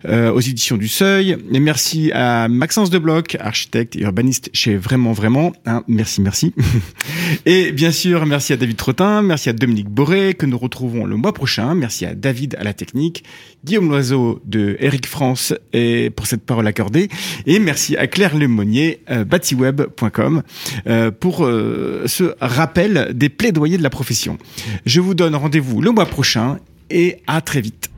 euh, 0.06 0.32
aux 0.32 0.40
éditions 0.40 0.76
du 0.76 0.88
Seuil. 0.88 1.36
Et 1.52 1.60
merci 1.60 2.10
à 2.12 2.48
Maxence 2.48 2.90
Debloc, 2.90 3.36
architecte 3.60 3.94
et 3.96 4.00
urbaniste 4.00 4.48
chez 4.54 4.76
Vraiment 4.76 5.12
Vraiment. 5.12 5.52
Hein, 5.66 5.84
merci, 5.86 6.22
merci. 6.22 6.54
et 7.46 7.72
bien 7.72 7.92
sûr, 7.92 8.24
merci 8.24 8.54
à 8.54 8.56
David 8.56 8.76
Trottin, 8.76 9.20
merci 9.20 9.50
à 9.50 9.52
Dominique 9.52 9.90
Boré, 9.90 10.32
que 10.32 10.46
nous 10.46 10.56
retrouvons 10.56 11.04
le 11.04 11.16
mois 11.16 11.34
prochain. 11.34 11.74
Merci 11.74 12.06
à 12.06 12.14
David 12.14 12.56
à 12.58 12.64
la 12.64 12.72
technique, 12.72 13.22
Guillaume 13.64 13.90
Loiseau 13.90 14.40
de 14.46 14.78
Eric 14.80 15.06
France 15.06 15.52
et 15.74 16.08
pour 16.08 16.26
cette 16.26 16.42
parole 16.42 16.66
accordée. 16.66 17.08
Et 17.44 17.58
merci 17.58 17.98
à 17.98 18.06
Claire 18.06 18.34
Lemonnier, 18.34 19.00
euh, 19.10 19.24
batiweb.com, 19.26 20.42
euh, 20.86 21.10
pour 21.10 21.44
euh, 21.44 22.04
ce 22.06 22.32
rappel 22.40 23.10
des 23.12 23.28
plaidoyers 23.28 23.76
de 23.76 23.82
la 23.82 23.90
profession. 23.90 24.38
Je 24.86 25.02
vous 25.02 25.12
donne 25.12 25.34
rendez-vous 25.34 25.82
le 25.82 25.90
mois 25.90 26.06
prochain 26.06 26.58
et 26.88 27.18
à 27.26 27.42
très 27.42 27.60
vite. 27.60 27.90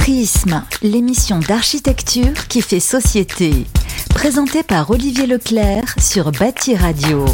Prisme, 0.00 0.62
l'émission 0.80 1.40
d'architecture 1.40 2.46
qui 2.48 2.62
fait 2.62 2.80
société. 2.80 3.66
Présentée 4.10 4.62
par 4.62 4.90
Olivier 4.90 5.26
Leclerc 5.26 5.96
sur 5.98 6.30
Bâti 6.30 6.76
Radio. 6.76 7.24